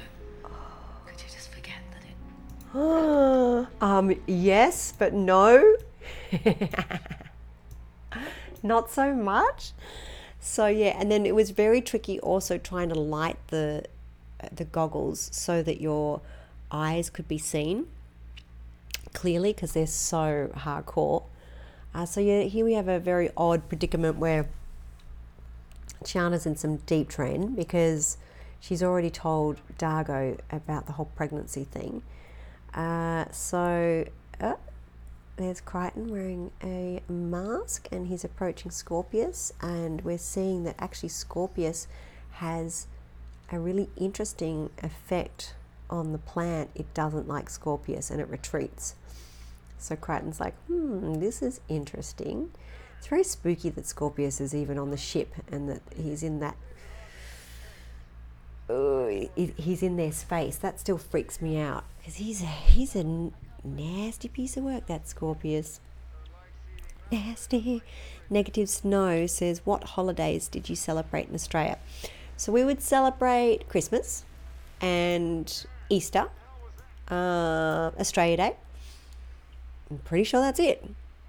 could 1.05 1.21
you 1.21 1.29
just 1.29 1.49
forget 1.51 1.83
that 1.93 2.05
it... 2.07 3.69
um, 3.83 4.15
yes, 4.29 4.95
but 4.97 5.13
no. 5.13 5.75
Not 8.63 8.91
so 8.91 9.15
much. 9.15 9.73
So 10.41 10.67
yeah, 10.67 10.97
and 10.99 11.11
then 11.11 11.27
it 11.27 11.35
was 11.35 11.51
very 11.51 11.81
tricky 11.81 12.19
also 12.21 12.59
trying 12.59 12.89
to 12.89 12.99
light 12.99 13.39
the 13.49 13.85
the 14.55 14.65
goggles 14.65 15.31
so 15.33 15.63
that 15.63 15.81
your 15.81 16.21
eyes 16.73 17.09
could 17.11 17.29
be 17.29 17.39
seen 17.39 17.87
clearly 19.13 19.53
because 19.53 19.73
they're 19.73 19.87
so 19.87 20.51
hardcore. 20.57 21.25
Uh, 21.95 22.07
so 22.07 22.21
yeah, 22.21 22.43
here 22.43 22.65
we 22.65 22.73
have 22.73 22.89
a 22.89 22.99
very 22.99 23.31
odd 23.37 23.69
predicament 23.69 24.17
where 24.17 24.49
Chiana's 26.05 26.47
in 26.47 26.57
some 26.57 26.79
deep 26.79 27.09
trend 27.09 27.55
because 27.55 28.17
she's 28.61 28.83
already 28.83 29.11
told 29.11 29.61
D'Argo 29.79 30.39
about 30.51 30.87
the 30.87 30.93
whole 30.93 31.11
pregnancy 31.15 31.65
thing. 31.65 32.03
Uh, 32.75 33.27
so 33.31 34.07
uh, 34.41 34.55
there's 35.37 35.61
Crichton 35.61 36.11
wearing 36.11 36.51
a 36.63 37.01
mask 37.11 37.89
and 37.91 38.07
he's 38.09 38.25
approaching 38.25 38.71
Scorpius, 38.71 39.53
and 39.61 40.03
we're 40.03 40.19
seeing 40.19 40.65
that 40.65 40.77
actually 40.79 41.09
Scorpius 41.09 41.87
has 42.33 42.87
a 43.51 43.59
really 43.59 43.89
interesting 43.97 44.71
effect 44.83 45.55
on 45.91 46.13
the 46.13 46.19
plant. 46.19 46.71
It 46.75 46.93
doesn't 46.95 47.29
like 47.29 47.51
Scorpius 47.51 48.11
and 48.11 48.21
it 48.21 48.29
retreats. 48.29 48.95
So 49.79 49.97
Crichton's 49.97 50.41
like, 50.41 50.55
hmm, 50.67 51.15
this 51.15 51.43
is 51.43 51.61
interesting. 51.69 52.51
It's 52.99 53.09
very 53.09 53.25
spooky 53.25 53.69
that 53.71 53.87
Scorpius 53.87 54.41
is 54.41 54.55
even 54.55 54.79
on 54.79 54.91
the 54.91 54.97
ship 54.97 55.35
and 55.51 55.69
that 55.69 55.83
he's 55.97 56.23
in 56.23 56.39
that. 56.41 56.57
He- 59.35 59.55
he's 59.57 59.83
in 59.83 59.97
their 59.97 60.13
space. 60.13 60.57
That 60.57 60.79
still 60.79 60.99
freaks 60.99 61.43
me 61.43 61.59
out 61.59 61.85
because 61.99 62.15
he's 62.17 62.43
a, 62.43 62.47
he's 62.47 62.95
a 62.95 63.31
nasty 63.65 64.29
piece 64.29 64.57
of 64.57 64.65
work. 64.65 64.87
That 64.87 65.09
Scorpius. 65.09 65.81
Nasty. 67.11 67.83
Negative 68.31 68.69
Snow 68.69 69.27
says, 69.27 69.63
What 69.65 69.85
holidays 69.85 70.49
did 70.49 70.69
you 70.69 70.77
celebrate 70.77 71.29
in 71.29 71.35
Australia? 71.35 71.79
So 72.37 72.51
we 72.53 72.65
would 72.65 72.81
celebrate 72.81 73.69
Christmas 73.69 74.25
and 74.81 75.67
Easter, 75.91 76.29
uh, 77.11 77.91
Australia 78.01 78.37
Day. 78.37 78.57
I'm 79.91 79.99
pretty 79.99 80.25
sure 80.25 80.41
that's 80.41 80.59
it. 80.59 80.85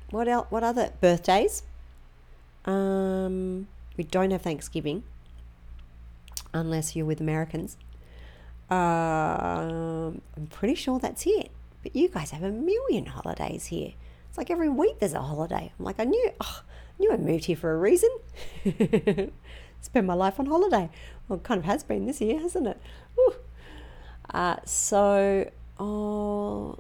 What 0.10 0.28
else? 0.28 0.48
What 0.50 0.64
other 0.64 0.92
birthdays? 1.02 1.64
Um, 2.66 3.68
we 3.98 4.06
don't 4.06 4.32
have 4.32 4.42
Thanksgiving 4.42 5.04
unless 6.54 6.96
you're 6.96 7.06
with 7.06 7.20
Americans. 7.20 7.78
Um, 8.70 10.22
I'm 10.38 10.48
pretty 10.50 10.76
sure 10.76 11.00
that's 11.00 11.26
it. 11.28 11.52
But 11.84 11.96
you 11.96 12.08
guys 12.08 12.32
have 12.32 12.44
a 12.44 12.52
million 12.52 13.06
holidays 13.06 13.68
here. 13.68 13.94
It's 14.30 14.38
like 14.38 14.50
every 14.50 14.70
week 14.70 15.00
there's 15.00 15.14
a 15.14 15.22
holiday. 15.22 15.72
I'm 15.78 15.86
like, 15.86 16.00
I 16.00 16.06
knew, 16.06 16.32
oh, 16.42 16.64
I 16.66 16.94
knew 17.00 17.12
I 17.12 17.18
moved 17.18 17.46
here 17.46 17.58
for 17.58 17.74
a 17.74 17.78
reason. 17.78 18.10
Spend 19.82 20.08
my 20.08 20.14
life 20.14 20.40
on 20.40 20.46
holiday. 20.48 20.90
Well, 21.28 21.38
it 21.38 21.44
kind 21.44 21.60
of 21.60 21.66
has 21.66 21.84
been 21.84 22.06
this 22.06 22.22
year, 22.22 22.40
hasn't 22.40 22.68
it? 22.68 22.82
Uh, 24.34 24.56
so, 24.66 25.52
oh, 25.80 26.80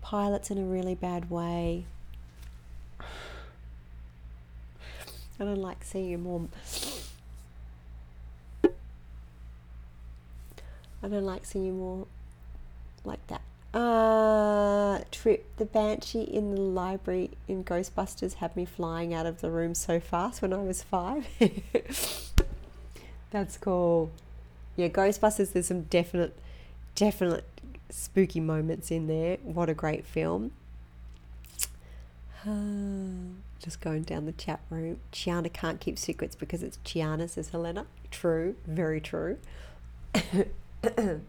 pilots 0.00 0.50
in 0.50 0.58
a 0.58 0.64
really 0.64 0.94
bad 0.94 1.30
way. 1.30 1.84
I 5.38 5.44
don't 5.44 5.62
like 5.62 5.84
seeing 5.84 6.10
you 6.10 6.18
more. 6.18 6.48
I 11.02 11.08
don't 11.08 11.24
like 11.24 11.44
seeing 11.46 11.66
you 11.66 11.72
more 11.72 12.06
like 13.04 13.26
that. 13.28 13.40
Uh, 13.72 14.98
trip 15.12 15.46
the 15.56 15.64
banshee 15.64 16.22
in 16.22 16.54
the 16.54 16.60
library 16.60 17.30
in 17.46 17.62
Ghostbusters 17.62 18.34
had 18.34 18.56
me 18.56 18.64
flying 18.64 19.14
out 19.14 19.26
of 19.26 19.40
the 19.40 19.50
room 19.50 19.74
so 19.74 20.00
fast 20.00 20.42
when 20.42 20.52
I 20.52 20.56
was 20.56 20.82
five. 20.82 21.28
That's 23.30 23.56
cool. 23.56 24.10
Yeah, 24.74 24.88
Ghostbusters. 24.88 25.52
There's 25.52 25.68
some 25.68 25.82
definite, 25.82 26.36
definite 26.96 27.44
spooky 27.90 28.40
moments 28.40 28.90
in 28.90 29.06
there. 29.06 29.36
What 29.44 29.68
a 29.68 29.74
great 29.74 30.04
film. 30.04 30.50
Just 33.60 33.80
going 33.80 34.02
down 34.02 34.26
the 34.26 34.32
chat 34.32 34.58
room. 34.68 34.98
Chiana 35.12 35.52
can't 35.52 35.78
keep 35.78 35.96
secrets 35.96 36.34
because 36.34 36.64
it's 36.64 36.78
Chiana, 36.84 37.28
says 37.28 37.50
Helena. 37.50 37.86
True, 38.10 38.56
very 38.66 39.00
true. 39.00 39.38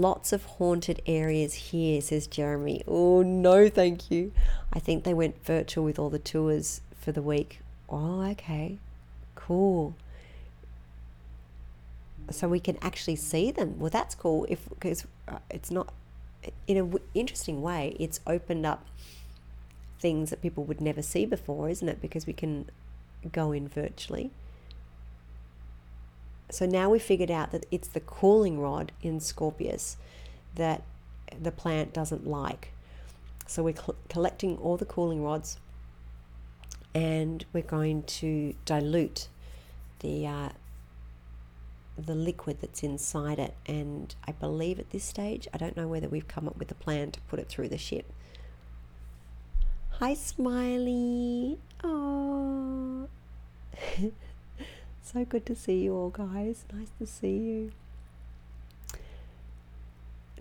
Lots 0.00 0.32
of 0.32 0.44
haunted 0.44 1.02
areas 1.06 1.54
here, 1.54 2.00
says 2.00 2.26
Jeremy. 2.26 2.82
Oh, 2.88 3.22
no, 3.22 3.68
thank 3.68 4.10
you. 4.10 4.32
I 4.72 4.78
think 4.78 5.04
they 5.04 5.12
went 5.12 5.44
virtual 5.44 5.84
with 5.84 5.98
all 5.98 6.08
the 6.08 6.18
tours 6.18 6.80
for 6.98 7.12
the 7.12 7.20
week. 7.20 7.60
Oh, 7.90 8.22
okay. 8.30 8.78
Cool. 9.34 9.94
So 12.30 12.48
we 12.48 12.58
can 12.58 12.78
actually 12.80 13.16
see 13.16 13.50
them. 13.50 13.78
Well, 13.78 13.90
that's 13.90 14.14
cool 14.14 14.46
if 14.48 14.66
because 14.70 15.06
uh, 15.28 15.38
it's 15.50 15.70
not 15.70 15.92
in 16.66 16.78
an 16.78 16.90
w- 16.90 17.04
interesting 17.12 17.60
way. 17.60 17.94
It's 18.00 18.20
opened 18.26 18.64
up 18.64 18.86
things 20.00 20.30
that 20.30 20.40
people 20.40 20.64
would 20.64 20.80
never 20.80 21.02
see 21.02 21.26
before, 21.26 21.68
isn't 21.68 21.88
it? 21.88 22.00
Because 22.00 22.26
we 22.26 22.32
can 22.32 22.70
go 23.30 23.52
in 23.52 23.68
virtually. 23.68 24.30
So 26.52 26.66
now 26.66 26.90
we 26.90 26.98
figured 26.98 27.30
out 27.30 27.50
that 27.52 27.64
it's 27.70 27.88
the 27.88 28.00
cooling 28.00 28.60
rod 28.60 28.92
in 29.00 29.20
Scorpius 29.20 29.96
that 30.54 30.82
the 31.40 31.50
plant 31.50 31.94
doesn't 31.94 32.26
like. 32.26 32.72
So 33.46 33.62
we're 33.62 33.74
cl- 33.74 33.96
collecting 34.10 34.58
all 34.58 34.76
the 34.76 34.84
cooling 34.84 35.24
rods 35.24 35.58
and 36.94 37.46
we're 37.54 37.62
going 37.62 38.02
to 38.02 38.54
dilute 38.66 39.28
the 40.00 40.26
uh, 40.26 40.48
the 41.96 42.14
liquid 42.14 42.58
that's 42.60 42.82
inside 42.82 43.38
it. 43.38 43.54
And 43.64 44.14
I 44.28 44.32
believe 44.32 44.78
at 44.78 44.90
this 44.90 45.04
stage, 45.04 45.48
I 45.54 45.56
don't 45.56 45.74
know 45.74 45.88
whether 45.88 46.08
we've 46.10 46.28
come 46.28 46.46
up 46.46 46.58
with 46.58 46.70
a 46.70 46.74
plan 46.74 47.12
to 47.12 47.20
put 47.22 47.38
it 47.38 47.48
through 47.48 47.70
the 47.70 47.78
ship. 47.78 48.12
Hi, 50.00 50.12
Smiley. 50.12 51.58
Oh. 51.82 53.08
So 55.02 55.24
good 55.24 55.44
to 55.46 55.54
see 55.54 55.80
you 55.80 55.94
all, 55.94 56.10
guys. 56.10 56.64
Nice 56.72 56.90
to 56.98 57.06
see 57.06 57.36
you. 57.36 57.72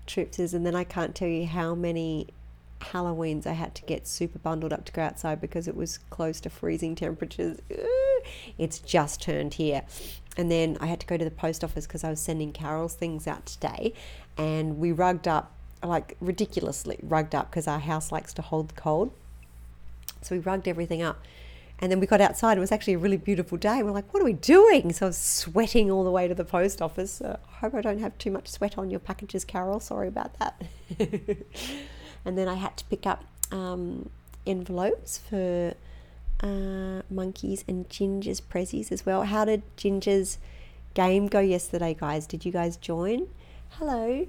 Trip 0.05 0.33
says, 0.33 0.53
and 0.53 0.65
then 0.65 0.75
I 0.75 0.83
can't 0.83 1.15
tell 1.15 1.27
you 1.27 1.45
how 1.45 1.75
many 1.75 2.27
Halloween's, 2.81 3.45
I 3.45 3.53
had 3.53 3.75
to 3.75 3.81
get 3.83 4.07
super 4.07 4.39
bundled 4.39 4.73
up 4.73 4.85
to 4.85 4.91
go 4.91 5.01
outside 5.01 5.41
because 5.41 5.67
it 5.67 5.75
was 5.75 5.97
close 6.09 6.39
to 6.41 6.49
freezing 6.49 6.95
temperatures. 6.95 7.59
Ooh, 7.71 8.21
It's 8.57 8.79
just 8.79 9.21
turned 9.21 9.55
here. 9.55 9.83
And 10.37 10.49
then 10.49 10.77
I 10.79 10.85
had 10.85 10.99
to 11.01 11.07
go 11.07 11.17
to 11.17 11.25
the 11.25 11.31
post 11.31 11.63
office 11.63 11.85
because 11.85 12.03
I 12.03 12.09
was 12.09 12.21
sending 12.21 12.51
Carol's 12.51 12.95
things 12.95 13.27
out 13.27 13.45
today. 13.45 13.93
And 14.37 14.77
we 14.77 14.91
rugged 14.91 15.27
up, 15.27 15.51
like 15.83 16.15
ridiculously 16.21 16.99
rugged 17.01 17.35
up 17.35 17.49
because 17.49 17.67
our 17.67 17.79
house 17.79 18.11
likes 18.11 18.33
to 18.33 18.41
hold 18.41 18.69
the 18.69 18.75
cold. 18.75 19.11
So 20.21 20.35
we 20.35 20.39
rugged 20.39 20.67
everything 20.67 21.01
up. 21.01 21.23
And 21.81 21.91
then 21.91 21.99
we 21.99 22.05
got 22.05 22.21
outside. 22.21 22.57
It 22.57 22.61
was 22.61 22.71
actually 22.71 22.93
a 22.93 22.99
really 22.99 23.17
beautiful 23.17 23.57
day. 23.57 23.81
We're 23.81 23.91
like, 23.91 24.13
what 24.13 24.21
are 24.21 24.25
we 24.25 24.33
doing? 24.33 24.93
So 24.93 25.07
I 25.07 25.09
was 25.09 25.17
sweating 25.17 25.89
all 25.89 26.03
the 26.03 26.11
way 26.11 26.27
to 26.27 26.35
the 26.35 26.45
post 26.45 26.79
office. 26.79 27.21
Uh, 27.21 27.37
I 27.49 27.55
hope 27.55 27.73
I 27.73 27.81
don't 27.81 27.99
have 27.99 28.15
too 28.19 28.29
much 28.29 28.47
sweat 28.49 28.77
on 28.77 28.91
your 28.91 28.99
packages, 28.99 29.43
Carol. 29.43 29.79
Sorry 29.79 30.07
about 30.07 30.37
that. 30.37 30.61
and 32.25 32.37
then 32.37 32.47
I 32.47 32.53
had 32.53 32.77
to 32.77 32.85
pick 32.85 33.07
up 33.07 33.25
um, 33.51 34.11
envelopes 34.45 35.17
for 35.17 35.73
uh, 36.41 37.01
monkeys 37.09 37.63
and 37.67 37.89
Ginger's 37.89 38.41
prezzies 38.41 38.91
as 38.91 39.03
well. 39.03 39.23
How 39.23 39.45
did 39.45 39.63
Ginger's 39.75 40.37
game 40.93 41.27
go 41.27 41.39
yesterday, 41.39 41.95
guys? 41.99 42.27
Did 42.27 42.45
you 42.45 42.51
guys 42.51 42.77
join? 42.77 43.27
Hello. 43.71 44.27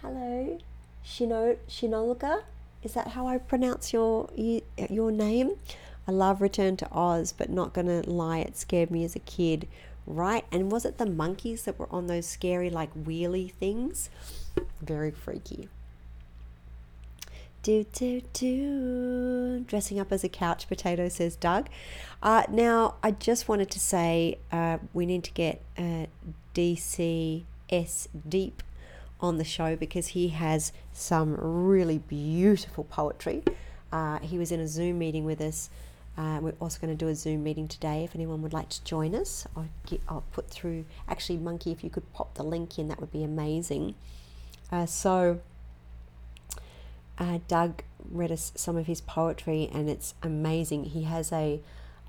Hello. 0.00 0.58
Shino, 1.04 1.56
Shinolga? 1.68 2.42
Is 2.84 2.94
that 2.94 3.08
how 3.08 3.26
I 3.26 3.38
pronounce 3.38 3.92
your 3.92 4.30
your 4.36 5.10
name? 5.10 5.56
I 6.08 6.10
love 6.10 6.40
Return 6.40 6.78
to 6.78 6.88
Oz, 6.90 7.34
but 7.36 7.50
not 7.50 7.74
gonna 7.74 8.00
lie, 8.00 8.38
it 8.38 8.56
scared 8.56 8.90
me 8.90 9.04
as 9.04 9.14
a 9.14 9.18
kid, 9.20 9.68
right? 10.06 10.46
And 10.50 10.72
was 10.72 10.86
it 10.86 10.96
the 10.96 11.04
monkeys 11.04 11.64
that 11.64 11.78
were 11.78 11.88
on 11.92 12.06
those 12.06 12.26
scary 12.26 12.70
like 12.70 12.94
wheelie 12.94 13.52
things? 13.52 14.08
Very 14.80 15.10
freaky. 15.10 15.68
Do 17.62 17.84
do 17.92 18.22
do. 18.32 19.64
Dressing 19.66 20.00
up 20.00 20.10
as 20.10 20.24
a 20.24 20.30
couch 20.30 20.66
potato, 20.66 21.10
says 21.10 21.36
Doug. 21.36 21.68
Uh, 22.22 22.44
now, 22.48 22.94
I 23.02 23.10
just 23.10 23.46
wanted 23.46 23.70
to 23.72 23.78
say 23.78 24.38
uh, 24.50 24.78
we 24.94 25.04
need 25.04 25.24
to 25.24 25.32
get 25.32 25.60
uh, 25.76 26.06
DCS 26.54 28.08
Deep 28.26 28.62
on 29.20 29.36
the 29.36 29.44
show 29.44 29.76
because 29.76 30.08
he 30.08 30.28
has 30.28 30.72
some 30.94 31.36
really 31.38 31.98
beautiful 31.98 32.84
poetry. 32.84 33.42
Uh, 33.92 34.20
he 34.20 34.38
was 34.38 34.50
in 34.50 34.60
a 34.60 34.68
Zoom 34.68 34.98
meeting 34.98 35.26
with 35.26 35.40
us. 35.42 35.68
Uh, 36.18 36.40
we're 36.42 36.52
also 36.60 36.80
going 36.80 36.92
to 36.92 36.96
do 36.96 37.08
a 37.08 37.14
Zoom 37.14 37.44
meeting 37.44 37.68
today. 37.68 38.02
If 38.02 38.16
anyone 38.16 38.42
would 38.42 38.52
like 38.52 38.68
to 38.70 38.82
join 38.82 39.14
us, 39.14 39.46
I'll, 39.56 39.68
get, 39.86 40.00
I'll 40.08 40.24
put 40.32 40.50
through. 40.50 40.84
Actually, 41.08 41.38
Monkey, 41.38 41.70
if 41.70 41.84
you 41.84 41.90
could 41.90 42.12
pop 42.12 42.34
the 42.34 42.42
link 42.42 42.76
in, 42.76 42.88
that 42.88 43.00
would 43.00 43.12
be 43.12 43.22
amazing. 43.22 43.94
Uh, 44.72 44.84
so, 44.84 45.40
uh, 47.18 47.38
Doug 47.46 47.84
read 48.10 48.32
us 48.32 48.50
some 48.56 48.76
of 48.76 48.86
his 48.86 49.00
poetry, 49.00 49.70
and 49.72 49.88
it's 49.88 50.14
amazing. 50.20 50.86
He 50.86 51.04
has 51.04 51.30
a, 51.30 51.60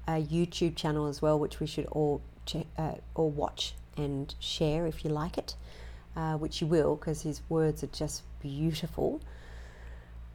a 0.08 0.14
YouTube 0.14 0.76
channel 0.76 1.06
as 1.06 1.22
well, 1.22 1.38
which 1.38 1.60
we 1.60 1.68
should 1.68 1.86
all 1.92 2.22
check, 2.48 2.66
uh, 2.80 2.96
all 3.14 3.30
watch 3.30 3.76
and 3.96 4.34
share 4.40 4.88
if 4.88 5.06
you 5.06 5.12
like 5.12 5.38
it, 5.38 5.56
uh, 6.16 6.36
which 6.36 6.62
you 6.62 6.68
will, 6.68 6.96
because 6.96 7.22
his 7.22 7.42
words 7.48 7.84
are 7.84 7.88
just 7.88 8.24
beautiful. 8.42 9.22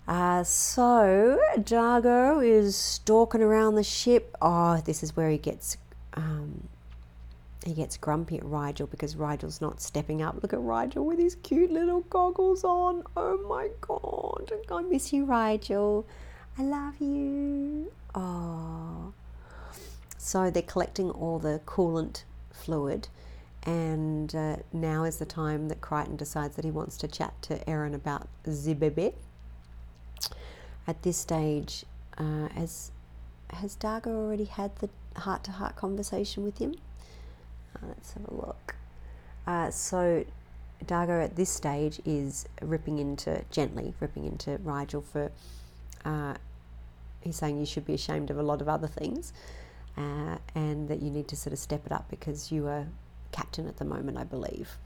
Uh, 0.07 0.45
so 0.45 1.41
D'Argo 1.63 2.41
is 2.41 2.77
stalking 2.77 3.41
around 3.41 3.77
the 3.77 3.83
ship. 3.83 4.37
Oh, 4.43 4.83
this 4.85 5.03
is 5.03 5.17
where 5.17 5.31
he 5.31 5.39
gets 5.39 5.79
um, 6.15 6.69
he 7.65 7.73
gets 7.73 7.97
grumpy 7.97 8.37
at 8.37 8.45
Rygel 8.45 8.91
because 8.91 9.15
Rygel's 9.15 9.61
not 9.61 9.81
stepping 9.81 10.21
up. 10.21 10.43
Look 10.43 10.53
at 10.53 10.59
Rygel 10.59 11.05
with 11.05 11.19
his 11.19 11.37
cute 11.37 11.71
little 11.71 12.01
goggles 12.03 12.63
on. 12.63 13.03
Oh 13.17 13.39
my 13.49 13.71
god, 13.81 14.53
I 14.71 14.83
miss 14.83 15.13
you, 15.13 15.25
Rygel. 15.25 16.05
I 16.59 16.63
love 16.63 17.01
you. 17.01 17.91
Oh. 18.15 19.13
So 20.19 20.51
they're 20.51 20.63
collecting 20.63 21.11
all 21.11 21.39
the 21.39 21.61
coolant 21.67 22.25
fluid, 22.51 23.09
and 23.63 24.35
uh, 24.35 24.57
now 24.73 25.05
is 25.05 25.17
the 25.17 25.27
time 25.27 25.69
that 25.69 25.81
Crichton 25.81 26.17
decides 26.17 26.57
that 26.57 26.65
he 26.65 26.71
wants 26.71 26.97
to 26.99 27.09
chat 27.09 27.41
to 27.43 27.59
Aeryn 27.65 27.95
about 27.95 28.29
Zibebe. 28.47 29.15
At 30.87 31.03
this 31.03 31.17
stage, 31.17 31.85
uh, 32.19 32.49
has 32.49 32.91
has 33.51 33.75
D'Argo 33.77 34.11
already 34.11 34.45
had 34.45 34.75
the 34.77 34.89
heart-to-heart 35.17 35.77
conversation 35.77 36.45
with 36.45 36.59
him? 36.59 36.75
Uh, 37.77 37.87
let's 37.89 38.13
have 38.15 38.27
a 38.29 38.35
look. 38.35 38.75
Uh, 39.47 39.71
so 39.71 40.25
D'Argo 40.87 41.21
at 41.21 41.37
this 41.37 41.51
stage 41.51 42.01
is 42.05 42.47
ripping 42.61 42.99
into 42.99 43.45
gently 43.51 43.95
ripping 44.01 44.25
into 44.25 44.59
Rygel 44.59 45.05
for. 45.05 45.31
Uh, 46.05 46.35
he's 47.21 47.37
saying 47.37 47.59
you 47.59 47.67
should 47.67 47.87
be 47.87 47.95
ashamed 47.95 48.31
of 48.31 48.39
a 48.39 48.43
lot 48.43 48.61
of 48.61 48.69
other 48.69 48.89
things, 48.89 49.33
uh, 49.97 50.37
and 50.55 50.89
that 50.89 51.01
you 51.01 51.11
need 51.11 51.29
to 51.29 51.37
sort 51.37 51.53
of 51.53 51.59
step 51.59 51.87
it 51.87 51.93
up 51.93 52.09
because 52.11 52.53
you 52.53 52.67
are 52.67 52.87
captain 53.33 53.67
at 53.67 53.79
the 53.79 53.85
moment. 53.85 54.19
I 54.19 54.25
believe. 54.25 54.77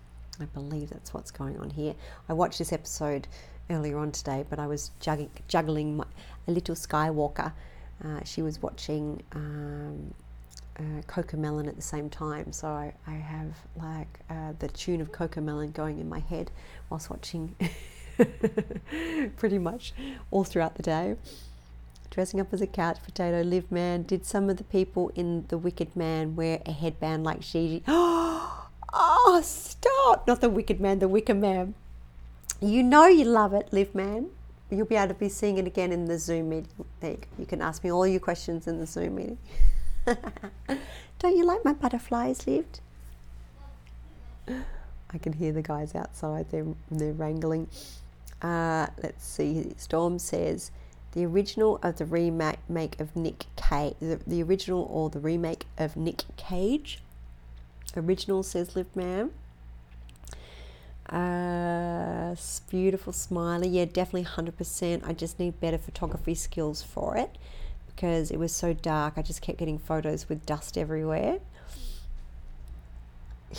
I 0.40 0.44
believe 0.44 0.90
that's 0.90 1.12
what's 1.12 1.32
going 1.32 1.58
on 1.58 1.70
here. 1.70 1.94
I 2.28 2.32
watched 2.32 2.58
this 2.58 2.72
episode 2.72 3.26
earlier 3.70 3.98
on 3.98 4.12
today, 4.12 4.44
but 4.48 4.58
I 4.58 4.66
was 4.66 4.90
juggling, 5.00 5.30
juggling 5.48 5.96
my, 5.96 6.04
a 6.46 6.50
little 6.50 6.74
Skywalker. 6.74 7.52
Uh, 8.04 8.22
she 8.24 8.42
was 8.42 8.62
watching 8.62 9.22
um, 9.32 10.14
uh, 10.78 11.02
Cocomelon 11.06 11.66
at 11.68 11.76
the 11.76 11.82
same 11.82 12.08
time, 12.08 12.52
so 12.52 12.68
I, 12.68 12.92
I 13.06 13.14
have 13.14 13.56
like 13.76 14.20
uh, 14.30 14.52
the 14.58 14.68
tune 14.68 15.00
of 15.00 15.12
Cocomelon 15.12 15.72
going 15.72 15.98
in 15.98 16.08
my 16.08 16.20
head 16.20 16.50
whilst 16.90 17.10
watching 17.10 17.54
pretty 19.36 19.58
much 19.58 19.92
all 20.30 20.44
throughout 20.44 20.76
the 20.76 20.82
day. 20.82 21.16
Dressing 22.10 22.40
up 22.40 22.52
as 22.52 22.62
a 22.62 22.66
couch 22.66 22.98
potato, 23.04 23.42
live 23.42 23.70
man. 23.70 24.02
Did 24.04 24.24
some 24.24 24.48
of 24.48 24.56
the 24.56 24.64
people 24.64 25.10
in 25.14 25.44
The 25.48 25.58
Wicked 25.58 25.94
Man 25.94 26.36
wear 26.36 26.60
a 26.64 26.72
headband 26.72 27.24
like 27.24 27.40
Gigi? 27.40 27.82
Oh, 28.90 29.42
stop! 29.44 30.26
Not 30.26 30.40
the 30.40 30.48
Wicked 30.48 30.80
Man, 30.80 30.98
the 30.98 31.08
Wicker 31.08 31.34
Man. 31.34 31.74
You 32.60 32.82
know 32.82 33.06
you 33.06 33.24
love 33.24 33.54
it, 33.54 33.72
Live 33.72 33.94
Man. 33.94 34.30
You'll 34.70 34.86
be 34.86 34.96
able 34.96 35.08
to 35.08 35.14
be 35.14 35.28
seeing 35.28 35.58
it 35.58 35.66
again 35.66 35.92
in 35.92 36.06
the 36.06 36.18
Zoom 36.18 36.50
meeting. 36.50 37.24
You, 37.38 37.46
can 37.46 37.62
ask 37.62 37.84
me 37.84 37.92
all 37.92 38.06
your 38.06 38.20
questions 38.20 38.66
in 38.66 38.80
the 38.80 38.86
Zoom 38.86 39.14
meeting. 39.14 39.38
Don't 41.18 41.36
you 41.36 41.44
like 41.44 41.64
my 41.64 41.72
butterflies, 41.72 42.46
Lived? 42.46 42.80
I 44.48 45.18
can 45.18 45.34
hear 45.34 45.52
the 45.52 45.62
guys 45.62 45.94
outside. 45.94 46.50
They're 46.50 46.66
they're 46.90 47.12
wrangling. 47.12 47.68
Uh, 48.42 48.88
let's 49.02 49.26
see. 49.26 49.72
Storm 49.76 50.18
says 50.18 50.70
the 51.12 51.24
original 51.24 51.78
of 51.82 51.96
the 51.98 52.04
remake 52.04 53.00
of 53.00 53.16
Nick 53.16 53.46
Cage. 53.56 53.94
The, 54.00 54.20
the 54.26 54.42
original 54.42 54.86
or 54.90 55.10
the 55.10 55.20
remake 55.20 55.66
of 55.78 55.96
Nick 55.96 56.24
Cage. 56.36 57.00
Original 57.96 58.42
says 58.42 58.76
Liv 58.76 58.94
Man. 58.94 59.30
Uh, 61.08 62.34
beautiful 62.70 63.12
smiley. 63.12 63.68
Yeah, 63.68 63.86
definitely 63.86 64.24
100%. 64.24 65.02
I 65.06 65.12
just 65.12 65.38
need 65.38 65.60
better 65.60 65.78
photography 65.78 66.34
skills 66.34 66.82
for 66.82 67.16
it 67.16 67.36
because 67.86 68.30
it 68.30 68.38
was 68.38 68.54
so 68.54 68.72
dark. 68.72 69.14
I 69.16 69.22
just 69.22 69.40
kept 69.42 69.58
getting 69.58 69.78
photos 69.78 70.28
with 70.28 70.44
dust 70.46 70.76
everywhere. 70.76 71.38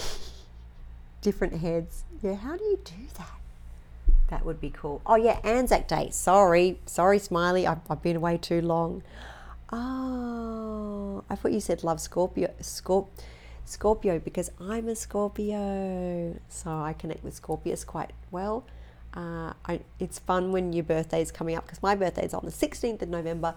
Different 1.22 1.60
heads. 1.60 2.04
Yeah, 2.22 2.36
how 2.36 2.56
do 2.56 2.64
you 2.64 2.80
do 2.84 3.08
that? 3.18 3.32
That 4.30 4.46
would 4.46 4.62
be 4.62 4.70
cool. 4.70 5.02
Oh, 5.06 5.16
yeah, 5.16 5.40
Anzac 5.44 5.88
Day. 5.88 6.10
Sorry. 6.12 6.80
Sorry, 6.86 7.18
Smiley. 7.20 7.66
I've, 7.66 7.80
I've 7.90 8.04
been 8.04 8.16
away 8.16 8.38
too 8.38 8.62
long. 8.62 9.02
Oh, 9.72 11.24
I 11.30 11.36
thought 11.36 11.52
you 11.52 11.60
said 11.60 11.84
love 11.84 12.00
Scorpio. 12.00 12.54
Scorp- 12.62 13.08
Scorpio 13.66 14.20
because 14.20 14.52
I'm 14.60 14.88
a 14.88 14.96
Scorpio, 14.96 16.40
so 16.50 16.72
I 16.72 16.94
connect 16.94 17.24
with 17.24 17.36
Scorpius 17.36 17.84
quite 17.84 18.12
well. 18.32 18.66
Uh, 19.14 19.54
I, 19.66 19.82
it's 20.00 20.20
fun 20.20 20.52
when 20.52 20.74
your 20.74 20.84
birthday 20.84 21.22
is 21.22 21.32
coming 21.32 21.56
up 21.56 21.66
because 21.66 21.82
my 21.82 21.96
birthday 21.96 22.26
is 22.26 22.34
on 22.34 22.42
the 22.46 22.52
16th 22.52 23.02
of 23.02 23.10
November, 23.10 23.56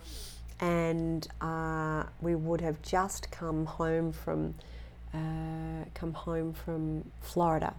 and 0.60 1.26
uh, 1.40 2.04
we 2.20 2.34
would 2.34 2.60
have 2.60 2.80
just 2.82 3.30
come 3.30 3.66
home 3.66 4.12
from 4.12 4.54
uh, 5.14 5.84
come 5.94 6.14
home 6.14 6.54
from 6.54 7.10
Florida, 7.20 7.74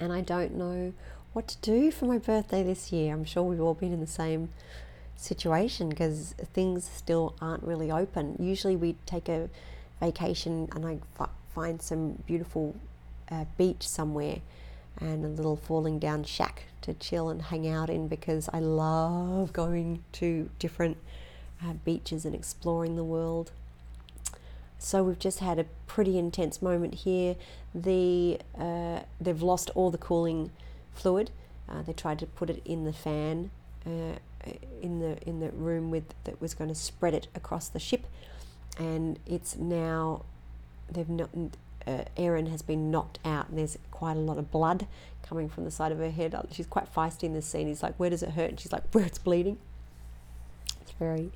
and 0.00 0.12
I 0.12 0.22
don't 0.22 0.54
know 0.54 0.94
what 1.32 1.48
to 1.48 1.56
do 1.58 1.90
for 1.90 2.06
my 2.06 2.18
birthday 2.18 2.62
this 2.62 2.92
year. 2.92 3.12
I'm 3.12 3.24
sure 3.24 3.42
we've 3.42 3.60
all 3.60 3.74
been 3.74 3.92
in 3.92 4.00
the 4.00 4.06
same 4.06 4.50
situation 5.16 5.88
because 5.88 6.34
things 6.52 6.88
still 6.94 7.34
aren't 7.40 7.62
really 7.62 7.90
open. 7.90 8.36
Usually 8.38 8.76
we 8.76 8.96
take 9.06 9.28
a 9.28 9.48
vacation 10.02 10.68
and 10.74 10.84
I 10.84 10.98
f- 11.20 11.30
find 11.54 11.80
some 11.80 12.22
beautiful 12.26 12.74
uh, 13.30 13.44
beach 13.56 13.86
somewhere 13.88 14.40
and 15.00 15.24
a 15.24 15.28
little 15.28 15.56
falling 15.56 15.98
down 15.98 16.24
shack 16.24 16.64
to 16.82 16.92
chill 16.94 17.28
and 17.30 17.40
hang 17.40 17.68
out 17.68 17.88
in 17.88 18.08
because 18.08 18.48
I 18.52 18.58
love 18.58 19.52
going 19.52 20.02
to 20.12 20.50
different 20.58 20.96
uh, 21.64 21.74
beaches 21.84 22.24
and 22.24 22.34
exploring 22.34 22.96
the 22.96 23.04
world. 23.04 23.52
So 24.78 25.04
we've 25.04 25.18
just 25.18 25.38
had 25.38 25.60
a 25.60 25.66
pretty 25.86 26.18
intense 26.18 26.60
moment 26.60 26.94
here. 27.06 27.36
The 27.72 28.40
uh, 28.58 29.00
they've 29.20 29.42
lost 29.42 29.70
all 29.76 29.90
the 29.92 29.98
cooling 29.98 30.50
fluid. 30.92 31.30
Uh, 31.68 31.82
they 31.82 31.92
tried 31.92 32.18
to 32.18 32.26
put 32.26 32.50
it 32.50 32.60
in 32.64 32.84
the 32.84 32.92
fan 32.92 33.50
uh, 33.86 34.18
in 34.82 34.98
the 34.98 35.16
in 35.28 35.38
the 35.38 35.50
room 35.50 35.90
with 35.90 36.04
that 36.24 36.40
was 36.40 36.54
going 36.54 36.68
to 36.68 36.74
spread 36.74 37.14
it 37.14 37.28
across 37.34 37.68
the 37.68 37.78
ship, 37.78 38.06
and 38.78 39.18
it's 39.26 39.56
now 39.56 40.24
they've 40.90 41.08
not. 41.08 41.30
Uh, 41.84 42.04
Aeryn 42.16 42.48
has 42.48 42.62
been 42.62 42.90
knocked 42.92 43.18
out, 43.24 43.48
and 43.48 43.58
there's 43.58 43.76
quite 43.90 44.16
a 44.16 44.20
lot 44.20 44.38
of 44.38 44.50
blood 44.52 44.86
coming 45.22 45.48
from 45.48 45.64
the 45.64 45.70
side 45.70 45.90
of 45.90 45.98
her 45.98 46.10
head. 46.10 46.34
She's 46.52 46.66
quite 46.66 46.92
feisty 46.92 47.24
in 47.24 47.34
this 47.34 47.46
scene. 47.46 47.66
He's 47.66 47.82
like, 47.82 47.96
"Where 47.96 48.10
does 48.10 48.22
it 48.22 48.30
hurt?" 48.30 48.50
And 48.50 48.60
she's 48.60 48.72
like, 48.72 48.84
"Where 48.92 49.04
it's 49.04 49.18
bleeding." 49.18 49.58
It's 50.80 50.92
very. 50.92 51.32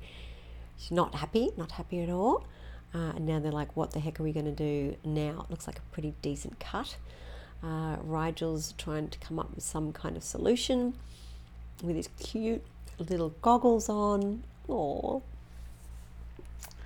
She's 0.77 0.91
not 0.91 1.15
happy, 1.15 1.51
not 1.57 1.71
happy 1.71 2.01
at 2.01 2.09
all. 2.09 2.45
Uh, 2.93 3.13
and 3.15 3.25
now 3.25 3.39
they're 3.39 3.51
like, 3.51 3.75
"What 3.75 3.91
the 3.91 3.99
heck 3.99 4.19
are 4.19 4.23
we 4.23 4.31
going 4.31 4.45
to 4.45 4.51
do 4.51 4.95
now?" 5.03 5.45
It 5.45 5.51
looks 5.51 5.67
like 5.67 5.79
a 5.79 5.93
pretty 5.93 6.13
decent 6.21 6.59
cut. 6.59 6.97
Uh, 7.63 7.97
Rygel's 7.97 8.73
trying 8.77 9.09
to 9.09 9.19
come 9.19 9.39
up 9.39 9.53
with 9.55 9.63
some 9.63 9.91
kind 9.91 10.15
of 10.15 10.23
solution 10.23 10.93
with 11.83 11.95
his 11.95 12.07
cute 12.19 12.63
little 12.99 13.29
goggles 13.41 13.89
on. 13.89 14.43
Aww. 14.69 15.21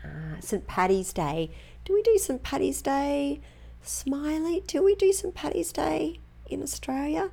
Uh, 0.04 0.40
St. 0.40 0.66
Paddy's 0.68 1.14
Day. 1.14 1.52
Do 1.86 1.94
we 1.94 2.02
do 2.02 2.18
St. 2.18 2.42
Paddy's 2.42 2.82
Day? 2.82 3.42
Smiley, 3.84 4.64
do 4.68 4.84
we 4.84 4.96
do 4.96 5.12
St. 5.12 5.34
Paddy's 5.34 5.72
Day 5.72 6.20
in 6.48 6.62
Australia? 6.62 7.32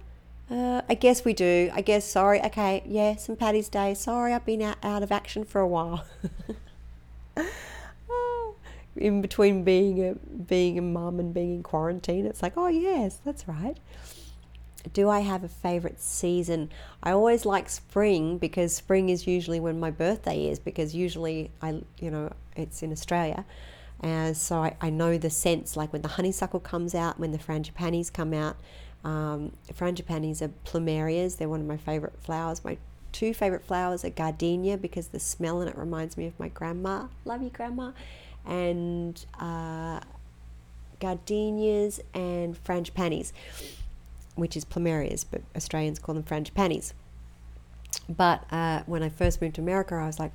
Uh, 0.50 0.80
I 0.88 0.94
guess 0.94 1.24
we 1.24 1.34
do. 1.34 1.70
I 1.74 1.82
guess, 1.82 2.06
sorry. 2.06 2.42
Okay, 2.42 2.82
yeah, 2.86 3.16
St. 3.16 3.38
Paddy's 3.38 3.68
Day. 3.68 3.94
Sorry, 3.94 4.32
I've 4.32 4.46
been 4.46 4.62
out, 4.62 4.78
out 4.82 5.02
of 5.02 5.12
action 5.12 5.44
for 5.44 5.60
a 5.60 5.68
while. 5.68 6.04
in 8.96 9.20
between 9.20 9.62
being 9.62 10.04
a 10.04 10.14
being 10.14 10.78
a 10.78 10.82
mum 10.82 11.20
and 11.20 11.32
being 11.32 11.56
in 11.56 11.62
quarantine, 11.62 12.26
it's 12.26 12.42
like, 12.42 12.54
oh 12.56 12.68
yes, 12.68 13.18
that's 13.24 13.46
right. 13.46 13.76
Do 14.92 15.08
I 15.08 15.20
have 15.20 15.44
a 15.44 15.48
favorite 15.48 16.00
season? 16.00 16.70
I 17.02 17.12
always 17.12 17.44
like 17.44 17.68
spring 17.68 18.38
because 18.38 18.74
spring 18.74 19.08
is 19.08 19.26
usually 19.26 19.60
when 19.60 19.80
my 19.80 19.90
birthday 19.90 20.46
is 20.46 20.58
because 20.58 20.94
usually 20.94 21.50
I 21.62 21.82
you 21.98 22.10
know 22.10 22.32
it's 22.56 22.82
in 22.82 22.92
Australia, 22.92 23.44
and 24.00 24.36
so 24.36 24.58
I, 24.58 24.76
I 24.80 24.90
know 24.90 25.18
the 25.18 25.30
sense 25.30 25.76
like 25.76 25.92
when 25.92 26.02
the 26.02 26.08
honeysuckle 26.08 26.60
comes 26.60 26.94
out, 26.94 27.18
when 27.18 27.32
the 27.32 27.38
frangipanis 27.38 28.12
come 28.12 28.32
out. 28.32 28.56
Um, 29.04 29.52
frangipanis 29.72 30.42
are 30.42 30.50
plumerias. 30.64 31.36
They're 31.36 31.48
one 31.48 31.60
of 31.60 31.66
my 31.66 31.76
favorite 31.76 32.20
flowers. 32.20 32.64
My 32.64 32.78
two 33.12 33.32
favorite 33.32 33.64
flowers 33.64 34.04
are 34.04 34.10
gardenia 34.10 34.76
because 34.76 35.08
the 35.08 35.20
smell 35.20 35.60
in 35.60 35.68
it 35.68 35.78
reminds 35.78 36.16
me 36.16 36.26
of 36.26 36.38
my 36.38 36.48
grandma. 36.48 37.06
Love 37.24 37.42
you, 37.42 37.50
grandma 37.50 37.92
and 38.48 39.26
uh, 39.38 40.00
gardenias 41.00 42.00
and 42.14 42.62
frangipanis, 42.64 43.32
which 44.38 44.56
is 44.56 44.64
plumerias, 44.64 45.24
but 45.28 45.42
Australians 45.56 45.98
call 45.98 46.14
them 46.14 46.24
frangipanis. 46.24 46.92
But 48.08 48.44
uh, 48.52 48.82
when 48.86 49.02
I 49.02 49.08
first 49.08 49.40
moved 49.40 49.56
to 49.56 49.60
America, 49.60 49.94
I 49.94 50.06
was 50.06 50.18
like, 50.18 50.32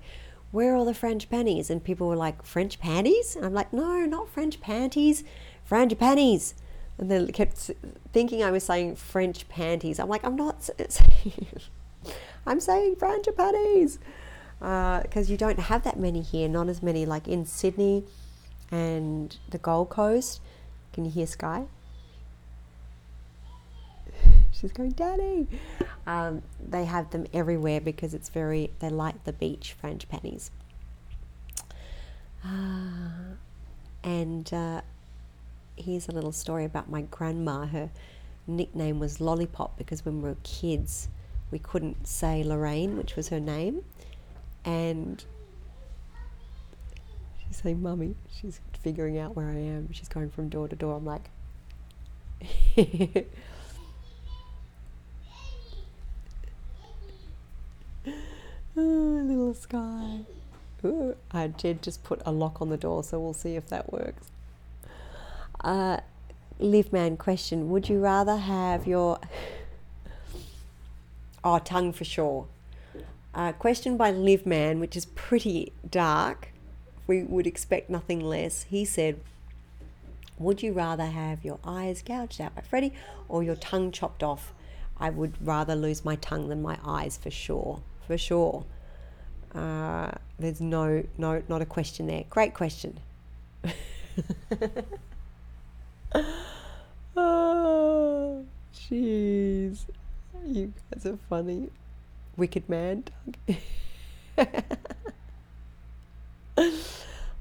where 0.51 0.73
are 0.73 0.75
all 0.75 0.85
the 0.85 0.93
frangipanis? 0.93 1.69
And 1.69 1.83
people 1.83 2.07
were 2.07 2.15
like, 2.15 2.43
French 2.43 2.79
panties? 2.79 3.35
And 3.35 3.45
I'm 3.45 3.53
like, 3.53 3.73
no, 3.73 4.05
not 4.05 4.29
French 4.29 4.61
panties, 4.61 5.23
frangipanis. 5.69 6.53
And 6.97 7.09
they 7.09 7.25
kept 7.31 7.71
thinking 8.11 8.43
I 8.43 8.51
was 8.51 8.63
saying 8.63 8.97
French 8.97 9.49
panties. 9.49 9.99
I'm 9.99 10.09
like, 10.09 10.23
I'm 10.23 10.35
not 10.35 10.63
saying, 10.63 11.47
I'm 12.45 12.59
saying 12.59 12.95
frangipanis 12.97 13.97
because 14.59 14.99
uh, 14.99 15.01
because 15.01 15.29
you 15.29 15.37
don't 15.37 15.59
have 15.59 15.83
that 15.83 15.99
many 15.99 16.21
here, 16.21 16.47
not 16.47 16.69
as 16.69 16.83
many 16.83 17.05
like 17.05 17.27
in 17.27 17.45
Sydney 17.45 18.03
and 18.71 19.35
the 19.49 19.57
Gold 19.57 19.89
Coast. 19.89 20.39
Can 20.93 21.05
you 21.05 21.11
hear 21.11 21.25
Sky? 21.25 21.65
She's 24.63 24.71
going, 24.71 24.91
Daddy. 24.91 25.47
Um, 26.07 26.41
they 26.65 26.85
have 26.85 27.09
them 27.09 27.27
everywhere 27.33 27.81
because 27.81 28.13
it's 28.13 28.29
very, 28.29 28.71
they 28.79 28.89
like 28.89 29.23
the 29.25 29.33
beach 29.33 29.75
frangipanis. 29.81 30.51
Uh, 32.45 33.35
and 34.03 34.53
uh, 34.53 34.81
here's 35.75 36.07
a 36.07 36.13
little 36.13 36.31
story 36.31 36.63
about 36.63 36.89
my 36.89 37.01
grandma. 37.01 37.65
Her 37.65 37.89
nickname 38.47 38.99
was 38.99 39.19
Lollipop 39.19 39.77
because 39.77 40.05
when 40.05 40.21
we 40.21 40.29
were 40.29 40.37
kids, 40.43 41.09
we 41.51 41.59
couldn't 41.59 42.07
say 42.07 42.41
Lorraine, 42.41 42.97
which 42.97 43.17
was 43.17 43.29
her 43.29 43.39
name 43.39 43.83
and 44.65 45.23
she's 47.45 47.57
saying, 47.57 47.81
Mummy, 47.81 48.15
she's 48.31 48.59
figuring 48.81 49.17
out 49.17 49.35
where 49.35 49.49
I 49.49 49.57
am. 49.57 49.91
She's 49.91 50.07
going 50.07 50.29
from 50.29 50.49
door 50.49 50.67
to 50.67 50.75
door. 50.75 50.95
I'm 50.95 51.05
like, 51.05 51.29
oh, 58.77 58.81
little 59.25 59.53
sky. 59.53 60.21
Ooh, 60.85 61.15
I 61.31 61.47
did 61.47 61.81
just 61.81 62.03
put 62.03 62.21
a 62.25 62.31
lock 62.31 62.61
on 62.61 62.69
the 62.69 62.77
door, 62.77 63.03
so 63.03 63.19
we'll 63.19 63.33
see 63.33 63.55
if 63.55 63.67
that 63.67 63.91
works. 63.91 64.27
Uh, 65.61 65.97
live 66.59 66.91
man 66.91 67.15
question 67.15 67.69
Would 67.69 67.89
you 67.89 67.99
rather 67.99 68.37
have 68.37 68.85
your. 68.85 69.19
oh, 71.43 71.59
tongue 71.59 71.93
for 71.93 72.03
sure. 72.03 72.47
Uh, 73.35 73.51
question 73.51 73.97
by 73.97 74.11
Live 74.11 74.45
Man, 74.45 74.79
which 74.79 74.95
is 74.95 75.05
pretty 75.05 75.71
dark. 75.89 76.49
We 77.07 77.23
would 77.23 77.47
expect 77.47 77.89
nothing 77.89 78.19
less. 78.19 78.63
He 78.63 78.85
said, 78.85 79.19
Would 80.37 80.61
you 80.61 80.71
rather 80.71 81.07
have 81.07 81.43
your 81.43 81.59
eyes 81.63 82.03
gouged 82.03 82.39
out 82.39 82.55
by 82.55 82.61
Freddy 82.61 82.93
or 83.27 83.41
your 83.41 83.55
tongue 83.55 83.91
chopped 83.91 84.21
off? 84.21 84.53
I 84.97 85.09
would 85.09 85.33
rather 85.45 85.75
lose 85.75 86.05
my 86.05 86.15
tongue 86.17 86.49
than 86.49 86.61
my 86.61 86.77
eyes 86.85 87.17
for 87.17 87.31
sure. 87.31 87.81
For 88.07 88.17
sure. 88.17 88.65
Uh, 89.53 90.11
there's 90.39 90.59
no, 90.61 91.03
no, 91.17 91.43
not 91.47 91.61
a 91.61 91.65
question 91.65 92.07
there. 92.07 92.23
Great 92.29 92.53
question. 92.53 92.99
oh, 97.15 98.43
jeez. 98.73 99.85
You 100.45 100.73
guys 100.91 101.05
are 101.05 101.17
funny 101.29 101.69
wicked 102.37 102.67
man, 102.69 103.03
Doug. 103.47 103.57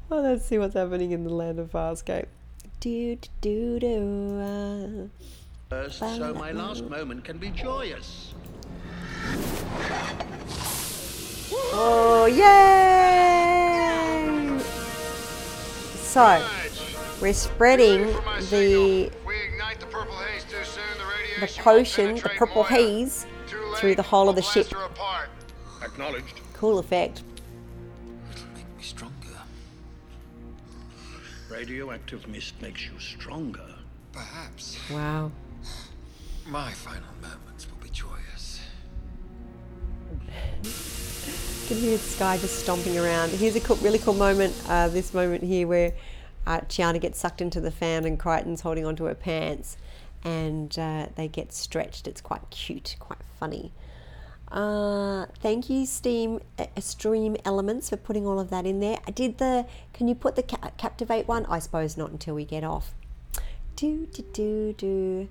well, 0.08 0.22
let's 0.22 0.44
see 0.44 0.58
what's 0.58 0.74
happening 0.74 1.12
in 1.12 1.24
the 1.24 1.30
land 1.30 1.58
of 1.58 1.72
Farscape. 1.72 2.26
Do. 2.80 3.18
Uh, 5.70 5.88
so 5.88 6.34
my 6.34 6.50
last 6.52 6.84
moment 6.84 7.24
can 7.24 7.38
be 7.38 7.50
joyous. 7.50 8.34
Oh 11.74 12.26
yay! 12.26 12.48
So 15.94 16.46
we're 17.20 17.32
spreading 17.32 18.06
the 18.50 19.10
the 21.40 21.46
potion, 21.58 22.16
the 22.16 22.28
purple 22.36 22.62
haze 22.62 23.26
through 23.76 23.94
the 23.94 24.02
whole 24.02 24.28
of 24.28 24.36
the 24.36 24.42
ship. 24.42 24.66
Acknowledged. 25.82 26.40
Cool 26.52 26.78
effect. 26.78 27.22
It'll 28.32 28.46
make 28.54 28.76
me 28.76 28.82
stronger. 28.82 29.14
Radioactive 31.50 32.28
mist 32.28 32.54
makes 32.60 32.84
you 32.86 32.98
stronger. 32.98 33.64
Perhaps 34.12 34.78
Wow. 34.90 35.32
my 36.46 36.70
final 36.72 37.08
moments 37.20 37.66
will 37.68 37.82
be 37.82 37.90
joyous. 37.90 38.60
Can 41.72 41.80
hear 41.80 41.96
Sky 41.96 42.36
just 42.36 42.58
stomping 42.58 42.98
around. 42.98 43.30
Here's 43.30 43.56
a 43.56 43.60
cool, 43.60 43.76
really 43.76 43.98
cool 43.98 44.12
moment. 44.12 44.54
Uh, 44.68 44.88
this 44.88 45.14
moment 45.14 45.42
here 45.42 45.66
where 45.66 45.94
uh, 46.46 46.60
gets 46.68 47.18
sucked 47.18 47.40
into 47.40 47.62
the 47.62 47.70
fan 47.70 48.04
and 48.04 48.18
Crichton's 48.18 48.60
holding 48.60 48.84
onto 48.84 49.04
her 49.04 49.14
pants, 49.14 49.78
and 50.22 50.78
uh, 50.78 51.06
they 51.14 51.28
get 51.28 51.54
stretched. 51.54 52.06
It's 52.06 52.20
quite 52.20 52.50
cute, 52.50 52.96
quite 52.98 53.20
funny. 53.40 53.72
Uh, 54.48 55.24
thank 55.40 55.70
you, 55.70 55.86
Steam 55.86 56.40
uh, 56.58 56.66
Stream 56.78 57.38
Elements, 57.42 57.88
for 57.88 57.96
putting 57.96 58.26
all 58.26 58.38
of 58.38 58.50
that 58.50 58.66
in 58.66 58.80
there. 58.80 58.98
I 59.08 59.10
did 59.10 59.38
the. 59.38 59.64
Can 59.94 60.08
you 60.08 60.14
put 60.14 60.36
the 60.36 60.42
ca- 60.42 60.72
Captivate 60.76 61.26
one? 61.26 61.46
I 61.46 61.58
suppose 61.58 61.96
not 61.96 62.10
until 62.10 62.34
we 62.34 62.44
get 62.44 62.64
off. 62.64 62.92
Do 63.76 64.04
do 64.12 64.22
do 64.34 64.74
do. 64.74 65.28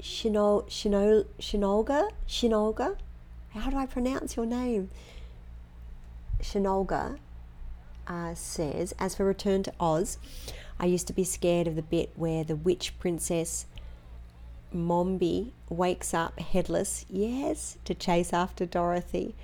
Shino, 0.00 0.66
Shino, 0.70 1.26
Shinolga? 1.38 2.08
Shinolga? 2.26 2.96
How 3.54 3.70
do 3.70 3.76
I 3.76 3.86
pronounce 3.86 4.36
your 4.36 4.46
name? 4.46 4.90
Shinolga 6.42 7.18
uh, 8.06 8.34
says, 8.34 8.94
as 8.98 9.14
for 9.14 9.24
Return 9.24 9.62
to 9.64 9.72
Oz, 9.80 10.18
I 10.78 10.86
used 10.86 11.06
to 11.08 11.12
be 11.12 11.24
scared 11.24 11.66
of 11.66 11.76
the 11.76 11.82
bit 11.82 12.10
where 12.14 12.44
the 12.44 12.56
witch 12.56 12.98
princess 12.98 13.66
Mombi 14.72 15.52
wakes 15.68 16.12
up 16.12 16.38
headless, 16.38 17.06
yes, 17.08 17.78
to 17.84 17.94
chase 17.94 18.32
after 18.32 18.66
Dorothy 18.66 19.34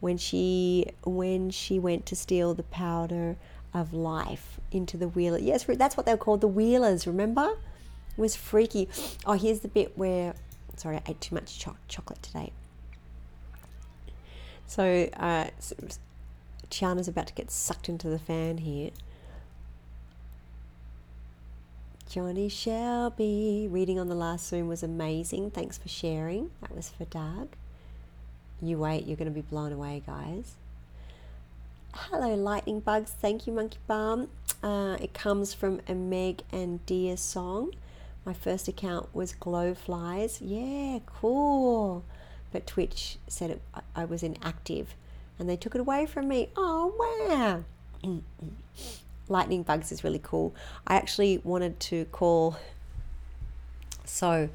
when 0.00 0.18
she 0.18 0.86
when 1.04 1.50
she 1.50 1.78
went 1.78 2.04
to 2.06 2.16
steal 2.16 2.54
the 2.54 2.64
powder 2.64 3.36
of 3.72 3.94
life 3.94 4.60
into 4.72 4.96
the 4.96 5.08
wheeler. 5.08 5.38
Yes, 5.38 5.64
that's 5.64 5.96
what 5.96 6.04
they 6.04 6.12
were 6.12 6.18
called, 6.18 6.40
the 6.40 6.48
wheelers, 6.48 7.06
remember? 7.06 7.56
It 8.16 8.20
was 8.20 8.34
freaky. 8.34 8.88
Oh, 9.24 9.34
here's 9.34 9.60
the 9.60 9.68
bit 9.68 9.96
where 9.96 10.34
Sorry, 10.76 10.96
I 10.96 11.02
ate 11.06 11.20
too 11.20 11.34
much 11.34 11.58
cho- 11.58 11.76
chocolate 11.88 12.22
today. 12.22 12.52
So 14.72 15.10
uh, 15.18 15.48
Chiana's 16.70 17.06
about 17.06 17.26
to 17.26 17.34
get 17.34 17.50
sucked 17.50 17.90
into 17.90 18.08
the 18.08 18.18
fan 18.18 18.56
here. 18.56 18.88
Johnny 22.08 22.48
Shelby 22.48 23.68
reading 23.70 23.98
on 23.98 24.08
the 24.08 24.14
last 24.14 24.48
Zoom 24.48 24.68
was 24.68 24.82
amazing. 24.82 25.50
Thanks 25.50 25.76
for 25.76 25.90
sharing. 25.90 26.52
That 26.62 26.74
was 26.74 26.88
for 26.88 27.04
Doug. 27.04 27.48
You 28.62 28.78
wait, 28.78 29.04
you're 29.04 29.18
going 29.18 29.28
to 29.28 29.34
be 29.34 29.42
blown 29.42 29.72
away, 29.72 30.02
guys. 30.06 30.54
Hello, 31.92 32.34
lightning 32.34 32.80
bugs. 32.80 33.10
Thank 33.10 33.46
you, 33.46 33.52
Monkey 33.52 33.78
Balm. 33.86 34.28
Uh, 34.62 34.96
it 34.98 35.12
comes 35.12 35.52
from 35.52 35.82
a 35.86 35.92
Meg 35.94 36.44
and 36.50 36.84
Dear 36.86 37.18
song. 37.18 37.72
My 38.24 38.32
first 38.32 38.68
account 38.68 39.14
was 39.14 39.34
Glowflies. 39.34 40.38
Yeah, 40.40 41.00
cool. 41.04 42.04
But 42.52 42.66
Twitch 42.66 43.18
said 43.28 43.50
it, 43.50 43.62
I- 43.96 44.04
was 44.04 44.22
inactive 44.22 44.94
and 45.38 45.48
they 45.48 45.56
took 45.56 45.74
it 45.74 45.80
away 45.80 46.06
from 46.06 46.28
me. 46.28 46.50
Oh, 46.56 46.94
wow. 47.28 47.64
Lightning 49.28 49.62
bugs 49.62 49.90
is 49.90 50.04
really 50.04 50.20
cool. 50.22 50.54
I 50.86 50.96
actually 50.96 51.40
wanted 51.42 51.80
to 51.80 52.04
call. 52.06 52.56
So, 54.04 54.50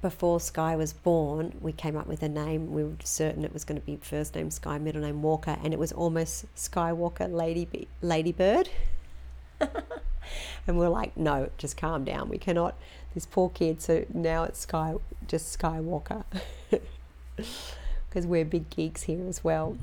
before 0.00 0.40
Sky 0.40 0.76
was 0.76 0.92
born, 0.92 1.56
we 1.60 1.72
came 1.72 1.96
up 1.96 2.06
with 2.06 2.22
a 2.22 2.28
name. 2.28 2.72
We 2.72 2.84
were 2.84 2.94
certain 3.02 3.44
it 3.44 3.52
was 3.52 3.64
going 3.64 3.80
to 3.80 3.84
be 3.84 3.96
first 3.96 4.34
name 4.34 4.50
Sky, 4.50 4.78
middle 4.78 5.02
name 5.02 5.22
Walker, 5.22 5.58
and 5.62 5.72
it 5.72 5.78
was 5.78 5.92
almost 5.92 6.46
Skywalker 6.54 7.30
Lady 7.30 7.88
Ladybird. 8.00 8.70
and 9.60 10.78
we 10.78 10.86
are 10.86 10.90
like, 10.90 11.16
no, 11.16 11.50
just 11.58 11.76
calm 11.76 12.04
down. 12.04 12.28
We 12.28 12.38
cannot. 12.38 12.76
This 13.14 13.26
poor 13.26 13.50
kid. 13.50 13.82
So 13.82 14.04
now 14.12 14.44
it's 14.44 14.60
Sky, 14.60 14.94
just 15.26 15.58
Skywalker, 15.58 16.24
because 18.08 18.26
we're 18.26 18.44
big 18.44 18.70
geeks 18.70 19.02
here 19.02 19.26
as 19.28 19.42
well. 19.44 19.76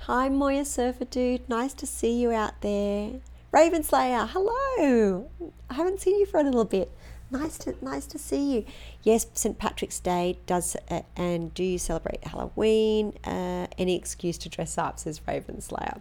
Hi, 0.00 0.28
Moya 0.28 0.64
Surfer 0.64 1.04
Dude. 1.04 1.48
Nice 1.48 1.74
to 1.74 1.86
see 1.86 2.20
you 2.20 2.32
out 2.32 2.60
there. 2.60 3.12
Raven 3.52 3.82
Slayer, 3.82 4.26
hello. 4.26 5.30
I 5.70 5.74
haven't 5.74 6.00
seen 6.00 6.18
you 6.18 6.26
for 6.26 6.40
a 6.40 6.42
little 6.42 6.64
bit. 6.64 6.90
Nice 7.30 7.56
to 7.58 7.74
nice 7.80 8.06
to 8.06 8.18
see 8.18 8.54
you. 8.54 8.64
Yes, 9.02 9.26
St 9.32 9.58
Patrick's 9.58 10.00
Day 10.00 10.38
does. 10.46 10.76
Uh, 10.90 11.02
and 11.16 11.54
do 11.54 11.62
you 11.64 11.78
celebrate 11.78 12.24
Halloween? 12.24 13.14
Uh, 13.24 13.68
any 13.78 13.96
excuse 13.96 14.36
to 14.38 14.48
dress 14.48 14.76
up, 14.76 14.98
says 14.98 15.20
Raven 15.26 15.60
Slayer. 15.60 16.00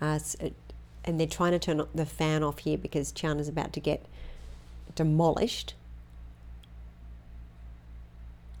Uh, 0.00 0.18
uh, 0.40 0.48
and 1.04 1.18
they're 1.18 1.26
trying 1.26 1.52
to 1.52 1.58
turn 1.58 1.82
the 1.94 2.06
fan 2.06 2.42
off 2.42 2.58
here 2.60 2.76
because 2.76 3.12
Chiana's 3.12 3.48
about 3.48 3.72
to 3.72 3.80
get 3.80 4.04
demolished. 4.94 5.74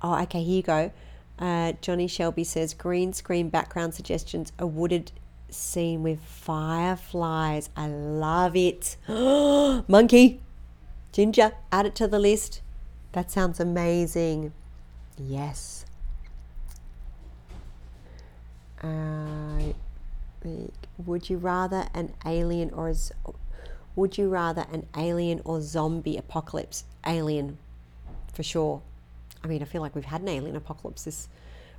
Oh, 0.02 0.20
okay, 0.22 0.42
here 0.42 0.56
you 0.56 0.62
go. 0.62 0.92
Uh, 1.38 1.72
Johnny 1.80 2.06
Shelby 2.06 2.44
says 2.44 2.74
green 2.74 3.12
screen 3.12 3.48
background 3.48 3.94
suggestions, 3.94 4.52
a 4.58 4.66
wooded 4.66 5.12
scene 5.48 6.02
with 6.02 6.20
fireflies. 6.20 7.70
I 7.76 7.88
love 7.88 8.56
it. 8.56 8.96
Monkey, 9.08 10.40
Ginger, 11.12 11.52
add 11.70 11.86
it 11.86 11.94
to 11.96 12.08
the 12.08 12.18
list. 12.18 12.62
That 13.12 13.30
sounds 13.30 13.60
amazing. 13.60 14.52
Yes. 15.18 15.84
Uh, 18.82 19.72
would 21.04 21.30
you 21.30 21.36
rather 21.36 21.86
an 21.94 22.14
alien 22.26 22.70
or 22.70 22.88
a 22.88 22.94
would 23.94 24.16
you 24.16 24.28
rather 24.28 24.66
an 24.72 24.86
alien 24.96 25.42
or 25.44 25.60
zombie 25.60 26.16
apocalypse? 26.16 26.84
Alien, 27.06 27.58
for 28.32 28.42
sure. 28.42 28.80
I 29.44 29.46
mean, 29.48 29.62
I 29.62 29.64
feel 29.64 29.82
like 29.82 29.94
we've 29.94 30.04
had 30.04 30.20
an 30.20 30.28
alien 30.28 30.56
apocalypse 30.56 31.04
this 31.04 31.28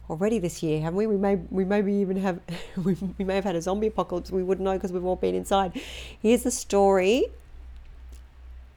already 0.09 0.39
this 0.39 0.61
year, 0.61 0.81
haven't 0.81 0.97
we? 0.97 1.07
We 1.07 1.17
may 1.17 1.35
we 1.49 1.65
maybe 1.65 1.93
even 1.93 2.17
have 2.17 2.39
we, 2.83 2.97
we 3.17 3.25
may 3.25 3.35
have 3.35 3.45
had 3.45 3.55
a 3.55 3.61
zombie 3.61 3.87
apocalypse. 3.87 4.31
We 4.31 4.43
wouldn't 4.43 4.65
know 4.65 4.73
because 4.73 4.91
we've 4.91 5.05
all 5.05 5.15
been 5.15 5.35
inside. 5.35 5.79
Here's 6.21 6.43
the 6.43 6.51
story 6.51 7.27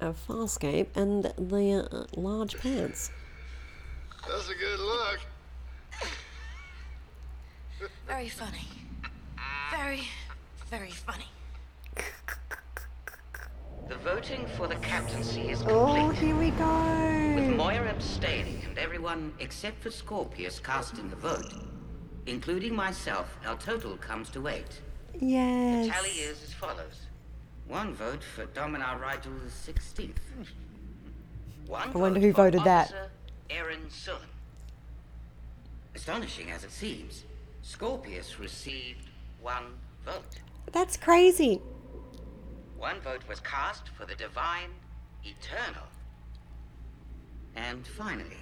of 0.00 0.22
Farscape 0.28 0.88
and 0.94 1.24
the 1.24 1.88
uh, 1.90 2.20
large 2.20 2.58
pants. 2.58 3.10
That's 4.28 4.50
a 4.50 4.54
good 4.54 4.80
look. 4.80 5.20
Very 8.06 8.28
funny. 8.28 8.68
Very, 9.70 10.02
very 10.70 10.90
funny. 10.90 11.26
The 13.88 13.96
voting 13.98 14.46
for 14.56 14.66
the 14.66 14.74
captaincy 14.76 15.42
is 15.48 15.62
oh, 15.62 15.66
complete. 15.66 16.02
Oh, 16.02 16.10
here 16.10 16.34
we 16.34 16.50
go. 16.50 17.34
With. 17.36 17.56
Moya 17.56 17.84
abstaining 17.88 18.60
and 18.68 18.76
everyone 18.78 19.32
except 19.38 19.80
for 19.80 19.92
Scorpius 19.92 20.58
casting 20.58 21.08
the 21.08 21.14
vote, 21.14 21.52
including 22.26 22.74
myself, 22.74 23.38
our 23.46 23.56
total 23.56 23.96
comes 23.98 24.28
to 24.30 24.48
eight. 24.48 24.80
Yes. 25.20 25.86
The 25.86 25.92
tally 25.92 26.08
is 26.10 26.42
as 26.42 26.52
follows. 26.52 27.06
One 27.68 27.94
vote 27.94 28.24
for 28.24 28.46
Dominar 28.46 28.98
Rygel 28.98 29.38
the 29.44 29.72
16th. 29.72 30.16
One 31.68 31.88
I 31.88 31.92
wonder 31.92 32.18
vote 32.18 32.26
who 32.26 32.32
voted 32.32 32.64
that. 32.64 32.92
Aeryn 33.50 33.88
Sullen. 33.88 34.28
Astonishing 35.94 36.50
as 36.50 36.64
it 36.64 36.72
seems, 36.72 37.22
Scorpius 37.62 38.40
received 38.40 39.08
one 39.40 39.74
vote. 40.04 40.40
That's 40.72 40.96
crazy. 40.96 41.60
One 42.78 43.00
vote 43.00 43.22
was 43.28 43.40
cast 43.40 43.88
for 43.96 44.04
the 44.04 44.14
divine 44.14 44.68
eternal. 45.24 45.86
And 47.54 47.86
finally, 47.86 48.36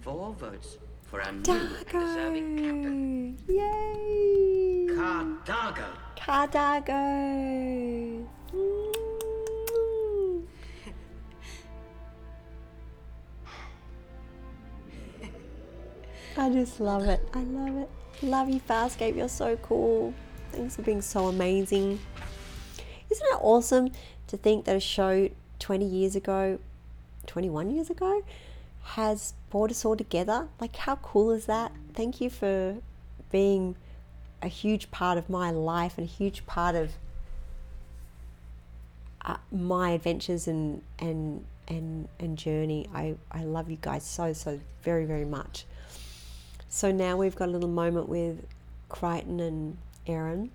four 0.00 0.32
votes 0.32 0.78
for 1.02 1.20
a 1.20 1.30
new 1.30 1.52
and 1.52 1.86
deserving 1.86 2.56
captain, 2.56 3.36
D'Argo. 3.46 3.52
Yay. 3.52 4.86
Cardago. 4.96 5.84
Cardago. 6.16 8.26
Mm. 8.54 10.46
I 16.38 16.50
just 16.50 16.80
love 16.80 17.04
it. 17.04 17.20
I 17.34 17.42
love 17.42 17.76
it. 17.76 17.90
Love 18.22 18.48
you, 18.48 18.60
Farscape. 18.60 19.14
You're 19.14 19.28
so 19.28 19.56
cool. 19.58 20.14
Thanks 20.52 20.76
for 20.76 20.82
being 20.82 21.02
so 21.02 21.28
amazing. 21.28 21.98
Isn't 23.14 23.28
it 23.28 23.38
awesome 23.42 23.90
to 24.26 24.36
think 24.36 24.64
that 24.64 24.74
a 24.74 24.80
show 24.80 25.30
20 25.60 25.84
years 25.84 26.16
ago, 26.16 26.58
21 27.28 27.70
years 27.70 27.88
ago, 27.88 28.24
has 28.82 29.34
brought 29.50 29.70
us 29.70 29.84
all 29.84 29.96
together? 29.96 30.48
Like, 30.60 30.74
how 30.74 30.96
cool 30.96 31.30
is 31.30 31.46
that? 31.46 31.70
Thank 31.94 32.20
you 32.20 32.28
for 32.28 32.78
being 33.30 33.76
a 34.42 34.48
huge 34.48 34.90
part 34.90 35.16
of 35.16 35.30
my 35.30 35.52
life 35.52 35.96
and 35.96 36.04
a 36.04 36.10
huge 36.10 36.44
part 36.46 36.74
of 36.74 36.94
uh, 39.24 39.36
my 39.52 39.90
adventures 39.90 40.48
and 40.48 40.82
and 40.98 41.44
and 41.68 42.08
and 42.18 42.36
journey. 42.36 42.88
I 42.92 43.14
I 43.30 43.44
love 43.44 43.70
you 43.70 43.78
guys 43.80 44.02
so 44.02 44.32
so 44.32 44.58
very 44.82 45.04
very 45.04 45.24
much. 45.24 45.66
So 46.68 46.90
now 46.90 47.16
we've 47.16 47.36
got 47.36 47.48
a 47.48 47.52
little 47.52 47.68
moment 47.68 48.08
with 48.08 48.44
Crichton 48.88 49.38
and 49.38 49.76
Aeryn. 50.08 50.50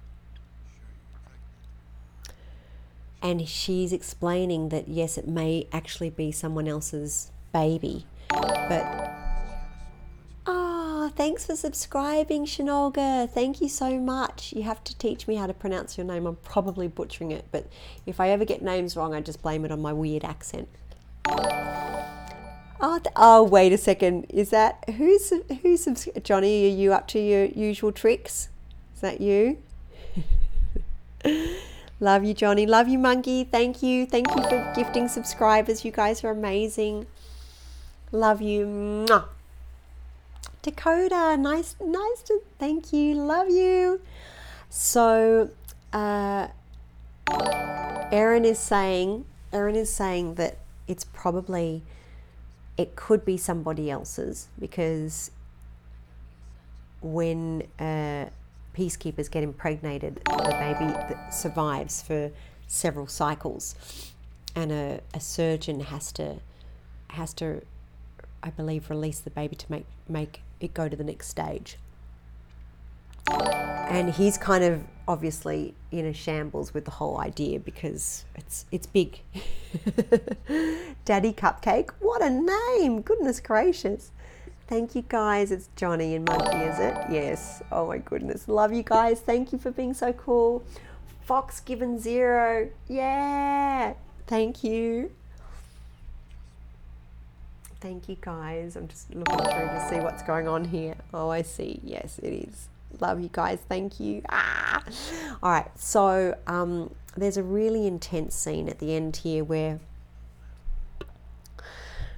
And 3.22 3.48
she's 3.48 3.92
explaining 3.92 4.70
that 4.70 4.88
yes, 4.88 5.18
it 5.18 5.28
may 5.28 5.68
actually 5.74 6.10
be 6.10 6.32
someone 6.32 6.68
else's 6.68 7.32
baby. 7.52 8.06
But 8.30 9.12
Ah, 10.46 11.12
thanks 11.16 11.46
for 11.46 11.56
subscribing, 11.56 12.46
Shanolga. 12.46 13.30
Thank 13.30 13.62
you 13.62 13.70
so 13.70 14.00
much. 14.00 14.54
You 14.54 14.64
have 14.64 14.84
to 14.86 14.98
teach 14.98 15.28
me 15.28 15.36
how 15.36 15.48
to 15.48 15.54
pronounce 15.54 15.98
your 15.98 16.06
name. 16.06 16.26
I'm 16.26 16.38
probably 16.38 16.88
butchering 16.88 17.32
it, 17.32 17.46
but 17.52 17.68
if 18.06 18.20
I 18.20 18.30
ever 18.30 18.46
get 18.46 18.62
names 18.62 18.96
wrong, 18.96 19.14
I 19.14 19.22
just 19.22 19.42
blame 19.42 19.66
it 19.66 19.72
on 19.72 19.82
my 19.82 19.94
weird 19.94 20.24
accent. 20.24 20.68
Oh, 22.82 22.98
th- 22.98 23.14
oh 23.16 23.44
wait 23.44 23.74
a 23.74 23.78
second. 23.78 24.26
Is 24.30 24.50
that 24.52 24.84
who's 24.98 25.34
who's 25.62 25.86
Johnny? 26.24 26.66
Are 26.66 26.76
you 26.76 26.94
up 26.94 27.08
to 27.10 27.20
your 27.20 27.46
usual 27.46 27.92
tricks? 27.92 28.50
Is 28.96 29.02
that 29.02 29.20
you? 29.22 29.58
Love 32.00 32.24
you, 32.24 32.34
Johnny. 32.34 32.66
Love 32.66 32.88
you, 32.88 32.98
Monkey. 32.98 33.44
Thank 33.44 33.84
you. 33.84 34.06
Thank 34.06 34.34
you 34.36 34.42
for 34.44 34.74
gifting 34.76 35.10
subscribers. 35.10 35.84
You 35.84 35.92
guys 35.92 36.24
are 36.24 36.32
amazing. 36.32 37.08
Love 38.12 38.42
you. 38.42 38.66
Mwah. 38.66 39.26
Dakota, 40.62 41.38
nice, 41.38 41.76
nice 41.84 42.22
to 42.24 42.42
thank 42.58 42.92
you. 42.92 43.16
Love 43.16 43.50
you. 43.50 44.02
So, 44.70 45.50
uh, 45.94 46.48
Aeryn 47.28 48.44
is 48.44 48.60
saying, 48.60 49.26
Aeryn 49.54 49.76
is 49.76 49.90
saying 49.90 50.36
that 50.36 50.58
it's 50.88 51.06
probably, 51.06 51.82
it 52.78 52.96
could 52.96 53.24
be 53.24 53.38
somebody 53.38 53.90
else's 53.90 54.48
because 54.60 55.32
when 57.02 57.64
uh, 57.80 58.26
peacekeepers 58.76 59.30
get 59.30 59.44
impregnated, 59.44 60.22
the 60.26 60.76
baby 60.80 60.94
survives 61.32 62.02
for 62.02 62.32
several 62.68 63.08
cycles, 63.08 63.76
and 64.56 64.72
a, 64.72 65.02
a 65.14 65.20
surgeon 65.20 65.80
has 65.82 66.12
to 66.14 66.38
has 67.10 67.34
to 67.34 67.62
I 68.42 68.50
believe, 68.50 68.90
release 68.90 69.20
the 69.20 69.30
baby 69.30 69.56
to 69.56 69.66
make 69.70 69.86
make 70.08 70.42
it 70.60 70.74
go 70.74 70.88
to 70.90 70.96
the 70.96 71.04
next 71.04 71.28
stage. 71.28 71.78
And 73.32 74.12
he's 74.14 74.38
kind 74.38 74.64
of 74.64 74.84
obviously 75.08 75.74
in 75.92 76.06
a 76.06 76.14
shambles 76.14 76.74
with 76.74 76.86
the 76.86 76.92
whole 76.92 77.20
idea 77.20 77.60
because 77.60 78.26
it's 78.36 78.66
it's 78.72 78.88
big. 78.88 79.20
Daddy 81.06 81.34
Cupcake, 81.34 81.92
what 82.00 82.22
a 82.22 82.30
name! 82.30 83.02
Goodness 83.02 83.40
gracious. 83.40 84.12
Thank 84.70 84.94
you 84.94 85.04
guys. 85.10 85.52
It's 85.52 85.68
Johnny 85.76 86.14
and 86.14 86.26
Monkey, 86.26 86.58
is 86.58 86.78
it? 86.78 86.96
Yes. 87.10 87.64
Oh 87.72 87.88
my 87.88 87.98
goodness. 87.98 88.48
Love 88.48 88.72
you 88.72 88.84
guys. 88.84 89.20
Thank 89.20 89.52
you 89.52 89.58
for 89.58 89.72
being 89.72 89.96
so 89.96 90.14
cool. 90.14 90.64
Fox 91.24 91.60
given 91.60 91.98
zero. 91.98 92.70
Yeah. 92.88 93.96
Thank 94.28 94.64
you. 94.64 95.12
Thank 97.82 98.08
you 98.10 98.18
guys. 98.22 98.76
I'm 98.76 98.88
just 98.88 99.10
looking 99.10 99.40
through 99.40 99.44
to 99.46 99.88
see 99.90 99.96
what's 100.02 100.22
going 100.22 100.48
on 100.48 100.66
here. 100.66 100.94
Oh, 101.16 101.30
I 101.30 101.42
see. 101.42 101.80
Yes, 101.84 102.20
it 102.20 102.48
is. 102.48 102.68
Love 103.00 103.20
you 103.22 103.30
guys. 103.34 103.58
Thank 103.68 104.00
you. 104.00 104.22
Ah. 104.30 104.84
All 105.42 105.52
right. 105.52 105.80
So 105.80 106.38
um, 106.46 106.94
there's 107.18 107.38
a 107.38 107.44
really 107.44 107.88
intense 107.88 108.36
scene 108.36 108.70
at 108.70 108.78
the 108.78 108.94
end 108.94 109.18
here 109.18 109.44
where 109.44 109.80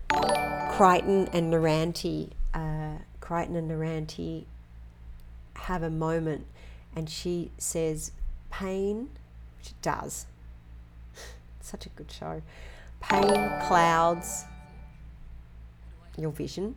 Crichton 0.10 1.30
and 1.32 1.54
Noranti, 1.54 2.32
Crichton 3.22 3.56
and 3.56 3.72
Noranti 3.72 4.46
have 5.54 5.84
a 5.84 5.90
moment, 5.90 6.46
and 6.96 7.10
she 7.10 7.52
says, 7.58 8.12
"Pain," 8.50 9.10
which 9.58 9.70
it 9.70 9.82
does. 9.82 10.26
Such 11.62 11.86
a 11.86 11.90
good 11.90 12.12
show. 12.12 12.42
Pain 13.00 13.50
clouds 13.68 14.46
your 16.18 16.32
vision. 16.32 16.76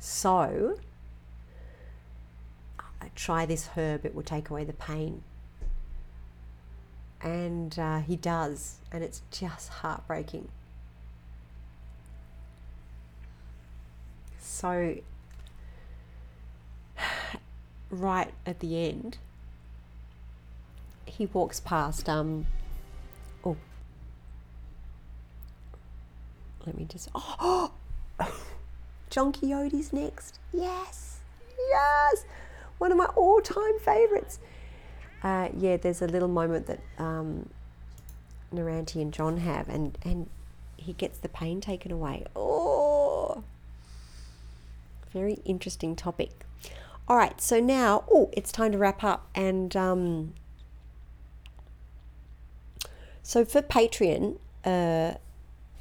So, 0.00 0.78
try 3.14 3.46
this 3.46 3.68
herb, 3.76 4.04
it 4.04 4.14
will 4.14 4.22
take 4.22 4.50
away 4.50 4.64
the 4.64 4.72
pain. 4.72 5.22
And 7.20 7.78
uh, 7.78 8.00
he 8.00 8.16
does, 8.16 8.78
and 8.90 9.04
it's 9.04 9.22
just 9.30 9.68
heartbreaking. 9.68 10.48
So, 14.52 14.96
right 17.90 18.30
at 18.44 18.60
the 18.60 18.86
end, 18.86 19.16
he 21.06 21.24
walks 21.24 21.58
past. 21.58 22.06
Um, 22.06 22.46
oh, 23.46 23.56
let 26.66 26.76
me 26.76 26.84
just. 26.84 27.08
Oh, 27.14 27.72
John 29.10 29.32
Quixote's 29.32 29.90
next. 29.90 30.38
Yes, 30.52 31.20
yes, 31.70 32.26
one 32.76 32.92
of 32.92 32.98
my 32.98 33.06
all-time 33.16 33.78
favorites. 33.78 34.38
Uh, 35.22 35.48
yeah, 35.56 35.78
there's 35.78 36.02
a 36.02 36.06
little 36.06 36.28
moment 36.28 36.66
that 36.66 36.80
um, 36.98 37.48
Noranti 38.54 39.00
and 39.00 39.14
John 39.14 39.38
have, 39.38 39.70
and 39.70 39.96
and 40.04 40.28
he 40.76 40.92
gets 40.92 41.18
the 41.18 41.30
pain 41.30 41.62
taken 41.62 41.90
away. 41.90 42.26
Oh, 42.36 42.51
very 45.12 45.38
interesting 45.44 45.96
topic. 45.96 46.44
All 47.08 47.16
right, 47.16 47.40
so 47.40 47.60
now, 47.60 48.04
oh, 48.10 48.30
it's 48.32 48.52
time 48.52 48.72
to 48.72 48.78
wrap 48.78 49.02
up, 49.02 49.28
and 49.34 49.74
um, 49.76 50.34
so 53.22 53.44
for 53.44 53.60
Patreon, 53.60 54.38
uh, 54.64 55.14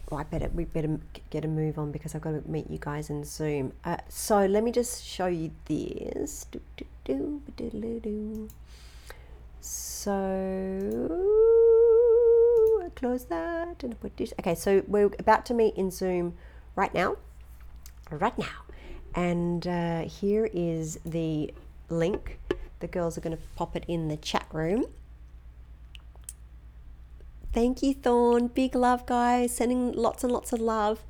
well, 0.10 0.20
I 0.20 0.24
better 0.24 0.50
we 0.50 0.66
better 0.66 1.00
get 1.30 1.46
a 1.46 1.48
move 1.48 1.80
on 1.80 1.92
because 1.92 2.16
I've 2.16 2.22
got 2.22 2.32
to 2.32 2.50
meet 2.50 2.70
you 2.70 2.80
guys 2.80 3.10
in 3.10 3.24
Zoom. 3.24 3.74
Uh, 3.86 3.98
so 4.10 4.46
let 4.46 4.64
me 4.64 4.72
just 4.72 5.06
show 5.06 5.28
you 5.28 5.52
this. 5.66 6.48
Do, 6.52 6.60
do, 7.06 7.42
do. 7.56 8.50
So 9.62 11.32
close 12.96 13.26
that 13.26 13.84
and 13.84 14.00
put 14.00 14.18
this. 14.18 14.34
Okay, 14.40 14.56
so 14.56 14.84
we're 14.88 15.10
about 15.20 15.46
to 15.48 15.54
meet 15.54 15.76
in 15.76 15.92
Zoom 15.92 16.34
right 16.76 16.94
now, 16.94 17.18
right 18.10 18.38
now, 18.38 18.66
and 19.16 19.68
uh, 19.68 20.02
here 20.02 20.50
is 20.54 21.00
the 21.06 21.54
link. 21.90 22.40
The 22.80 22.88
girls 22.88 23.18
are 23.18 23.22
going 23.22 23.36
to 23.36 23.44
pop 23.56 23.76
it 23.76 23.86
in 23.88 24.08
the 24.08 24.18
chat 24.18 24.48
room. 24.52 24.86
Thank 27.54 27.84
you, 27.84 27.94
Thorn. 27.94 28.48
Big 28.48 28.76
love, 28.76 29.06
guys. 29.06 29.54
Sending 29.56 29.92
lots 29.92 30.24
and 30.24 30.32
lots 30.32 30.54
of 30.54 30.60
love. 30.60 31.04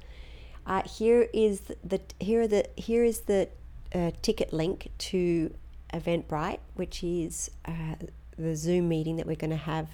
Uh, 0.66 0.84
here 0.84 1.28
is 1.34 1.62
the 1.84 2.02
here 2.20 2.48
the 2.48 2.68
here 2.76 3.04
is 3.04 3.22
the 3.22 3.50
uh, 3.94 4.12
ticket 4.22 4.52
link 4.54 4.90
to 4.98 5.54
Eventbrite, 5.94 6.60
which 6.76 7.04
is 7.04 7.52
uh, 7.66 7.96
the 8.38 8.56
Zoom 8.56 8.88
meeting 8.90 9.18
that 9.18 9.28
we're 9.28 9.36
going 9.36 9.52
to 9.52 9.56
have 9.56 9.90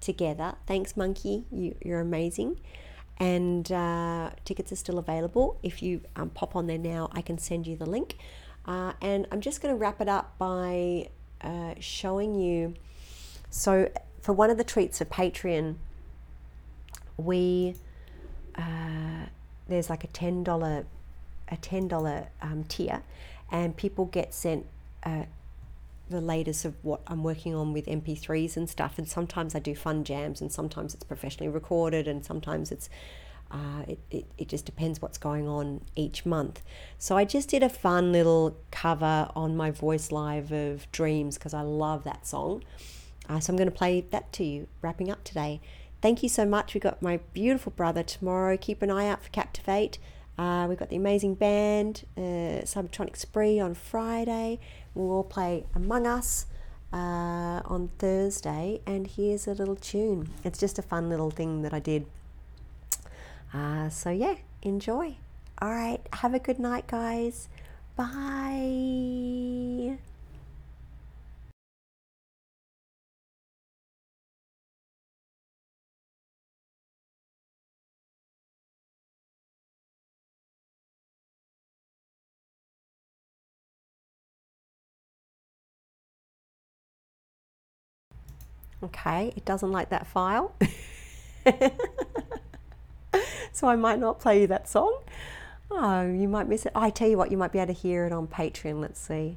together. 0.00 0.54
Thanks, 0.66 0.96
Monkey. 0.96 1.44
You, 1.50 1.76
you're 1.82 2.00
amazing. 2.00 2.60
And 3.20 3.70
uh, 3.70 4.30
tickets 4.44 4.72
are 4.72 4.76
still 4.76 4.98
available. 4.98 5.58
If 5.62 5.82
you 5.82 6.00
um, 6.16 6.30
pop 6.30 6.56
on 6.56 6.66
there 6.66 6.78
now, 6.78 7.10
I 7.12 7.20
can 7.20 7.38
send 7.38 7.66
you 7.66 7.76
the 7.76 7.86
link. 7.86 8.16
Uh, 8.66 8.94
and 9.00 9.26
I'm 9.30 9.40
just 9.40 9.60
going 9.60 9.74
to 9.74 9.78
wrap 9.78 10.00
it 10.00 10.08
up 10.08 10.36
by 10.38 11.10
uh, 11.42 11.74
showing 11.78 12.34
you. 12.34 12.74
So, 13.50 13.90
for 14.22 14.32
one 14.32 14.50
of 14.50 14.58
the 14.58 14.64
treats 14.64 14.98
for 14.98 15.04
Patreon, 15.04 15.76
we 17.16 17.74
uh, 18.56 19.26
there's 19.68 19.90
like 19.90 20.04
a 20.04 20.08
ten 20.08 20.42
dollar 20.42 20.86
a 21.48 21.56
ten 21.56 21.88
dollar 21.88 22.28
um, 22.42 22.64
tier, 22.64 23.02
and 23.50 23.76
people 23.76 24.06
get 24.06 24.34
sent 24.34 24.66
uh, 25.02 25.24
the 26.10 26.20
latest 26.20 26.64
of 26.64 26.74
what 26.82 27.00
I'm 27.06 27.22
working 27.22 27.54
on 27.54 27.72
with 27.72 27.86
MP3s 27.86 28.56
and 28.56 28.68
stuff. 28.68 28.98
And 28.98 29.08
sometimes 29.08 29.54
I 29.54 29.60
do 29.60 29.74
fun 29.74 30.04
jams, 30.04 30.40
and 30.40 30.52
sometimes 30.52 30.94
it's 30.94 31.04
professionally 31.04 31.48
recorded, 31.48 32.08
and 32.08 32.24
sometimes 32.24 32.70
it's 32.72 32.88
uh, 33.50 33.82
it, 33.88 33.98
it, 34.10 34.26
it 34.38 34.48
just 34.48 34.64
depends 34.64 35.02
what's 35.02 35.18
going 35.18 35.48
on 35.48 35.80
each 35.96 36.24
month. 36.24 36.62
So 36.98 37.16
I 37.16 37.24
just 37.24 37.48
did 37.48 37.62
a 37.64 37.68
fun 37.68 38.12
little 38.12 38.56
cover 38.70 39.28
on 39.34 39.56
my 39.56 39.72
voice 39.72 40.12
live 40.12 40.52
of 40.52 40.90
Dreams 40.92 41.36
because 41.36 41.52
I 41.52 41.62
love 41.62 42.04
that 42.04 42.26
song. 42.26 42.62
Uh, 43.28 43.40
so 43.40 43.52
I'm 43.52 43.56
going 43.56 43.70
to 43.70 43.76
play 43.76 44.02
that 44.10 44.32
to 44.34 44.44
you, 44.44 44.68
wrapping 44.82 45.10
up 45.10 45.24
today. 45.24 45.60
Thank 46.00 46.22
you 46.22 46.28
so 46.28 46.46
much. 46.46 46.74
We've 46.74 46.82
got 46.82 47.02
my 47.02 47.18
beautiful 47.32 47.72
brother 47.72 48.02
tomorrow. 48.02 48.56
Keep 48.56 48.82
an 48.82 48.90
eye 48.90 49.08
out 49.08 49.22
for 49.22 49.30
Captivate. 49.30 49.98
Uh, 50.38 50.66
we've 50.66 50.78
got 50.78 50.88
the 50.88 50.96
amazing 50.96 51.34
band, 51.34 52.04
uh, 52.16 52.64
Subtronic 52.64 53.16
Spree 53.16 53.60
on 53.60 53.74
Friday. 53.74 54.58
We'll 54.94 55.10
all 55.10 55.24
play 55.24 55.64
Among 55.74 56.06
Us 56.06 56.46
uh, 56.92 57.60
on 57.64 57.90
Thursday. 57.98 58.80
And 58.86 59.06
here's 59.06 59.46
a 59.46 59.54
little 59.54 59.76
tune. 59.76 60.30
It's 60.44 60.58
just 60.58 60.78
a 60.78 60.82
fun 60.82 61.08
little 61.08 61.30
thing 61.30 61.62
that 61.62 61.72
I 61.72 61.80
did. 61.80 62.06
Uh, 63.52 63.88
so, 63.88 64.10
yeah, 64.10 64.36
enjoy. 64.62 65.16
All 65.60 65.70
right. 65.70 66.00
Have 66.14 66.34
a 66.34 66.38
good 66.38 66.58
night, 66.58 66.86
guys. 66.86 67.48
Bye. 67.96 69.98
Okay, 88.82 89.32
it 89.36 89.44
doesn't 89.44 89.70
like 89.70 89.90
that 89.90 90.06
file. 90.06 90.54
so 93.52 93.68
I 93.68 93.76
might 93.76 93.98
not 93.98 94.20
play 94.20 94.40
you 94.40 94.46
that 94.46 94.68
song. 94.68 95.00
Oh, 95.70 96.10
you 96.10 96.28
might 96.28 96.48
miss 96.48 96.66
it. 96.66 96.72
I 96.74 96.90
tell 96.90 97.08
you 97.08 97.16
what, 97.18 97.30
you 97.30 97.36
might 97.36 97.52
be 97.52 97.58
able 97.58 97.74
to 97.74 97.80
hear 97.80 98.06
it 98.06 98.12
on 98.12 98.26
Patreon. 98.26 98.80
Let's 98.80 99.00
see. 99.00 99.36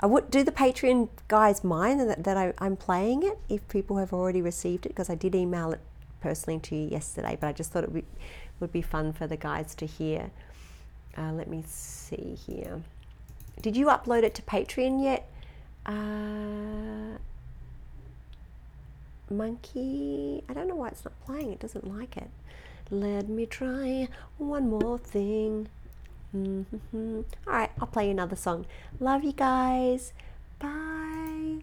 I 0.00 0.06
would 0.06 0.30
do 0.30 0.42
the 0.42 0.52
Patreon 0.52 1.10
guys 1.28 1.62
mind 1.62 2.00
that, 2.00 2.24
that 2.24 2.36
I, 2.36 2.54
I'm 2.58 2.76
playing 2.76 3.22
it 3.22 3.38
if 3.48 3.66
people 3.68 3.98
have 3.98 4.14
already 4.14 4.40
received 4.40 4.86
it 4.86 4.90
because 4.90 5.10
I 5.10 5.14
did 5.14 5.34
email 5.34 5.72
it 5.72 5.80
personally 6.22 6.58
to 6.60 6.74
you 6.74 6.88
yesterday, 6.88 7.36
but 7.38 7.48
I 7.48 7.52
just 7.52 7.70
thought 7.70 7.84
it 7.84 7.92
would 7.92 8.04
be, 8.04 8.18
would 8.60 8.72
be 8.72 8.82
fun 8.82 9.12
for 9.12 9.26
the 9.26 9.36
guys 9.36 9.74
to 9.76 9.86
hear. 9.86 10.30
Uh, 11.16 11.32
let 11.32 11.48
me 11.48 11.62
see 11.66 12.38
here. 12.46 12.80
Did 13.60 13.76
you 13.76 13.86
upload 13.86 14.22
it 14.22 14.34
to 14.36 14.42
Patreon 14.42 15.02
yet? 15.02 15.30
Uh, 15.84 17.18
monkey. 19.30 20.42
I 20.48 20.52
don't 20.52 20.68
know 20.68 20.76
why 20.76 20.88
it's 20.88 21.04
not 21.04 21.18
playing, 21.24 21.52
it 21.52 21.60
doesn't 21.60 21.86
like 21.86 22.16
it. 22.16 22.30
Let 22.90 23.28
me 23.28 23.46
try 23.46 24.08
one 24.38 24.68
more 24.68 24.98
thing. 24.98 25.68
Mm-hmm. 26.36 27.20
All 27.46 27.52
right, 27.52 27.70
I'll 27.80 27.86
play 27.86 28.10
another 28.10 28.36
song. 28.36 28.66
Love 28.98 29.24
you 29.24 29.32
guys. 29.32 30.12
Bye. 30.58 31.60